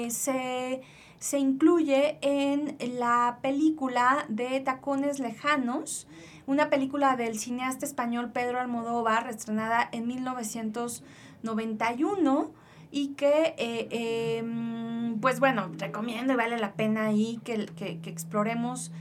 se, 0.09 0.81
se 1.19 1.39
incluye 1.39 2.17
en 2.21 2.75
la 2.99 3.39
película 3.41 4.25
de 4.27 4.59
Tacones 4.59 5.19
Lejanos, 5.19 6.07
una 6.49 6.69
película 6.71 7.15
del 7.15 7.37
cineasta 7.37 7.85
español 7.85 8.31
Pedro 8.31 8.59
Almodóvar, 8.59 9.29
estrenada 9.29 9.87
en 9.91 10.07
1991 10.07 12.51
y 12.89 13.09
que, 13.09 13.53
eh, 13.59 13.87
eh, 13.91 15.15
pues 15.21 15.39
bueno, 15.39 15.69
recomiendo 15.77 16.33
y 16.33 16.35
vale 16.35 16.57
la 16.57 16.73
pena 16.73 17.05
ahí 17.05 17.39
que, 17.43 17.67
que, 17.67 17.99
que 17.99 18.09
exploremos, 18.09 18.91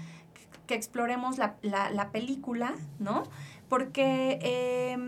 que 0.66 0.74
exploremos 0.74 1.38
la, 1.38 1.55
la, 1.62 1.88
la 1.88 2.11
película, 2.11 2.74
¿no? 2.99 3.22
Porque 3.70 4.38
eh, 4.42 4.99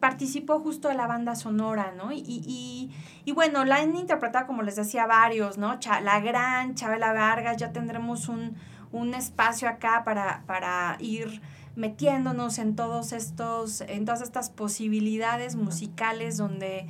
participó 0.00 0.60
justo 0.60 0.88
de 0.88 0.94
la 0.94 1.06
banda 1.06 1.34
sonora, 1.34 1.92
¿no? 1.94 2.10
Y, 2.10 2.22
y, 2.24 2.90
y, 3.26 3.32
bueno, 3.32 3.66
la 3.66 3.76
han 3.76 3.94
interpretado, 3.96 4.46
como 4.46 4.62
les 4.62 4.76
decía, 4.76 5.06
varios, 5.06 5.58
¿no? 5.58 5.78
Cha, 5.78 6.00
la 6.00 6.20
gran 6.20 6.74
Chabela 6.74 7.12
Vargas, 7.12 7.58
ya 7.58 7.70
tendremos 7.70 8.30
un, 8.30 8.56
un 8.92 9.12
espacio 9.12 9.68
acá 9.68 10.04
para, 10.06 10.42
para 10.46 10.96
ir 11.00 11.42
metiéndonos 11.76 12.58
en 12.58 12.76
todos 12.76 13.12
estos, 13.12 13.80
en 13.82 14.04
todas 14.04 14.22
estas 14.22 14.50
posibilidades 14.50 15.56
musicales 15.56 16.36
donde 16.36 16.86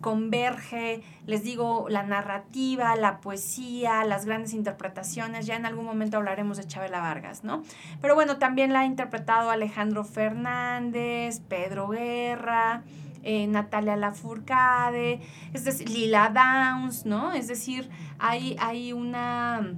converge, 0.00 1.02
les 1.26 1.44
digo, 1.44 1.86
la 1.88 2.02
narrativa, 2.02 2.96
la 2.96 3.20
poesía, 3.20 4.04
las 4.04 4.24
grandes 4.24 4.52
interpretaciones. 4.52 5.46
Ya 5.46 5.56
en 5.56 5.66
algún 5.66 5.84
momento 5.84 6.16
hablaremos 6.16 6.56
de 6.56 6.66
Chabela 6.66 7.00
Vargas, 7.00 7.44
¿no? 7.44 7.62
Pero 8.00 8.14
bueno, 8.14 8.38
también 8.38 8.72
la 8.72 8.80
ha 8.80 8.86
interpretado 8.86 9.50
Alejandro 9.50 10.04
Fernández, 10.04 11.40
Pedro 11.48 11.88
Guerra, 11.88 12.82
eh, 13.22 13.46
Natalia 13.46 13.96
Lafourcade, 13.96 15.20
es 15.52 15.64
decir, 15.64 15.88
Lila 15.90 16.30
Downs, 16.30 17.04
¿no? 17.06 17.32
Es 17.32 17.46
decir, 17.46 17.88
hay, 18.18 18.56
hay 18.60 18.92
una, 18.92 19.74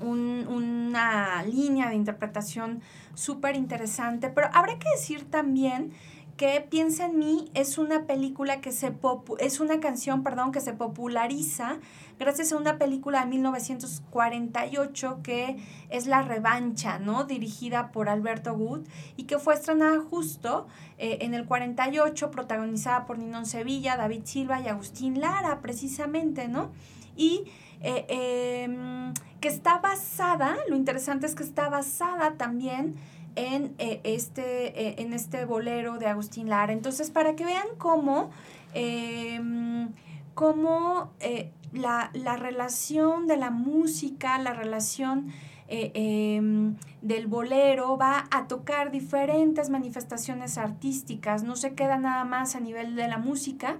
una 0.00 1.42
línea 1.44 1.88
de 1.88 1.94
interpretación 1.94 2.82
súper 3.14 3.56
interesante, 3.56 4.30
pero 4.30 4.48
habrá 4.52 4.78
que 4.78 4.90
decir 4.90 5.24
también 5.30 5.92
que 6.36 6.66
Piensa 6.68 7.06
en 7.06 7.18
mí 7.18 7.50
es 7.54 7.78
una 7.78 8.06
película 8.06 8.60
que 8.60 8.70
se 8.70 8.92
es 9.38 9.60
una 9.60 9.80
canción, 9.80 10.22
perdón, 10.22 10.52
que 10.52 10.60
se 10.60 10.74
populariza 10.74 11.78
gracias 12.18 12.52
a 12.52 12.56
una 12.58 12.76
película 12.78 13.20
de 13.20 13.26
1948 13.26 15.20
que 15.22 15.56
es 15.88 16.06
La 16.06 16.22
Revancha, 16.22 16.98
¿no? 16.98 17.24
Dirigida 17.24 17.90
por 17.90 18.10
Alberto 18.10 18.52
Wood 18.52 18.86
y 19.16 19.24
que 19.24 19.38
fue 19.38 19.54
estrenada 19.54 19.98
justo 20.00 20.66
eh, 20.98 21.18
en 21.22 21.32
el 21.32 21.46
48, 21.46 22.30
protagonizada 22.30 23.06
por 23.06 23.18
Ninón 23.18 23.46
Sevilla, 23.46 23.96
David 23.96 24.22
Silva 24.24 24.60
y 24.60 24.68
Agustín 24.68 25.20
Lara, 25.20 25.60
precisamente, 25.62 26.48
¿no? 26.48 26.70
Y 27.16 27.44
eh, 27.80 28.64
em, 28.64 29.14
que 29.40 29.48
está 29.48 29.78
basada, 29.78 30.56
lo 30.68 30.76
interesante 30.76 31.26
es 31.26 31.34
que 31.34 31.42
está 31.42 31.68
basada 31.68 32.36
también 32.36 32.96
en, 33.36 33.74
eh, 33.78 34.00
este, 34.02 34.88
eh, 34.88 34.94
en 34.98 35.12
este 35.12 35.44
bolero 35.44 35.98
de 35.98 36.06
Agustín 36.06 36.48
Lara. 36.48 36.72
Entonces, 36.72 37.10
para 37.10 37.36
que 37.36 37.44
vean 37.44 37.66
cómo, 37.78 38.30
em, 38.74 39.90
cómo 40.34 41.12
eh, 41.20 41.52
la, 41.72 42.10
relación 42.36 43.26
de 43.26 43.36
la 43.36 43.50
música, 43.50 44.38
la 44.38 44.54
relación 44.54 45.32
em, 45.68 46.76
del 47.02 47.26
bolero 47.26 47.96
va 47.96 48.26
a 48.30 48.46
tocar 48.46 48.90
diferentes 48.90 49.68
manifestaciones 49.68 50.58
artísticas, 50.58 51.42
no 51.42 51.56
se 51.56 51.74
queda 51.74 51.98
nada 51.98 52.24
más 52.24 52.54
a 52.54 52.60
nivel 52.60 52.94
de 52.96 53.08
la 53.08 53.18
música, 53.18 53.78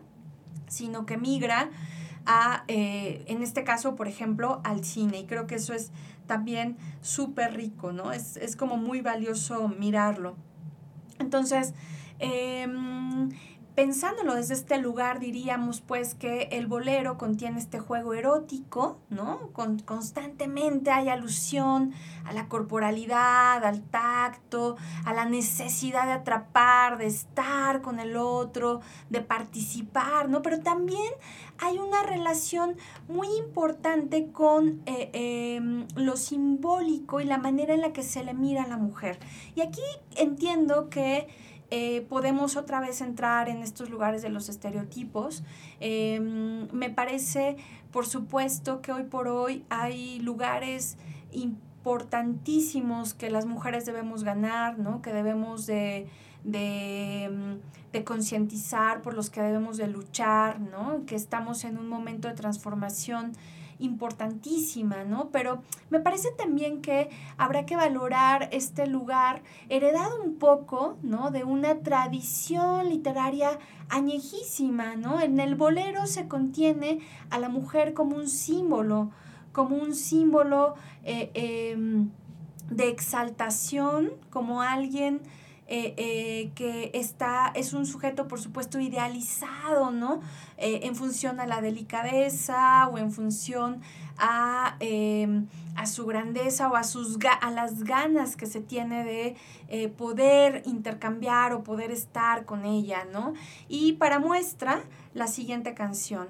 sino 0.67 1.07
que 1.07 1.17
migra 1.17 1.71
a, 2.27 2.65
en 2.67 3.43
este 3.43 3.63
caso, 3.63 3.95
por 3.95 4.09
ejemplo, 4.09 4.61
al 4.65 4.85
cine. 4.85 5.21
Y 5.21 5.27
creo 5.27 5.47
que 5.47 5.55
eso 5.55 5.75
es 5.75 5.93
también 6.27 6.77
súper 7.01 7.55
rico, 7.55 7.93
¿no? 7.93 8.13
Es, 8.13 8.37
es, 8.37 8.57
como 8.57 8.77
muy 8.77 9.01
valioso 9.01 9.69
mirarlo. 9.69 10.37
Entonces, 11.19 11.75
eh, 12.19 12.67
pensándolo 13.77 14.35
desde 14.35 14.55
este 14.55 14.79
lugar, 14.79 15.21
diríamos 15.21 15.83
pues 15.83 16.15
que 16.15 16.49
el 16.53 16.67
bolero 16.67 17.19
contiene 17.19 17.59
este 17.59 17.79
juego 17.79 18.15
erótico, 18.15 18.99
¿no? 19.11 19.51
Con, 19.53 19.81
constantemente 19.81 20.91
hay 20.91 21.11
alusión 21.11 21.93
a 22.25 22.33
la 22.33 22.49
corporalidad, 22.49 23.63
al 23.63 23.83
tacto, 23.83 24.77
a 25.05 25.13
la 25.13 25.27
necesidad 25.27 26.07
de 26.07 26.13
atrapar, 26.13 26.97
de 26.97 27.07
estar 27.07 27.83
con 27.83 28.01
el 28.01 28.17
otro, 28.17 28.81
de 29.11 29.21
participar, 29.21 30.31
¿no? 30.31 30.41
Pero 30.41 30.61
también 30.61 31.13
hay 31.59 31.79
una 31.79 32.03
relación 32.03 32.77
muy 33.09 33.29
importante 33.37 34.33
con 34.33 34.81
eh, 34.87 35.11
em, 35.13 35.87
lo 35.97 36.17
simbólico 36.17 37.21
y 37.21 37.25
la 37.25 37.37
manera 37.37 37.75
en 37.75 37.83
la 37.83 37.93
que 37.93 38.03
se 38.03 38.25
le 38.25 38.33
mira 38.33 38.63
a 38.63 38.69
la 38.69 38.79
mujer. 38.79 39.19
Y 39.55 39.61
aquí 39.61 39.83
entiendo 40.17 40.89
que 40.89 41.29
eh, 41.71 42.07
podemos 42.09 42.57
otra 42.57 42.81
vez 42.81 43.01
entrar 43.01 43.49
en 43.49 43.63
estos 43.63 43.91
lugares 43.91 44.23
de 44.23 44.29
los 44.29 44.49
estereotipos. 44.49 45.43
Em, 45.81 46.69
me 46.73 46.91
parece, 46.91 47.57
por 47.91 48.07
supuesto, 48.07 48.81
que 48.81 48.93
hoy 48.93 49.03
por 49.03 49.27
hoy 49.27 49.65
hay 49.69 50.21
lugares 50.21 50.97
importantísimos 51.33 53.15
que 53.15 53.31
las 53.31 53.47
mujeres 53.47 53.85
debemos 53.85 54.23
ganar, 54.23 54.79
¿no? 54.79 55.03
que 55.03 55.13
debemos 55.13 55.67
de, 55.67 56.07
de, 56.45 57.59
de 57.93 58.05
concientizar, 58.05 59.03
por 59.03 59.15
los 59.15 59.29
que 59.31 59.43
debemos 59.43 59.77
de 59.77 59.89
luchar, 59.89 60.61
¿no? 60.61 61.05
que 61.05 61.17
estamos 61.17 61.65
en 61.65 61.79
un 61.79 61.89
momento 61.89 62.29
de 62.29 62.35
transformación 62.35 63.33
importantísima, 63.79 65.05
¿no? 65.05 65.31
Pero 65.31 65.63
me 65.91 66.01
parece 66.01 66.31
también 66.33 66.81
que 66.81 67.11
habrá 67.37 67.67
que 67.67 67.77
valorar 67.77 68.49
este 68.53 68.87
lugar 68.87 69.43
heredado 69.69 70.23
un 70.23 70.37
poco, 70.37 70.97
¿no? 71.03 71.31
De 71.31 71.45
una 71.45 71.81
tradición 71.81 72.89
literaria 72.89 73.59
añejísima, 73.89 74.97
¿no? 74.97 75.21
En 75.21 75.41
el 75.41 75.55
bolero 75.55 76.07
se 76.07 76.29
contiene 76.29 77.01
a 77.31 77.39
la 77.39 77.49
mujer 77.49 77.95
como 77.95 78.17
un 78.17 78.29
símbolo, 78.29 79.11
como 79.53 79.77
un 79.77 79.95
símbolo 79.95 80.75
eh, 81.05 81.31
em, 81.35 82.11
de 82.71 82.89
exaltación, 82.89 84.11
como 84.31 84.63
alguien 84.63 85.21
eh, 85.69 85.95
eh, 85.97 86.53
que 86.55 86.93
está, 86.95 87.51
es 87.57 87.73
un 87.73 87.87
sujeto, 87.87 88.29
por 88.29 88.41
supuesto, 88.41 88.79
idealizado, 88.79 89.91
¿no? 89.91 90.21
Eh, 90.59 90.81
en 90.85 90.95
función 90.95 91.41
a 91.41 91.47
la 91.47 91.61
delicadeza 91.61 92.87
o 92.87 92.99
en 92.99 93.11
función 93.11 93.81
a, 94.17 94.77
em, 94.79 95.49
a 95.75 95.87
su 95.87 96.07
grandeza 96.07 96.69
o 96.69 96.77
a, 96.77 96.85
sus, 96.85 97.19
a 97.41 97.51
las 97.51 97.83
ganas 97.83 98.37
que 98.37 98.47
se 98.47 98.61
tiene 98.61 99.05
de 99.05 99.89
poder 99.97 100.63
intercambiar 100.67 101.53
o 101.53 101.65
poder 101.65 101.91
estar 101.91 102.45
con 102.45 102.65
ella, 102.65 103.05
¿no? 103.13 103.35
Y 103.69 103.95
para 103.95 104.21
muestra, 104.21 104.85
la 105.15 105.27
siguiente 105.27 105.75
canción. 105.75 106.29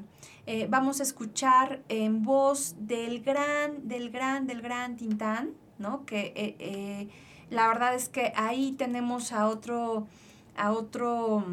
vamos 0.70 1.01
a 1.01 1.03
escuchar 1.03 1.82
en 1.89 2.22
voz 2.22 2.74
del 2.78 3.20
gran, 3.22 3.87
del 3.87 4.11
gran, 4.11 4.47
del 4.47 4.62
gran 4.62 4.97
Tintán, 4.97 5.51
¿no? 5.78 6.07
Que 6.07 7.11
la 7.51 7.68
verdad 7.68 7.94
es 7.94 8.09
que 8.09 8.32
ahí 8.36 8.72
tenemos 8.72 9.32
a 9.32 9.49
otro, 9.49 10.07
a 10.57 10.72
otro 10.72 11.44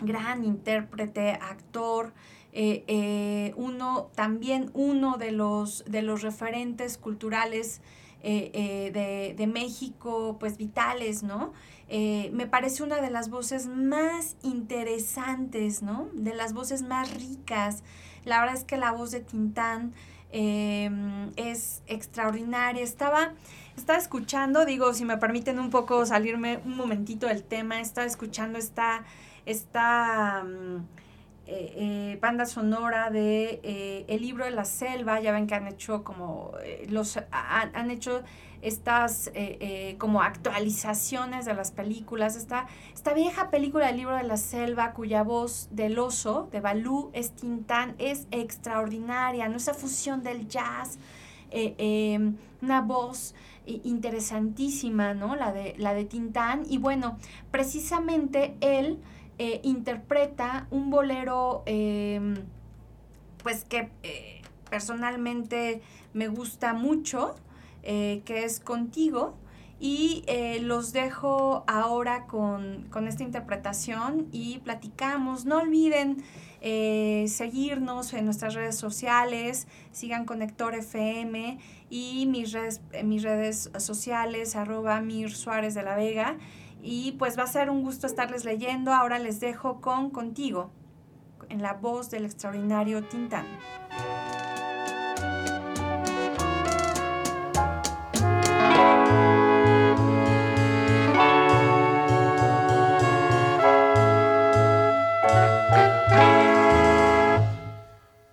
gran 0.00 0.44
intérprete, 0.44 1.30
actor, 1.32 2.12
eh, 2.52 2.84
eh, 2.86 3.52
uno, 3.56 4.10
también 4.14 4.70
uno 4.72 5.18
de 5.18 5.30
los, 5.30 5.84
de 5.86 6.02
los 6.02 6.22
referentes 6.22 6.96
culturales 6.98 7.80
eh, 8.22 9.34
de, 9.36 9.46
México, 9.46 10.36
pues 10.40 10.56
vitales, 10.56 11.22
¿no? 11.22 11.52
me 11.88 12.46
parece 12.48 12.82
una 12.82 13.00
de 13.00 13.10
las 13.10 13.30
voces 13.30 13.68
más 13.68 14.36
interesantes, 14.42 15.82
¿no? 15.82 16.08
De 16.14 16.34
las 16.34 16.52
voces 16.52 16.82
más 16.82 17.14
ricas. 17.14 17.84
La 18.24 18.40
verdad 18.40 18.56
es 18.56 18.64
que 18.64 18.76
la 18.76 18.90
voz 18.90 19.12
de 19.12 19.20
Tintán 19.20 19.92
es 20.32 21.82
extraordinaria. 21.86 22.82
Estaba 22.82 23.32
estaba 23.76 23.98
escuchando, 23.98 24.64
digo, 24.64 24.94
si 24.94 25.04
me 25.04 25.16
permiten 25.18 25.58
un 25.58 25.70
poco 25.70 26.06
salirme 26.06 26.60
un 26.64 26.76
momentito 26.76 27.26
del 27.26 27.42
tema, 27.42 27.80
estaba 27.80 28.06
escuchando 28.06 28.58
esta, 28.58 29.04
esta 29.44 30.42
mm, 30.44 30.76
eh, 31.46 31.72
eh, 31.76 32.18
banda 32.20 32.46
sonora 32.46 33.10
de 33.10 33.60
eh, 33.62 34.04
El 34.08 34.22
libro 34.22 34.44
de 34.44 34.50
la 34.50 34.64
selva, 34.64 35.20
ya 35.20 35.32
ven 35.32 35.46
que 35.46 35.54
han 35.54 35.68
hecho 35.68 36.02
como, 36.02 36.52
los, 36.88 37.18
han, 37.30 37.90
hecho 37.90 38.22
estas 38.62 39.30
como 39.98 40.22
actualizaciones 40.22 41.44
de 41.44 41.54
las 41.54 41.70
películas, 41.70 42.36
esta, 42.36 42.66
esta 42.94 43.14
vieja 43.14 43.50
película 43.50 43.86
del 43.86 43.98
libro 43.98 44.16
de 44.16 44.24
la 44.24 44.36
selva 44.36 44.92
cuya 44.92 45.22
voz 45.22 45.68
del 45.70 45.98
oso, 45.98 46.48
de 46.52 46.60
Balú, 46.60 47.10
es 47.12 47.32
Tintán, 47.32 47.94
es 47.98 48.26
extraordinaria, 48.30 49.48
¿no? 49.48 49.56
Esa 49.56 49.74
fusión 49.74 50.22
del 50.22 50.48
jazz, 50.48 50.98
em, 51.50 52.36
una 52.62 52.80
voz 52.80 53.34
interesantísima, 53.66 55.14
¿no? 55.14 55.36
La 55.36 55.52
de, 55.52 55.74
la 55.78 55.94
de 55.94 56.04
Tintán. 56.04 56.64
Y 56.68 56.78
bueno, 56.78 57.18
precisamente 57.50 58.56
él 58.60 58.98
eh, 59.38 59.60
interpreta 59.64 60.66
un 60.70 60.90
bolero, 60.90 61.62
em, 61.66 62.36
pues 63.42 63.64
que 63.64 63.90
eh, 64.02 64.40
personalmente 64.70 65.82
me 66.14 66.28
gusta 66.28 66.72
mucho, 66.72 67.34
eh, 67.86 68.20
que 68.26 68.44
es 68.44 68.60
Contigo. 68.60 69.38
Y 69.78 70.24
los 70.62 70.94
dejo 70.94 71.62
ahora 71.66 72.26
con, 72.26 72.86
con, 72.90 73.06
esta 73.08 73.24
interpretación 73.24 74.26
y 74.32 74.58
platicamos. 74.60 75.44
No 75.44 75.58
olviden 75.58 76.24
eh, 76.68 77.26
seguirnos 77.28 78.12
en 78.12 78.24
nuestras 78.24 78.54
redes 78.54 78.76
sociales, 78.76 79.68
sigan 79.92 80.24
Conector 80.24 80.74
FM 80.74 81.60
y 81.90 82.26
mis 82.26 82.50
redes, 82.50 82.80
mis 83.04 83.22
redes 83.22 83.70
sociales, 83.78 84.56
arroba 84.56 85.00
Mir 85.00 85.30
Suárez 85.30 85.74
de 85.74 85.84
la 85.84 85.94
Vega. 85.94 86.38
Y 86.82 87.12
pues 87.12 87.38
va 87.38 87.44
a 87.44 87.46
ser 87.46 87.70
un 87.70 87.82
gusto 87.82 88.08
estarles 88.08 88.44
leyendo. 88.44 88.92
Ahora 88.92 89.20
les 89.20 89.38
dejo 89.38 89.80
con 89.80 90.10
Contigo, 90.10 90.70
en 91.48 91.62
la 91.62 91.74
voz 91.74 92.10
del 92.10 92.24
extraordinario 92.24 93.04
Tintán. 93.04 93.46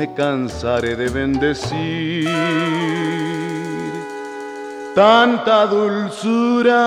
me 0.00 0.14
cansaré 0.14 0.96
de 0.96 1.10
bendecir 1.10 2.26
tanta 4.94 5.66
dulzura. 5.66 6.80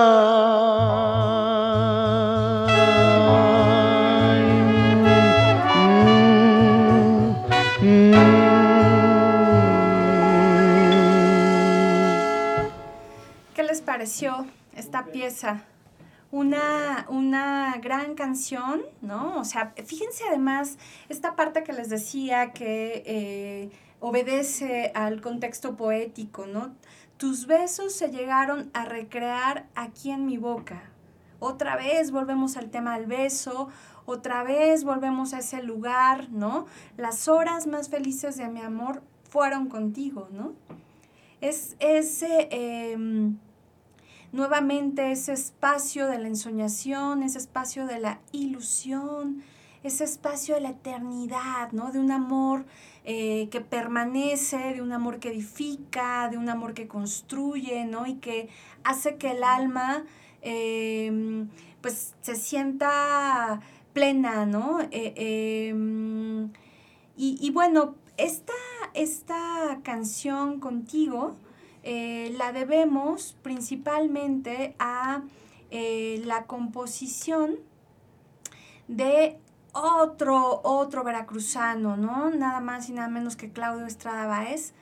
¿Qué 13.54 13.62
les 13.62 13.80
pareció 13.80 14.44
esta 14.74 15.04
pieza? 15.04 15.62
una, 16.34 17.06
una 17.10 17.76
gran 17.80 18.16
canción, 18.16 18.82
¿no? 19.04 19.38
O 19.38 19.44
sea, 19.44 19.72
fíjense 19.84 20.24
además 20.28 20.78
esta 21.08 21.36
parte 21.36 21.62
que 21.62 21.72
les 21.72 21.88
decía 21.88 22.52
que 22.52 23.02
eh, 23.06 23.70
obedece 24.00 24.90
al 24.94 25.20
contexto 25.20 25.76
poético, 25.76 26.46
¿no? 26.46 26.74
Tus 27.16 27.46
besos 27.46 27.94
se 27.94 28.10
llegaron 28.10 28.70
a 28.74 28.84
recrear 28.84 29.66
aquí 29.74 30.10
en 30.10 30.26
mi 30.26 30.36
boca. 30.36 30.82
Otra 31.38 31.76
vez 31.76 32.10
volvemos 32.10 32.56
al 32.56 32.70
tema 32.70 32.98
del 32.98 33.06
beso, 33.06 33.68
otra 34.06 34.42
vez 34.42 34.84
volvemos 34.84 35.32
a 35.32 35.38
ese 35.38 35.62
lugar, 35.62 36.30
¿no? 36.30 36.66
Las 36.96 37.28
horas 37.28 37.66
más 37.66 37.88
felices 37.88 38.36
de 38.36 38.48
mi 38.48 38.60
amor 38.60 39.02
fueron 39.28 39.68
contigo, 39.68 40.28
¿no? 40.32 40.54
Es 41.40 41.76
ese... 41.80 42.48
Em, 42.50 43.38
nuevamente 44.34 45.12
ese 45.12 45.32
espacio 45.32 46.08
de 46.08 46.18
la 46.18 46.26
ensoñación, 46.26 47.22
ese 47.22 47.38
espacio 47.38 47.86
de 47.86 48.00
la 48.00 48.18
ilusión, 48.32 49.44
ese 49.84 50.02
espacio 50.02 50.56
de 50.56 50.60
la 50.60 50.70
eternidad, 50.70 51.70
¿no? 51.70 51.92
De 51.92 52.00
un 52.00 52.10
amor 52.10 52.66
eh, 53.04 53.48
que 53.52 53.60
permanece, 53.60 54.74
de 54.74 54.82
un 54.82 54.92
amor 54.92 55.20
que 55.20 55.28
edifica, 55.28 56.28
de 56.28 56.36
un 56.36 56.48
amor 56.48 56.74
que 56.74 56.88
construye, 56.88 57.84
¿no? 57.84 58.08
Y 58.08 58.14
que 58.14 58.48
hace 58.82 59.18
que 59.18 59.30
el 59.30 59.44
alma, 59.44 60.04
em, 60.42 61.48
pues, 61.80 62.14
se 62.20 62.34
sienta 62.34 63.60
plena, 63.92 64.46
¿no? 64.46 64.80
Eh, 64.90 65.14
em, 65.68 66.46
y, 67.16 67.38
y, 67.40 67.50
bueno, 67.52 67.94
esta, 68.16 68.52
esta 68.94 69.78
canción 69.84 70.58
contigo, 70.58 71.36
eh, 71.86 72.32
la 72.38 72.52
debemos 72.52 73.36
principalmente 73.42 74.74
a 74.78 75.22
eh, 75.70 76.22
la 76.24 76.46
composición 76.46 77.58
de 78.88 79.38
otro, 79.74 80.62
otro 80.64 81.04
veracruzano, 81.04 81.98
¿no? 81.98 82.30
Nada 82.30 82.60
más 82.60 82.88
y 82.88 82.92
nada 82.92 83.08
menos 83.08 83.36
que 83.36 83.50
Claudio 83.50 83.84
Estrada 83.84 84.26
Báez, 84.26 84.72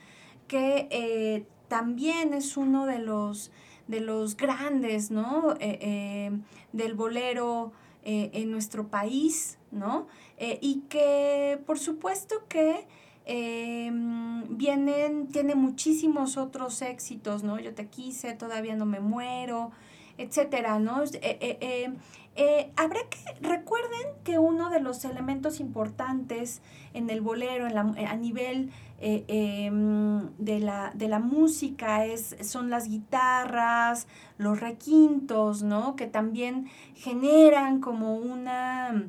que 0.47 0.87
eh, 0.93 1.45
también 1.67 2.35
es 2.35 2.57
uno 2.57 2.87
de 2.87 3.01
los, 3.01 3.51
de 3.89 3.99
los 3.99 4.37
grandes, 4.37 5.11
¿no? 5.11 5.55
del 5.59 6.95
bolero 6.95 7.73
en 8.05 8.51
nuestro 8.51 8.89
país, 8.89 9.59
¿no? 9.71 10.07
y 10.39 10.83
que 10.89 11.61
por 11.67 11.79
supuesto 11.79 12.45
que 12.49 12.87
Em, 13.25 14.57
vienen, 14.57 15.29
tiene 15.29 15.55
muchísimos 15.55 16.37
otros 16.37 16.83
éxitos, 16.83 17.45
¿no? 17.45 17.59
Yo 17.61 17.73
te 17.73 17.87
quise, 17.87 18.35
todavía 18.35 18.75
no 18.75 18.85
me 18.85 18.99
muero, 18.99 19.71
etcétera, 20.19 20.81
¿no? 20.81 21.05
Eh, 21.05 21.39
eh, 21.61 21.93
eh, 22.35 22.73
habrá 22.77 23.01
que, 23.09 23.19
recuerden 23.47 24.09
que 24.25 24.39
uno 24.41 24.71
de 24.71 24.81
los 24.81 25.05
elementos 25.05 25.61
importantes 25.61 26.63
en 26.95 27.11
el 27.11 27.21
bolero, 27.21 27.67
en 27.69 27.75
la, 27.75 27.81
a 27.81 28.17
nivel 28.17 28.73
em, 28.99 30.31
de, 30.39 30.59
la, 30.59 30.91
de 30.95 31.07
la 31.07 31.21
música, 31.21 32.05
es, 32.05 32.37
son 32.43 32.71
las 32.71 32.89
guitarras, 32.89 34.09
los 34.37 34.59
requintos, 34.59 35.63
¿no? 35.63 35.95
Que 35.95 36.09
también 36.09 36.69
generan 36.97 37.81
como 37.81 38.17
una 38.17 39.07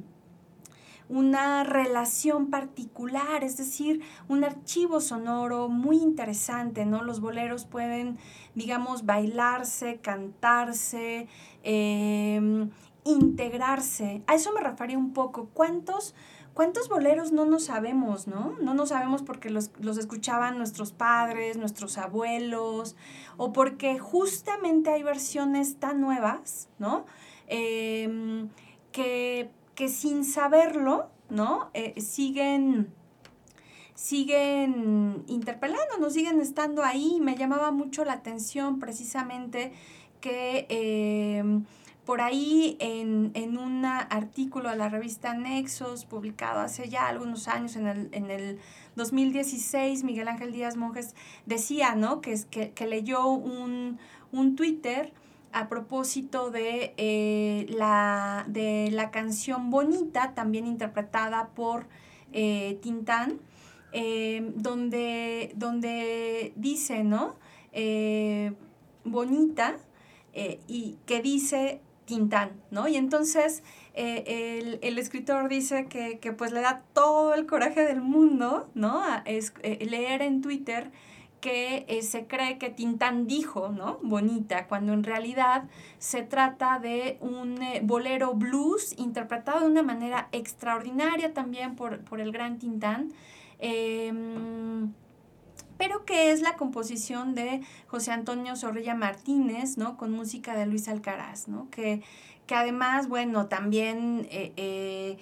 una 1.10 1.64
relación 1.64 2.50
particular, 2.50 3.44
es 3.44 3.58
decir, 3.58 4.02
un 4.28 4.44
archivo 4.44 5.02
sonoro 5.02 5.70
muy 5.70 5.98
interesante, 5.98 6.86
¿no? 6.86 7.04
Los 7.04 7.20
boleros 7.20 7.66
pueden, 7.66 8.18
digamos, 8.56 9.06
bailarse, 9.06 10.00
cantarse, 10.02 11.28
em, 11.64 12.70
integrarse. 13.04 14.24
A 14.28 14.36
eso 14.36 14.54
me 14.54 14.62
refería 14.62 14.98
un 14.98 15.14
poco. 15.14 15.50
¿Cuántos, 15.54 16.16
cuántos 16.54 16.90
boleros 16.90 17.32
no 17.32 17.46
nos 17.46 17.66
sabemos, 17.66 18.28
no? 18.28 18.56
No 18.62 18.74
nos 18.74 18.90
sabemos 18.90 19.24
porque 19.24 19.50
los, 19.50 19.72
los 19.80 19.98
escuchaban 19.98 20.58
nuestros 20.58 20.94
padres, 20.94 21.58
nuestros 21.58 21.98
abuelos, 21.98 22.96
o 23.38 23.52
porque 23.52 24.00
justamente 24.00 24.90
hay 24.92 25.04
versiones 25.04 25.78
tan 25.78 26.00
nuevas, 26.00 26.70
¿no? 26.80 27.06
Em, 27.48 28.50
que 28.92 29.52
que 29.76 29.90
sin 29.90 30.26
saberlo, 30.26 31.10
¿no? 31.30 31.70
Eh, 31.74 32.00
siguen 32.02 32.94
siguen 33.96 35.24
interpelándonos, 35.28 36.14
siguen 36.14 36.42
estando 36.42 36.84
ahí. 36.84 37.20
Me 37.22 37.36
llamaba 37.36 37.72
mucho 37.72 38.04
la 38.04 38.14
atención 38.14 38.80
precisamente 38.80 39.72
que 40.20 40.66
em, 40.70 41.66
por 42.06 42.22
ahí 42.22 42.76
en, 42.80 43.32
en 43.34 43.58
un 43.58 43.86
artículo 43.86 44.70
de 44.70 44.76
la 44.76 44.90
revista 44.90 45.34
Nexos, 45.34 46.06
publicado 46.06 46.60
hace 46.60 46.90
ya 46.90 47.08
algunos 47.08 47.48
años, 47.48 47.76
en 47.76 47.88
el, 47.88 48.10
en 48.12 48.30
el 48.30 48.60
2016, 48.96 50.04
Miguel 50.04 50.28
Ángel 50.28 50.52
Díaz 50.52 50.76
Monjes 50.76 51.16
decía, 51.46 51.96
¿no? 51.96 52.20
Que, 52.20 52.38
que, 52.50 52.72
que 52.72 52.88
leyó 52.88 53.28
un, 53.28 54.00
un 54.32 54.56
Twitter 54.56 55.14
a 55.54 55.70
propósito 55.70 56.50
de, 56.50 56.94
eh, 56.98 57.68
la, 57.70 58.46
de 58.48 58.90
la 58.92 59.12
canción 59.12 59.70
Bonita, 59.70 60.34
también 60.34 60.66
interpretada 60.66 61.50
por 61.50 61.86
eh, 62.34 62.80
Tintán, 62.82 63.40
eh, 63.92 64.52
donde, 64.56 65.54
donde 65.56 66.54
dice, 66.56 67.04
¿no? 67.04 67.36
bonita, 69.06 69.78
y 70.68 70.98
que 71.08 71.22
dice 71.22 71.82
Tintán, 72.06 72.52
¿no? 72.70 72.88
Y 72.88 72.98
entonces 72.98 73.64
el, 73.96 74.78
el, 74.84 75.00
escritor 75.00 75.50
dice 75.50 75.88
que, 75.88 76.20
que, 76.20 76.32
pues 76.34 76.52
le 76.52 76.62
da 76.62 76.84
todo 76.94 77.34
el 77.34 77.48
coraje 77.48 77.82
del 77.82 78.02
mundo, 78.02 78.70
¿no? 78.76 79.02
es, 79.26 79.54
leer 79.64 80.22
en 80.22 80.42
Twitter 80.42 80.92
que 81.44 81.86
eh, 81.90 82.04
se 82.04 82.26
cree 82.26 82.58
que 82.58 82.70
Tintán 82.70 83.28
dijo, 83.28 83.68
¿no? 83.68 84.00
Bonita, 84.02 84.66
cuando 84.68 84.94
en 84.94 85.04
realidad 85.04 85.66
se 86.00 86.24
trata 86.24 86.80
de 86.80 87.18
un 87.20 87.62
eh, 87.62 87.82
bolero 87.84 88.34
blues 88.34 88.98
interpretado 88.98 89.60
de 89.60 89.66
una 89.66 89.84
manera 89.84 90.30
extraordinaria 90.32 91.34
también 91.34 91.76
por, 91.76 92.00
por 92.06 92.22
el 92.22 92.32
gran 92.32 92.60
Tintán. 92.60 93.12
Em, 93.60 94.94
pero 95.78 96.06
que 96.06 96.32
es 96.32 96.42
la 96.42 96.56
composición 96.56 97.36
de 97.36 97.60
José 97.88 98.12
Antonio 98.12 98.56
Zorrilla 98.56 98.96
Martínez, 98.96 99.78
¿no? 99.78 99.98
Con 99.98 100.14
música 100.14 100.56
de 100.56 100.66
Luis 100.66 100.88
Alcaraz, 100.88 101.50
¿no? 101.50 101.70
Que, 101.72 102.02
que 102.48 102.56
además, 102.56 103.10
bueno, 103.10 103.48
también 103.48 104.30
eh, 104.32 105.18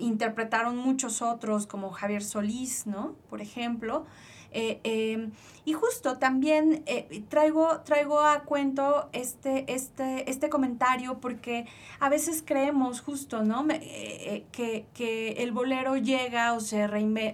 interpretaron 0.00 0.78
muchos 0.78 1.20
otros, 1.20 1.66
como 1.66 1.90
Javier 1.90 2.24
Solís, 2.24 2.86
¿no? 2.86 3.14
Por 3.28 3.42
ejemplo. 3.42 4.06
Eh, 4.52 4.80
em, 4.84 5.30
y 5.64 5.74
justo 5.74 6.18
también 6.18 6.82
eh, 6.86 7.22
traigo, 7.28 7.80
traigo 7.84 8.20
a 8.20 8.40
cuento 8.40 9.08
este, 9.12 9.72
este, 9.72 10.28
este 10.28 10.48
comentario 10.48 11.20
porque 11.20 11.66
a 12.00 12.08
veces 12.08 12.42
creemos 12.44 13.00
justo, 13.00 13.44
¿no? 13.44 13.64
Eh, 13.70 14.44
que, 14.52 14.86
que, 14.92 15.42
el 15.42 15.52
bolero 15.52 15.96
llega 15.96 16.52
o 16.54 16.60
se 16.60 16.84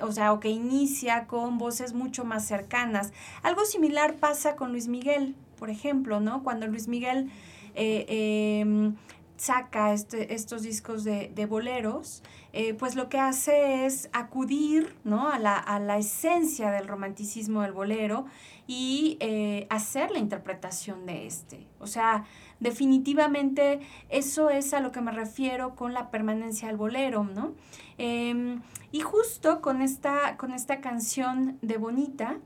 o 0.02 0.12
sea, 0.12 0.32
o 0.32 0.40
que 0.40 0.50
inicia 0.50 1.26
con 1.26 1.58
voces 1.58 1.94
mucho 1.94 2.24
más 2.24 2.44
cercanas. 2.46 3.12
Algo 3.42 3.64
similar 3.64 4.16
pasa 4.16 4.56
con 4.56 4.72
Luis 4.72 4.88
Miguel, 4.88 5.34
por 5.58 5.70
ejemplo, 5.70 6.20
¿no? 6.20 6.42
Cuando 6.42 6.66
Luis 6.66 6.86
Miguel 6.86 7.30
em, 7.74 8.94
saca 9.38 9.92
este, 9.92 10.34
estos 10.34 10.62
discos 10.62 11.04
de, 11.04 11.30
de 11.34 11.46
boleros, 11.46 12.22
eh, 12.52 12.74
pues 12.74 12.96
lo 12.96 13.08
que 13.08 13.18
hace 13.18 13.86
es 13.86 14.10
acudir 14.12 14.96
¿no? 15.04 15.30
a, 15.30 15.38
la, 15.38 15.56
a, 15.56 15.78
la, 15.78 15.96
esencia 15.96 16.70
del 16.70 16.88
romanticismo 16.88 17.62
del 17.62 17.72
bolero 17.72 18.26
y 18.66 19.16
eh, 19.20 19.66
hacer 19.70 20.10
la 20.10 20.18
interpretación 20.18 21.06
de 21.06 21.26
este. 21.26 21.66
O 21.78 21.86
sea, 21.86 22.24
definitivamente 22.58 23.80
eso 24.08 24.50
es 24.50 24.74
a 24.74 24.80
lo 24.80 24.90
que 24.90 25.00
me 25.00 25.12
refiero 25.12 25.76
con 25.76 25.94
la 25.94 26.10
permanencia 26.10 26.68
del 26.68 26.76
bolero, 26.76 27.22
¿no? 27.22 27.54
Em, 27.96 28.60
y 28.90 29.00
justo 29.00 29.60
con 29.60 29.80
esta, 29.80 30.36
con 30.36 30.52
esta 30.52 30.80
canción 30.80 31.58
de 31.62 31.78
Bonita, 31.78 32.38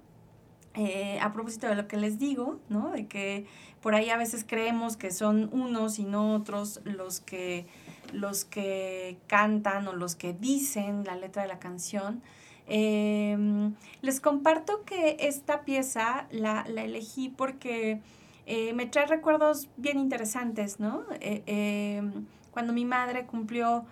eh, 0.74 1.18
a 1.20 1.32
propósito 1.32 1.68
de 1.68 1.74
lo 1.74 1.86
que 1.86 1.96
les 1.96 2.18
digo, 2.18 2.58
¿no? 2.68 2.90
De 2.90 3.06
que 3.06 3.46
por 3.82 3.94
ahí 3.96 4.10
a 4.10 4.16
veces 4.16 4.44
creemos 4.46 4.96
que 4.96 5.10
son 5.10 5.50
unos 5.52 5.98
y 5.98 6.04
no 6.04 6.34
otros 6.34 6.80
los 6.84 7.20
que 7.20 7.66
los 8.12 8.44
que 8.44 9.18
cantan 9.26 9.88
o 9.88 9.92
los 9.92 10.14
que 10.14 10.32
dicen 10.34 11.04
la 11.04 11.16
letra 11.16 11.42
de 11.42 11.48
la 11.48 11.58
canción. 11.58 12.22
Em, 12.66 13.74
les 14.02 14.20
comparto 14.20 14.84
que 14.84 15.16
esta 15.20 15.62
pieza 15.62 16.26
la, 16.30 16.62
elegí 16.62 17.28
porque 17.28 18.00
eh, 18.46 18.72
me 18.74 18.86
trae 18.86 19.06
recuerdos 19.06 19.68
bien 19.76 19.98
interesantes, 19.98 20.78
¿no? 20.78 21.04
Eh, 21.20 21.42
em, 21.46 22.26
cuando 22.50 22.72
mi 22.72 22.84
madre 22.84 23.26
cumplió 23.26 23.84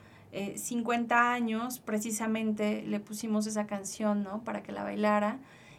50 0.54 1.14
eh, 1.14 1.18
años, 1.18 1.80
precisamente 1.80 2.82
le 2.82 3.00
pusimos 3.00 3.46
esa 3.46 3.66
canción, 3.66 4.22
¿no? 4.22 4.44
Para 4.44 4.62
que 4.62 4.70
la 4.70 4.84
bailara. 4.84 5.38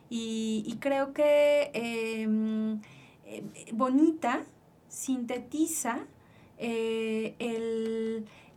Y, 0.09 0.63
y 0.65 0.75
creo 0.77 1.13
que 1.13 1.71
Bonita 3.71 4.43
sintetiza 4.87 6.05
eh, 6.57 7.35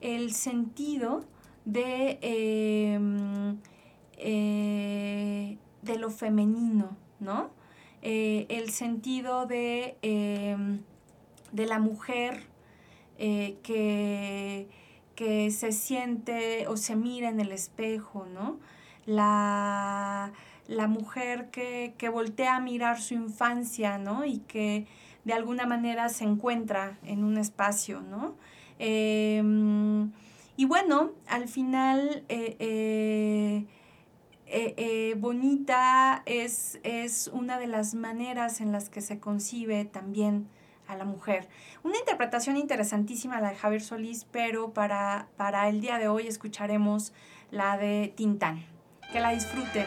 el, 0.01 0.33
sentido 0.33 1.25
de, 1.64 2.18
em, 2.20 3.59
eh, 4.18 5.57
de 5.83 5.99
lo 5.99 6.11
femenino, 6.11 6.97
¿no? 7.20 7.51
Eh, 8.03 8.47
el 8.51 8.70
sentido 8.70 9.47
de, 9.47 9.97
em, 10.03 10.81
de 11.53 11.66
la 11.66 11.79
mujer 11.79 12.43
que, 13.16 14.68
que 15.14 15.51
se 15.51 15.72
siente 15.72 16.66
o 16.66 16.77
se 16.77 16.97
mira 16.97 17.31
en 17.31 17.40
el 17.40 17.53
espejo, 17.53 18.27
¿no? 18.27 18.59
La, 19.07 20.32
la 20.66 20.86
mujer 20.86 21.51
que, 21.51 21.95
que, 21.99 22.09
voltea 22.09 22.57
a 22.57 22.61
mirar 22.61 23.01
su 23.01 23.15
infancia, 23.15 23.99
¿no? 23.99 24.24
Y 24.24 24.39
que 24.39 24.86
de 25.24 25.32
alguna 25.32 25.66
manera 25.66 26.09
se 26.09 26.24
encuentra 26.24 26.99
en 27.03 27.24
un 27.24 27.39
espacio, 27.39 28.01
¿no? 28.01 28.35
Em, 28.78 30.11
y 30.57 30.65
bueno, 30.66 31.12
al 31.27 31.49
final, 31.49 32.24
eh, 32.28 32.57
eh, 34.47 34.74
eh, 34.77 35.15
bonita 35.19 36.23
es, 36.27 36.78
es 36.82 37.28
una 37.28 37.59
de 37.59 37.66
las 37.66 37.95
maneras 37.95 38.61
en 38.61 38.73
las 38.73 38.89
que 38.89 39.01
se 39.01 39.19
concibe 39.19 39.85
también 39.85 40.49
a 40.86 40.97
la 40.97 41.05
mujer. 41.05 41.49
Una 41.82 41.99
interpretación 41.99 42.57
interesantísima 42.57 43.41
la 43.41 43.51
de 43.51 43.57
Javier 43.57 43.82
Solís, 43.82 44.27
pero 44.31 44.73
para, 44.73 45.28
para 45.36 45.69
el 45.69 45.81
día 45.81 45.99
de 45.99 46.09
hoy 46.09 46.27
escucharemos 46.27 47.12
la 47.51 47.78
de 47.78 48.12
Tintán. 48.15 48.66
Que 49.12 49.20
la 49.20 49.31
disfruten. 49.31 49.86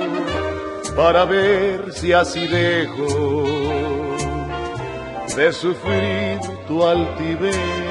para 0.95 1.25
ver 1.25 1.91
si 1.93 2.13
así 2.13 2.47
dejo 2.47 3.43
de 5.35 5.53
sufrir 5.53 6.39
tu 6.67 6.85
altivez. 6.85 7.90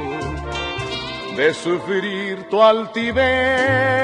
de 1.35 1.53
sufrir 1.53 2.43
tu 2.49 2.61
altivez. 2.61 4.01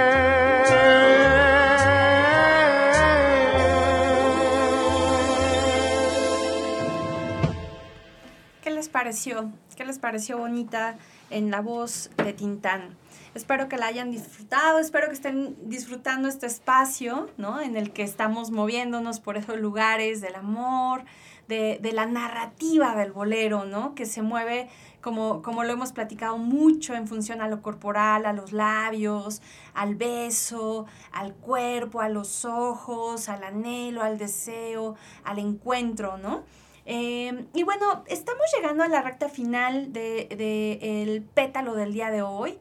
pareció? 8.97 9.51
¿Qué 9.75 9.85
les 9.85 9.99
pareció 9.99 10.39
bonita 10.39 10.97
en 11.29 11.51
la 11.51 11.61
voz 11.61 12.09
de 12.17 12.33
Tintán? 12.33 12.97
Espero 13.35 13.69
que 13.69 13.77
la 13.77 13.85
hayan 13.85 14.09
disfrutado, 14.09 14.79
espero 14.79 15.07
que 15.07 15.13
estén 15.13 15.55
disfrutando 15.69 16.27
este 16.27 16.47
espacio, 16.47 17.29
¿no? 17.37 17.61
En 17.61 17.77
el 17.77 17.93
que 17.93 18.01
estamos 18.01 18.49
moviéndonos 18.49 19.19
por 19.19 19.37
esos 19.37 19.59
lugares 19.59 20.19
del 20.19 20.33
amor, 20.33 21.05
de, 21.47 21.77
de, 21.79 21.91
la 21.93 22.07
narrativa 22.07 22.95
del 22.95 23.11
bolero, 23.11 23.65
¿no? 23.65 23.93
Que 23.93 24.07
se 24.07 24.23
mueve, 24.23 24.67
como, 25.07 25.41
como 25.41 25.63
lo 25.63 25.71
hemos 25.71 25.93
platicado 25.93 26.37
mucho, 26.37 26.93
en 26.93 27.07
función 27.07 27.39
a 27.39 27.47
lo 27.47 27.61
corporal, 27.61 28.25
a 28.25 28.33
los 28.33 28.51
labios, 28.51 29.41
al 29.73 29.95
beso, 29.95 30.85
al 31.13 31.33
cuerpo, 31.33 32.01
a 32.01 32.09
los 32.09 32.43
ojos, 32.43 33.29
al 33.29 33.45
anhelo, 33.45 34.03
al 34.03 34.17
deseo, 34.17 34.95
al 35.23 35.39
encuentro, 35.39 36.17
¿no? 36.17 36.43
Em, 36.83 37.47
y 37.53 37.63
bueno, 37.63 38.03
estamos 38.07 38.43
llegando 38.53 38.83
a 38.83 38.89
la 38.89 39.01
recta 39.01 39.29
final 39.29 39.93
del 39.93 40.27
de, 40.27 41.23
pétalo 41.33 41.73
del 41.73 41.93
día 41.93 42.11
de 42.11 42.21
hoy. 42.21 42.59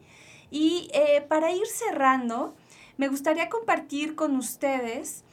Y 0.49 0.89
eh, 0.93 1.25
para 1.27 1.51
ir 1.51 1.67
cerrando, 1.67 2.55
me 2.95 3.09
gustaría 3.09 3.49
compartir 3.49 4.15
con 4.15 4.37
ustedes 4.37 5.25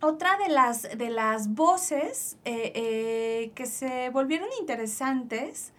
otra 0.00 0.38
de 0.38 0.48
las, 0.48 0.84
de 0.96 1.10
las 1.10 1.54
voces 1.54 2.38
eh, 2.46 2.72
eh, 2.74 3.52
que 3.54 3.66
se 3.66 4.08
volvieron 4.08 4.48
interesantes 4.58 5.73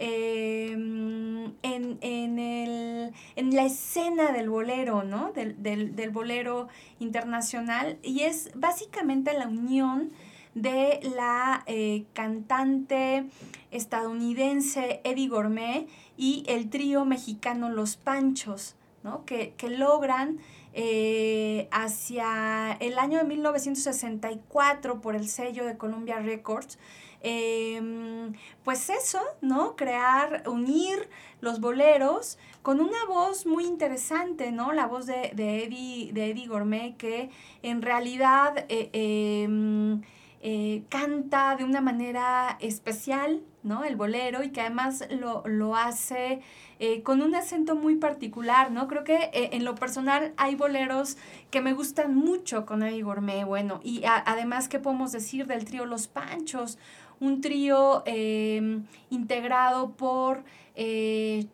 em, 0.00 1.52
en, 1.62 1.98
en, 2.02 3.54
la 3.54 3.64
escena 3.64 4.32
del 4.32 4.48
bolero, 4.48 5.04
¿no? 5.04 5.32
Del, 5.32 5.62
del 5.62 6.10
bolero 6.10 6.68
internacional. 6.98 7.98
Y 8.02 8.20
es 8.20 8.50
básicamente 8.54 9.32
la 9.32 9.46
unión 9.46 10.10
de 10.54 11.00
la 11.14 11.62
eh, 11.66 12.04
cantante 12.12 13.26
estadounidense 13.70 15.00
Eddie 15.04 15.28
Gourmet 15.28 15.86
y 16.16 16.44
el 16.48 16.70
trío 16.70 17.04
mexicano 17.04 17.68
Los 17.68 17.96
Panchos, 17.96 18.74
¿no? 19.04 19.24
que, 19.24 19.54
logran 19.68 20.38
eh, 20.72 21.68
hacia 21.70 22.72
el 22.80 22.98
año 22.98 23.18
de 23.18 23.24
1964 23.24 25.00
por 25.00 25.14
el 25.14 25.28
sello 25.28 25.64
de 25.64 25.76
Columbia 25.76 26.18
Records, 26.18 26.78
em, 27.22 28.32
pues 28.64 28.90
eso, 28.90 29.20
¿no? 29.40 29.76
Crear, 29.76 30.42
unir 30.48 31.08
los 31.40 31.60
boleros 31.60 32.38
con 32.62 32.80
una 32.80 33.04
voz 33.08 33.46
muy 33.46 33.64
interesante, 33.64 34.52
¿no? 34.52 34.72
La 34.72 34.86
voz 34.86 35.06
de, 35.06 35.32
de, 35.34 35.64
Eddie, 35.64 36.12
de 36.12 36.30
Eddie 36.30 36.46
Gourmet, 36.46 36.96
que 36.96 37.30
en 37.62 37.82
realidad 37.82 38.66
eh, 38.68 38.90
em, 38.92 40.02
eh, 40.42 40.84
canta 40.88 41.56
de 41.56 41.64
una 41.64 41.80
manera 41.80 42.56
especial, 42.60 43.42
¿no? 43.62 43.84
El 43.84 43.96
bolero 43.96 44.42
y 44.42 44.50
que 44.50 44.60
además 44.60 45.06
lo, 45.10 45.76
hace 45.76 46.40
eh, 46.78 47.02
con 47.02 47.20
un 47.20 47.34
acento 47.34 47.76
muy 47.76 47.96
particular, 47.96 48.70
¿no? 48.70 48.88
Creo 48.88 49.04
que 49.04 49.30
en 49.32 49.64
lo 49.64 49.74
personal 49.74 50.32
hay 50.38 50.54
boleros 50.54 51.18
que 51.50 51.60
me 51.60 51.74
gustan 51.74 52.14
mucho 52.14 52.64
con 52.64 52.82
Eddie 52.82 53.02
Gourmet, 53.02 53.44
bueno, 53.44 53.80
y 53.82 54.02
además, 54.04 54.68
¿qué 54.68 54.78
podemos 54.78 55.12
decir 55.12 55.46
del 55.46 55.66
trío 55.66 55.84
Los 55.84 56.08
Panchos? 56.08 56.78
Un 57.20 57.40
trío 57.40 58.02
em, 58.06 58.84
integrado 59.10 59.92
por 59.92 60.42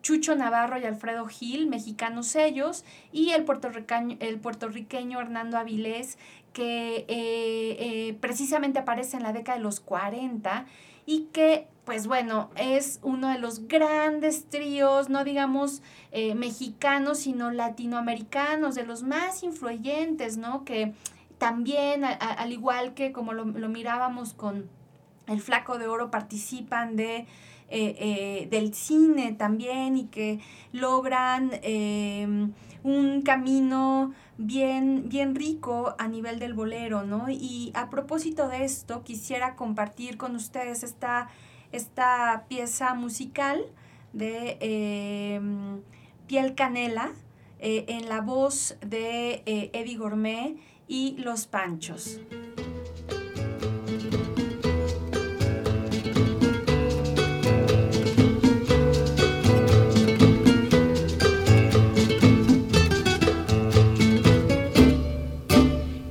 Chucho 0.03 0.37
Navarro 0.37 0.79
y 0.79 0.85
Alfredo 0.85 1.27
Gil, 1.27 1.67
mexicanos 1.67 2.37
ellos, 2.37 2.85
y 3.11 3.31
el 3.31 3.45
puertorriqueño, 3.45 4.17
el 4.21 4.39
puertorriqueño 4.39 5.21
Hernando 5.21 5.59
Avilés, 5.59 6.17
que 6.57 7.05
eh, 7.07 7.07
eh, 7.09 8.17
precisamente 8.19 8.79
aparece 8.79 9.19
en 9.19 9.23
la 9.23 9.35
década 9.35 9.59
de 9.59 9.63
los 9.63 9.79
40 9.81 10.65
y 11.05 11.25
que, 11.31 11.69
pues 11.85 12.07
bueno, 12.07 12.49
es 12.57 12.99
uno 13.03 13.29
de 13.29 13.39
los 13.39 13.69
grandes 13.69 14.47
tríos, 14.49 15.11
no 15.11 15.23
digamos 15.23 15.83
eh, 16.13 16.35
mexicanos, 16.35 17.19
sino 17.19 17.51
latinoamericanos, 17.51 18.75
de 18.75 18.85
los 18.85 19.03
más 19.03 19.43
influyentes, 19.43 20.39
¿no? 20.39 20.65
Que 20.65 20.95
también, 21.37 22.05
al 22.05 22.53
igual 22.53 22.95
que 22.95 23.13
como 23.13 23.35
lo, 23.35 23.45
mirábamos 23.45 24.33
con 24.33 24.71
el 25.27 25.41
Flaco 25.41 25.79
de 25.79 25.87
Oro, 25.87 26.11
participan 26.11 26.97
de 26.97 27.27
del 27.69 28.75
cine 28.75 29.33
también 29.33 29.97
y 29.97 30.05
que 30.05 30.39
logran 30.71 31.51
un 32.87 33.23
camino 33.23 34.15
bien, 34.39 35.09
bien 35.09 35.35
rico 35.35 35.95
a 35.99 36.09
nivel 36.09 36.39
del 36.39 36.55
bolero, 36.55 37.05
¿no? 37.05 37.29
Y 37.29 37.73
a 37.75 37.91
propósito 37.91 38.49
de 38.49 38.65
esto, 38.65 39.03
quisiera 39.03 39.57
compartir 39.57 40.17
con 40.17 40.37
ustedes 40.37 40.83
esta, 40.83 41.29
esta 41.73 42.45
pieza 42.49 42.95
musical 42.95 43.65
de 44.13 44.57
em, 44.61 45.81
Piel 46.27 46.55
Canela 46.55 47.13
eh, 47.59 47.85
en 47.89 48.09
la 48.09 48.21
voz 48.21 48.77
de 48.81 49.43
eh, 49.47 49.71
Eddie 49.73 49.97
Gourmet 49.97 50.57
y 50.87 51.17
Los 51.19 51.47
Panchos. 51.47 52.21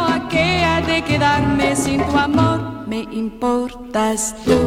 como 0.00 0.14
aquella 0.14 0.80
de 0.80 1.02
quedarme 1.02 1.76
sin 1.76 2.02
tu 2.06 2.16
amor. 2.16 2.60
Me 2.86 3.02
importas 3.12 4.34
tú 4.44 4.58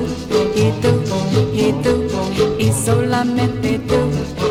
y 0.56 0.72
tú 0.82 0.92
y 1.54 1.72
tú 1.84 2.08
y 2.58 2.72
solamente 2.72 3.80
tú 3.80 4.43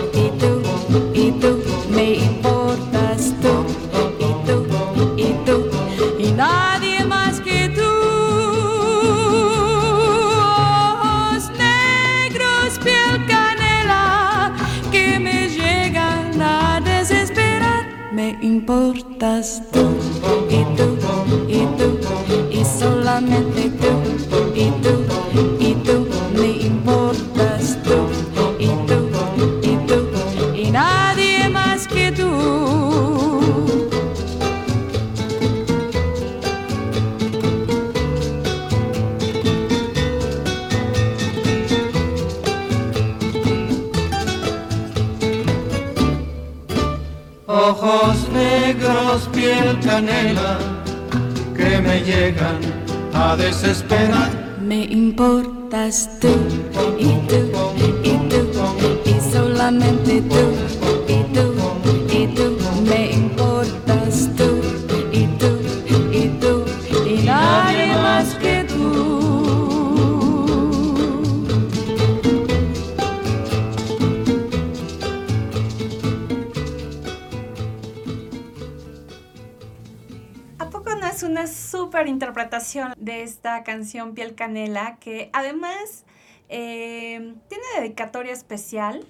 canción 83.72 84.12
Piel 84.12 84.34
Canela 84.34 84.98
que 85.00 85.30
además 85.32 86.04
eh, 86.50 87.34
tiene 87.48 87.64
dedicatoria 87.78 88.32
especial? 88.32 89.06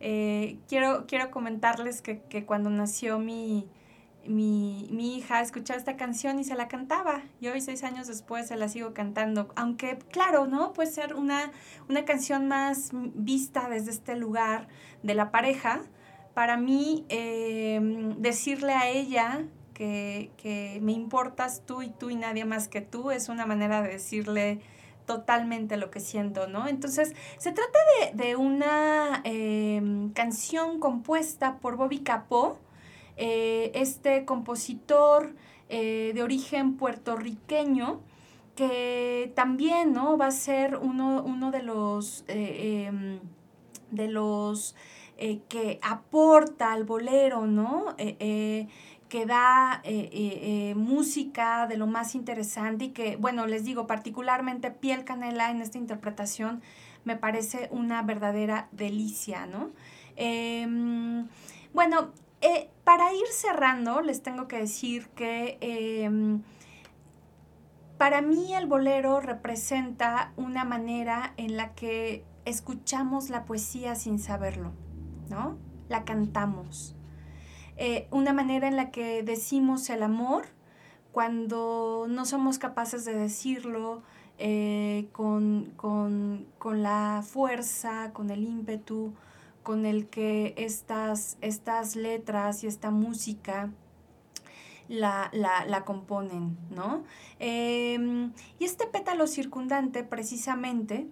Eh, 0.00 0.56
quiero, 0.68 1.04
quiero 1.06 1.30
comentarles 1.30 2.00
que, 2.00 2.22
que 2.22 2.46
cuando 2.46 2.70
nació 2.70 3.18
mi, 3.18 3.68
mi, 4.26 4.88
mi 4.90 5.18
hija 5.18 5.42
escuchaba 5.42 5.78
esta 5.78 5.98
canción 5.98 6.38
y 6.38 6.44
se 6.44 6.54
la 6.54 6.66
cantaba. 6.66 7.20
Y 7.42 7.48
hoy, 7.48 7.60
seis 7.60 7.84
años 7.84 8.06
después, 8.06 8.48
se 8.48 8.56
la 8.56 8.70
sigo 8.70 8.94
cantando. 8.94 9.48
Aunque, 9.54 9.98
claro, 10.10 10.46
¿no? 10.46 10.72
Puede 10.72 10.90
ser 10.90 11.14
una, 11.14 11.52
una 11.90 12.06
canción 12.06 12.48
más 12.48 12.92
vista 12.92 13.68
desde 13.68 13.90
este 13.90 14.16
lugar 14.16 14.68
de 15.02 15.14
la 15.14 15.30
pareja. 15.30 15.82
Para 16.32 16.56
mí, 16.56 17.04
eh, 17.10 17.80
decirle 18.16 18.72
a 18.72 18.88
ella 18.88 19.44
que, 19.80 20.30
que 20.36 20.78
me 20.82 20.92
importas 20.92 21.62
tú 21.64 21.80
y 21.80 21.88
tú 21.88 22.10
y 22.10 22.14
nadie 22.14 22.44
más 22.44 22.68
que 22.68 22.82
tú 22.82 23.10
es 23.10 23.30
una 23.30 23.46
manera 23.46 23.80
de 23.80 23.88
decirle 23.88 24.60
totalmente 25.06 25.78
lo 25.78 25.90
que 25.90 26.00
siento, 26.00 26.48
¿no? 26.48 26.68
Entonces, 26.68 27.14
se 27.38 27.52
trata 27.52 27.78
de, 28.12 28.24
de 28.24 28.36
una 28.36 29.22
eh, 29.24 29.80
canción 30.12 30.80
compuesta 30.80 31.56
por 31.60 31.76
Bobby 31.76 32.00
Capó, 32.00 32.58
eh, 33.16 33.70
este 33.74 34.26
compositor 34.26 35.34
eh, 35.70 36.12
de 36.14 36.22
origen 36.22 36.76
puertorriqueño, 36.76 38.00
que 38.56 39.32
también, 39.34 39.94
¿no? 39.94 40.18
Va 40.18 40.26
a 40.26 40.30
ser 40.30 40.76
uno, 40.76 41.22
uno 41.24 41.50
de 41.50 41.62
los, 41.62 42.26
eh, 42.28 42.84
em, 42.84 43.20
de 43.90 44.08
los 44.08 44.76
que 45.48 45.78
aporta 45.82 46.72
al 46.72 46.84
bolero, 46.84 47.46
¿no? 47.46 47.94
Que 49.10 49.26
da 49.26 49.80
eh, 49.82 50.08
eh, 50.12 50.70
eh, 50.70 50.74
música 50.76 51.66
de 51.66 51.76
lo 51.76 51.88
más 51.88 52.14
interesante 52.14 52.86
y 52.86 52.88
que, 52.90 53.16
bueno, 53.16 53.46
les 53.46 53.64
digo, 53.64 53.88
particularmente 53.88 54.70
Piel 54.70 55.04
Canela 55.04 55.50
en 55.50 55.60
esta 55.60 55.78
interpretación 55.78 56.62
me 57.04 57.16
parece 57.16 57.68
una 57.72 58.02
verdadera 58.02 58.68
delicia, 58.70 59.46
¿no? 59.46 59.70
Em, 60.14 61.26
bueno, 61.74 62.12
para 62.84 63.12
ir 63.12 63.26
cerrando, 63.32 64.00
les 64.00 64.22
tengo 64.22 64.46
que 64.46 64.58
decir 64.58 65.08
que 65.08 65.58
em, 65.60 66.42
para 67.98 68.22
mí 68.22 68.54
el 68.54 68.66
bolero 68.66 69.20
representa 69.20 70.32
una 70.36 70.64
manera 70.64 71.34
en 71.36 71.56
la 71.56 71.74
que 71.74 72.24
escuchamos 72.44 73.28
la 73.28 73.44
poesía 73.44 73.96
sin 73.96 74.20
saberlo, 74.20 74.72
¿no? 75.28 75.58
La 75.88 76.04
cantamos. 76.04 76.94
Eh, 77.82 78.08
una 78.10 78.34
manera 78.34 78.68
en 78.68 78.76
la 78.76 78.90
que 78.90 79.22
decimos 79.22 79.88
el 79.88 80.02
amor 80.02 80.44
cuando 81.12 82.04
no 82.10 82.26
somos 82.26 82.58
capaces 82.58 83.06
de 83.06 83.14
decirlo 83.14 84.02
eh, 84.38 85.08
con, 85.12 85.72
con- 85.76 86.46
con 86.58 86.82
la 86.82 87.22
fuerza, 87.26 88.12
con 88.12 88.28
el 88.28 88.44
ímpetu, 88.44 89.14
con 89.62 89.86
el 89.86 90.08
que 90.08 90.52
estas, 90.58 91.38
estas 91.40 91.96
letras 91.96 92.64
y 92.64 92.66
esta 92.66 92.90
música 92.90 93.70
la, 94.88 95.30
la- 95.32 95.64
la 95.66 95.84
componen, 95.86 96.58
¿no? 96.70 97.02
Em, 97.38 98.32
y 98.58 98.64
este 98.66 98.86
pétalo 98.86 99.26
circundante 99.26 100.04
precisamente 100.04 101.06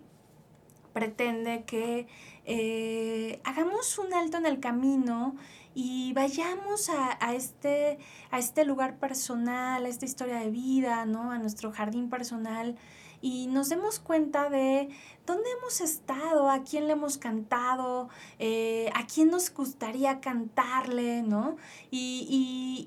pretende 0.92 1.64
que 1.64 2.08
eh, 2.48 3.40
hagamos 3.44 3.98
un 3.98 4.12
alto 4.14 4.38
en 4.38 4.46
el 4.46 4.58
camino 4.58 5.36
y 5.74 6.12
vayamos 6.14 6.88
a, 6.88 7.16
a 7.24 7.34
este, 7.34 7.98
a 8.30 8.38
este 8.38 8.64
lugar 8.64 8.96
personal, 8.98 9.84
a 9.84 9.88
esta 9.88 10.06
historia 10.06 10.38
de 10.40 10.50
vida, 10.50 11.04
¿no? 11.04 11.30
A 11.30 11.38
nuestro 11.38 11.70
jardín 11.72 12.08
personal 12.10 12.76
y 13.20 13.48
nos 13.48 13.68
demos 13.68 13.98
cuenta 13.98 14.48
de 14.48 14.88
dónde 15.26 15.44
hemos 15.58 15.80
estado, 15.80 16.48
a 16.50 16.62
quién 16.62 16.86
le 16.86 16.92
hemos 16.94 17.18
cantado, 17.18 18.08
eh, 18.38 18.90
a 18.94 19.06
quién 19.06 19.28
nos 19.30 19.52
gustaría 19.52 20.20
cantarle, 20.20 21.22
¿no? 21.22 21.56
Y, 21.90 22.26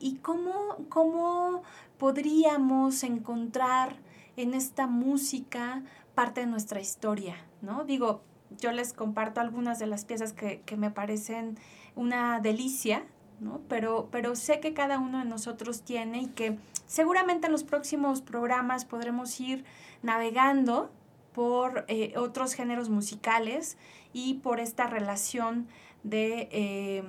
y- 0.02 0.06
y 0.06 0.16
cómo, 0.24 0.54
cómo 0.90 1.64
podríamos 1.98 3.04
encontrar 3.04 3.98
en 4.38 4.54
esta 4.54 4.88
música 4.88 5.84
parte 6.16 6.42
de 6.42 6.48
nuestra 6.48 6.80
historia, 6.82 7.36
¿no? 7.62 7.84
Digo, 7.84 8.22
yo 8.62 8.72
les 8.72 8.94
comparto 8.94 9.42
algunas 9.42 9.80
de 9.80 9.88
las 9.88 10.06
piezas 10.06 10.32
que, 10.32 10.62
que 10.62 10.78
me 10.78 10.90
parecen 10.90 11.58
una 11.96 12.40
delicia, 12.40 13.04
¿no? 13.42 13.60
Pero, 13.68 14.08
pero 14.12 14.36
sé 14.36 14.62
que 14.62 14.74
cada 14.74 15.00
uno 15.00 15.20
de 15.20 15.26
nosotros 15.26 15.82
tiene 15.82 16.22
y 16.22 16.28
que 16.28 16.58
seguramente 16.86 17.48
en 17.48 17.52
los 17.52 17.64
próximos 17.64 18.22
programas 18.22 18.86
podremos 18.86 19.38
ir 19.42 19.66
navegando 20.04 20.92
por 21.34 21.86
eh, 21.88 22.14
otros 22.16 22.54
géneros 22.54 22.90
musicales 22.90 23.78
y 24.14 24.36
por 24.36 24.60
esta 24.60 24.88
relación 24.88 25.68
de, 26.04 26.50
eh, 26.52 27.04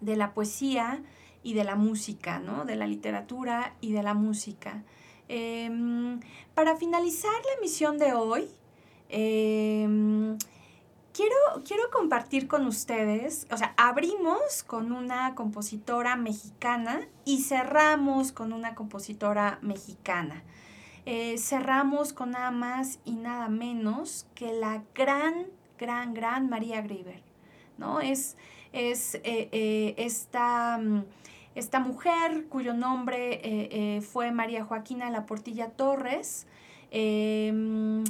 de 0.00 0.16
la 0.16 0.32
poesía 0.32 1.02
y 1.42 1.54
de 1.54 1.64
la 1.64 1.76
música, 1.76 2.38
¿no? 2.38 2.64
De 2.64 2.76
la 2.76 2.86
literatura 2.86 3.74
y 3.80 3.92
de 3.92 4.02
la 4.02 4.14
música. 4.14 4.82
Em, 5.28 6.20
para 6.54 6.76
finalizar 6.76 7.32
la 7.32 7.58
emisión 7.58 7.98
de 7.98 8.14
hoy, 8.14 8.48
em, 9.08 10.36
quiero, 11.12 11.36
quiero 11.66 11.90
compartir 11.90 12.48
con 12.48 12.66
ustedes, 12.66 13.46
o 13.50 13.56
sea, 13.56 13.74
abrimos 13.76 14.62
con 14.62 14.92
una 14.92 15.34
compositora 15.34 16.16
mexicana 16.16 17.08
y 17.24 17.42
cerramos 17.42 18.32
con 18.32 18.52
una 18.52 18.74
compositora 18.74 19.58
mexicana. 19.62 20.42
Eh, 21.08 21.38
cerramos 21.38 22.12
con 22.12 22.32
nada 22.32 22.50
más 22.50 22.98
y 23.04 23.12
nada 23.12 23.48
menos 23.48 24.26
que 24.34 24.52
la 24.52 24.82
gran, 24.92 25.46
gran, 25.78 26.14
gran 26.14 26.50
María 26.50 26.82
Grieber, 26.82 27.22
¿no? 27.78 28.00
Es, 28.00 28.36
es 28.72 29.14
eh, 29.14 29.48
eh, 29.52 29.94
esta, 29.98 30.78
mm, 30.78 31.04
esta 31.54 31.78
mujer 31.78 32.46
cuyo 32.48 32.74
nombre 32.74 34.02
fue 34.02 34.32
María 34.32 34.64
Joaquina 34.64 35.08
la 35.10 35.26
Portilla 35.26 35.70
Torres, 35.70 36.48
mm, 36.90 38.02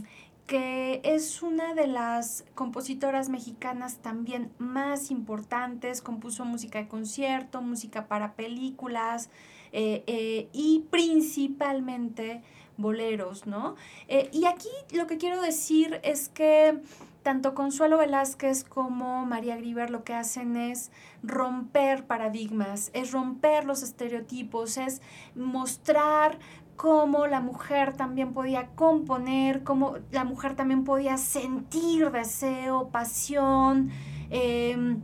que 0.47 1.01
es 1.03 1.43
una 1.43 1.75
de 1.75 1.89
las 1.89 2.45
compositoras 2.55 3.29
mexicanas 3.29 3.99
también 3.99 4.53
más 4.59 5.11
importantes, 5.11 6.01
compuso 6.01 6.45
música 6.45 6.79
de 6.79 6.89
concierto, 6.89 7.63
música 7.63 8.07
para 8.07 8.35
películas 8.35 9.29
eh, 9.73 10.05
eh, 10.07 10.49
y 10.53 10.85
principalmente 10.91 12.43
boleros, 12.77 13.47
¿no? 13.47 13.75
Eh, 14.09 14.29
y 14.33 14.45
aquí 14.45 14.69
lo 14.93 15.07
que 15.07 15.19
quiero 15.19 15.41
decir 15.41 16.01
es 16.03 16.29
que 16.29 16.81
tanto 17.23 17.55
Consuelo 17.55 17.99
Velázquez 17.99 18.63
como 18.63 19.27
María 19.27 19.57
Grieber 19.57 19.91
lo 19.91 20.05
que 20.05 20.15
hacen 20.15 20.57
es 20.57 20.93
romper 21.25 22.05
paradigmas, 22.05 22.91
es 22.93 23.11
romper 23.11 23.65
los 23.65 23.83
estereotipos, 23.83 24.77
es 24.77 25.03
mostrar 25.35 26.39
cómo 26.77 27.27
la 27.27 27.41
mujer 27.41 27.95
también 27.95 28.33
podía 28.33 28.69
componer, 28.75 29.65
cómo 29.65 29.97
la 30.11 30.25
mujer 30.25 30.55
también 30.55 30.85
podía 30.85 31.17
sentir 31.17 32.11
deseo, 32.11 32.89
pasión, 32.91 33.91
em, 34.31 35.01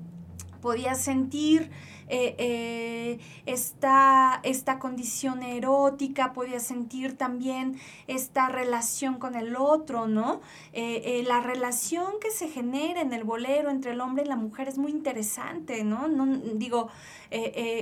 podía 0.61 0.95
sentir 0.95 1.71
eh, 2.15 2.35
eh, 2.37 3.19
esta, 3.47 4.41
esta 4.43 4.79
condición 4.79 5.43
erótica, 5.43 6.35
podía 6.35 6.61
sentir 6.61 7.17
también 7.17 7.81
esta 8.07 8.51
relación 8.51 9.15
con 9.15 9.35
el 9.35 9.57
otro, 9.57 10.07
¿no? 10.09 10.43
Eh, 10.75 11.25
la 11.27 11.41
relación 11.41 12.21
que 12.21 12.31
se 12.31 12.49
genera 12.49 13.01
en 13.01 13.15
el 13.15 13.25
bolero 13.25 13.71
entre 13.71 13.93
el 13.93 14.03
hombre 14.03 14.25
y 14.25 14.27
la 14.27 14.37
mujer 14.37 14.69
es 14.69 14.77
muy 14.77 14.91
interesante, 14.91 15.85
¿no? 15.85 16.07
no 16.07 16.27
digo, 16.55 16.91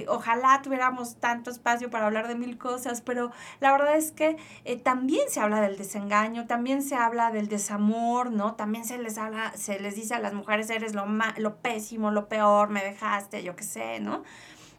ojalá 0.07 0.63
tuviéramos 0.63 1.17
tanto 1.17 1.51
espacio 1.51 1.91
para 1.91 2.07
hablar 2.07 2.29
de 2.29 2.37
mil 2.37 2.57
cosas, 2.57 3.01
pero 3.01 3.33
la 3.59 3.73
verdad 3.73 3.97
es 3.97 4.13
que 4.13 4.37
también 4.85 5.29
se 5.29 5.41
habla 5.41 5.61
del 5.61 5.77
desengaño, 5.77 6.47
también 6.47 6.83
se 6.83 6.95
habla 6.95 7.33
del 7.33 7.49
desamor, 7.49 8.31
¿no? 8.31 8.55
También 8.55 8.85
se 8.85 8.99
les 8.99 9.19
habla, 9.19 9.53
se 9.57 9.81
les 9.81 9.97
dice 9.97 10.15
a 10.15 10.21
las 10.21 10.35
mujeres, 10.35 10.71
eres 10.71 10.95
lo, 10.95 11.07
ma 11.07 11.35
lo 11.39 11.57
pésimo, 11.57 12.13
lo 12.13 12.29
peor, 12.29 12.69
me 12.69 12.85
dejaste, 12.85 13.43
yo 13.43 13.57
qué 13.57 13.65
sé, 13.65 13.99
¿no? 13.99 14.20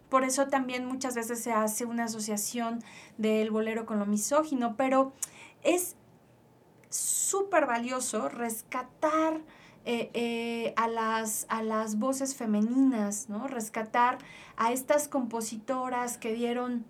Por 0.10 0.24
eso 0.26 0.48
también 0.48 0.86
muchas 0.86 1.16
veces 1.16 1.42
se 1.42 1.54
hace 1.54 1.86
una 1.86 2.04
asociación 2.04 2.84
del 3.18 3.50
bolero 3.50 3.86
con 3.86 3.98
lo 3.98 4.06
misógino, 4.06 4.76
pero 4.76 5.14
es 5.64 5.96
súper 6.90 7.66
valioso 7.66 8.28
rescatar 8.28 9.42
eh, 9.86 10.12
eh, 10.14 10.74
a, 10.76 10.88
las, 10.88 11.46
a 11.50 11.64
las 11.64 11.98
voces 11.98 12.36
femeninas, 12.36 13.30
¿no? 13.30 13.48
Rescatar 13.48 14.20
a 14.58 14.72
estas 14.72 15.08
compositoras 15.08 16.18
que 16.18 16.34
dieron 16.34 16.86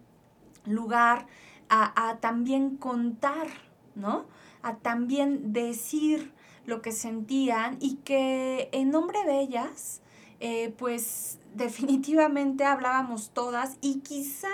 lugar 0.66 1.28
a, 1.70 2.18
también 2.20 2.76
contar, 2.76 3.48
¿no? 3.96 4.26
A 4.62 4.78
también 4.78 5.54
decir 5.54 6.34
lo 6.66 6.82
que 6.82 6.92
sentían 6.92 7.78
y 7.80 7.96
que 7.98 8.68
en 8.74 8.90
nombre 8.90 9.24
de 9.26 9.40
ellas, 9.40 10.02
eh, 10.42 10.74
pues 10.78 11.40
definitivamente 11.54 12.64
hablábamos 12.64 13.32
todas 13.32 13.78
y 13.82 14.00
quizá 14.00 14.50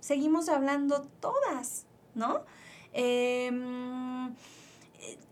seguimos 0.00 0.48
hablando 0.48 1.02
todas, 1.20 1.86
¿no? 2.14 2.42
Em, 2.92 4.34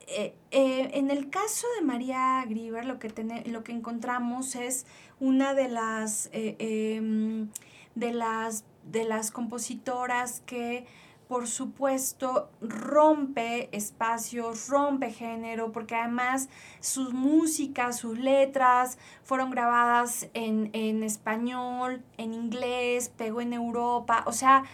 eh, 0.06 0.34
eh, 0.50 0.90
en 0.94 1.10
el 1.10 1.30
caso 1.30 1.66
de 1.78 1.86
María 1.86 2.44
Grieber, 2.46 2.84
lo 2.84 2.98
que, 2.98 3.08
lo 3.46 3.64
que 3.64 3.72
encontramos 3.72 4.56
es 4.56 4.86
una 5.20 5.54
de 5.54 5.68
las, 5.68 6.28
eh, 6.32 6.56
em, 6.58 7.48
de 7.94 8.12
las, 8.12 8.64
de 8.90 9.04
las 9.04 9.30
compositoras 9.30 10.42
que 10.44 10.86
por 11.32 11.48
supuesto, 11.48 12.50
rompe 12.60 13.70
espacios, 13.72 14.68
rompe 14.68 15.10
género, 15.10 15.72
porque 15.72 15.94
además 15.94 16.50
sus 16.80 17.14
músicas, 17.14 17.96
sus 17.98 18.18
letras 18.18 18.98
fueron 19.24 19.50
grabadas 19.50 20.28
en, 20.34 21.02
español, 21.02 22.02
en 22.18 22.34
inglés, 22.34 23.09
pegó 23.16 23.40
en 23.40 23.54
Europa. 23.54 24.24
O 24.26 24.32
sea, 24.32 24.64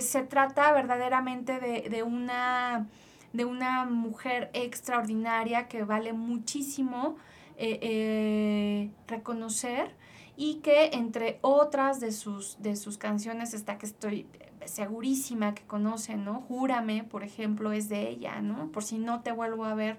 se 0.00 0.22
trata 0.24 0.72
verdaderamente 0.72 1.60
de 1.60 2.02
una 2.02 2.88
de 3.36 3.44
una 3.44 3.84
mujer 3.84 4.50
extraordinaria 4.54 5.68
que 5.68 5.84
vale 5.84 6.12
muchísimo 6.12 7.16
eh, 7.58 7.78
eh, 7.82 8.90
reconocer 9.06 9.94
y 10.36 10.56
que 10.56 10.86
entre 10.94 11.38
otras 11.42 12.00
de 12.00 12.12
sus, 12.12 12.56
de 12.60 12.76
sus 12.76 12.98
canciones 12.98 13.54
está 13.54 13.78
que 13.78 13.86
estoy 13.86 14.26
segurísima 14.68 15.54
que 15.54 15.62
conocen, 15.62 16.24
¿no? 16.24 16.42
Júrame, 16.48 17.04
por 17.04 17.24
ejemplo, 17.24 17.72
es 17.72 17.88
de 17.88 18.08
ella, 18.08 18.40
¿no? 18.40 18.70
Por 18.72 18.84
si 18.84 18.98
no 18.98 19.20
te 19.20 19.32
vuelvo 19.32 19.64
a 19.64 19.74
ver, 19.74 19.98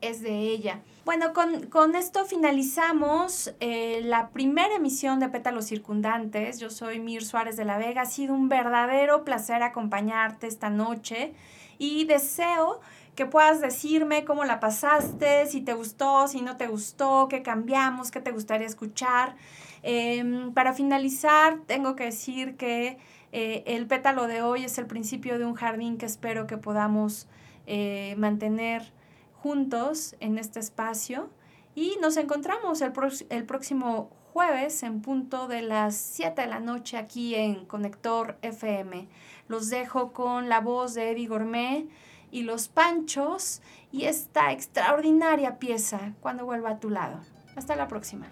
es 0.00 0.22
de 0.22 0.38
ella. 0.50 0.80
Bueno, 1.04 1.32
con, 1.32 1.94
esto 1.94 2.24
finalizamos 2.24 3.54
eh, 3.60 4.00
la 4.04 4.30
primera 4.30 4.74
emisión 4.74 5.20
de 5.20 5.28
Pétalos 5.28 5.66
Circundantes. 5.66 6.58
Yo 6.58 6.70
soy 6.70 7.00
Mir 7.00 7.24
Suárez 7.24 7.56
de 7.56 7.64
la 7.64 7.78
Vega. 7.78 8.02
Ha 8.02 8.06
sido 8.06 8.34
un 8.34 8.48
verdadero 8.48 9.24
placer 9.24 9.62
acompañarte 9.62 10.46
esta 10.46 10.70
noche 10.70 11.32
y 11.78 12.04
deseo 12.04 12.80
que 13.14 13.24
puedas 13.24 13.60
decirme 13.60 14.24
cómo 14.24 14.44
la 14.44 14.60
pasaste, 14.60 15.46
si 15.46 15.62
te 15.62 15.72
gustó, 15.72 16.28
si 16.28 16.42
no 16.42 16.58
te 16.58 16.66
gustó, 16.66 17.28
qué 17.28 17.42
cambiamos, 17.42 18.10
qué 18.10 18.20
te 18.20 18.30
gustaría 18.30 18.66
escuchar. 18.66 19.36
Em, 19.82 20.52
para 20.52 20.74
finalizar, 20.74 21.60
tengo 21.66 21.96
que 21.96 22.04
decir 22.04 22.56
que 22.56 22.98
eh, 23.32 23.64
el 23.66 23.86
pétalo 23.86 24.26
de 24.26 24.42
hoy 24.42 24.64
es 24.64 24.78
el 24.78 24.86
principio 24.86 25.38
de 25.38 25.44
un 25.44 25.54
jardín 25.54 25.98
que 25.98 26.06
espero 26.06 26.46
que 26.46 26.56
podamos 26.56 27.28
eh, 27.66 28.14
mantener 28.18 28.92
juntos 29.34 30.16
en 30.20 30.38
este 30.38 30.60
espacio. 30.60 31.30
Y 31.74 31.98
nos 32.00 32.16
encontramos 32.16 32.80
el, 32.80 32.92
el 33.28 33.44
próximo 33.44 34.10
jueves 34.32 34.82
en 34.82 35.02
punto 35.02 35.48
de 35.48 35.62
las 35.62 35.94
7 35.96 36.42
de 36.42 36.46
la 36.46 36.60
noche 36.60 36.96
aquí 36.96 37.34
en 37.34 37.64
Conector 37.66 38.38
FM. 38.42 39.08
Los 39.48 39.70
dejo 39.70 40.12
con 40.12 40.48
la 40.48 40.60
voz 40.60 40.94
de 40.94 41.10
Eddie 41.10 41.28
Gourmet 41.28 41.88
y 42.30 42.42
los 42.42 42.68
panchos 42.68 43.62
y 43.92 44.04
esta 44.04 44.52
extraordinaria 44.52 45.58
pieza 45.58 46.12
cuando 46.20 46.44
vuelva 46.44 46.70
a 46.70 46.80
tu 46.80 46.90
lado. 46.90 47.20
Hasta 47.56 47.76
la 47.76 47.88
próxima. 47.88 48.26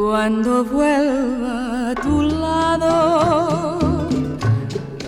Cuando 0.00 0.64
vuelva 0.64 1.90
a 1.90 1.94
tu 1.96 2.22
lado 2.22 3.88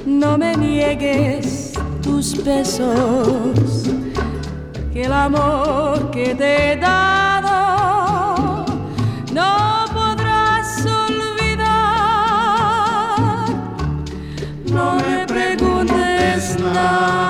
no 0.05 0.37
me 0.37 0.57
niegues 0.57 1.75
tus 2.03 2.43
besos, 2.45 3.85
que 4.93 5.05
el 5.05 5.13
amor 5.13 6.11
que 6.11 6.35
te 6.35 6.73
he 6.73 6.77
dado 6.77 8.65
no 9.33 9.85
podrás 9.95 10.85
olvidar. 10.85 11.69
No 14.73 14.97
me 14.97 15.25
preguntes 15.29 16.59
nada, 16.59 17.30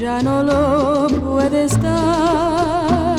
ya 0.00 0.22
no 0.22 0.42
lo 0.42 1.08
puedes 1.08 1.80
dar. 1.80 3.16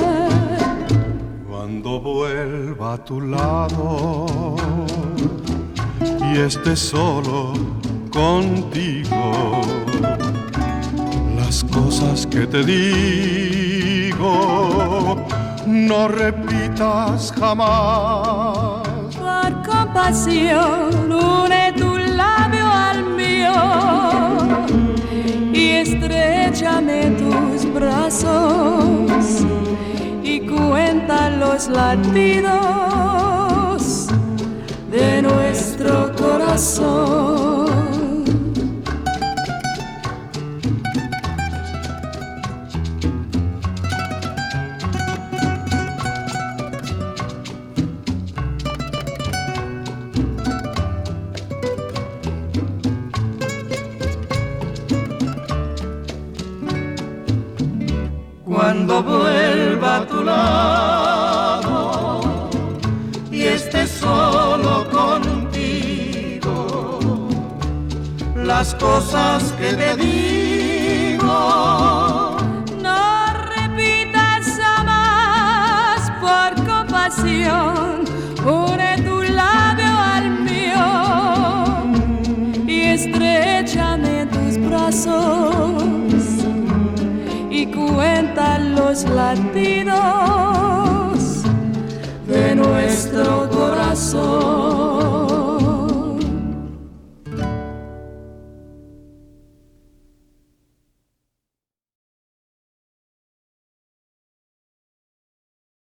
Cuando 1.49 1.99
vuelva 1.99 2.93
a 2.93 2.97
tu 3.03 3.21
lado 3.21 4.55
y 5.99 6.37
esté 6.37 6.75
solo 6.75 7.53
contigo, 8.11 9.61
las 11.35 11.63
cosas 11.63 12.27
que 12.27 12.45
te 12.45 12.63
digo 12.63 14.25
no 15.65 16.07
repitas 16.07 17.31
jamás. 17.31 18.85
Por 19.15 19.51
compasión, 19.63 21.09
estrechame 26.85 27.11
tus 27.17 27.73
brazos 27.73 29.45
y 30.23 30.39
cuenta 30.41 31.29
los 31.31 31.67
latidos 31.67 32.53
de 34.91 35.21
nuestro 35.21 36.11
corazón. 36.15 37.54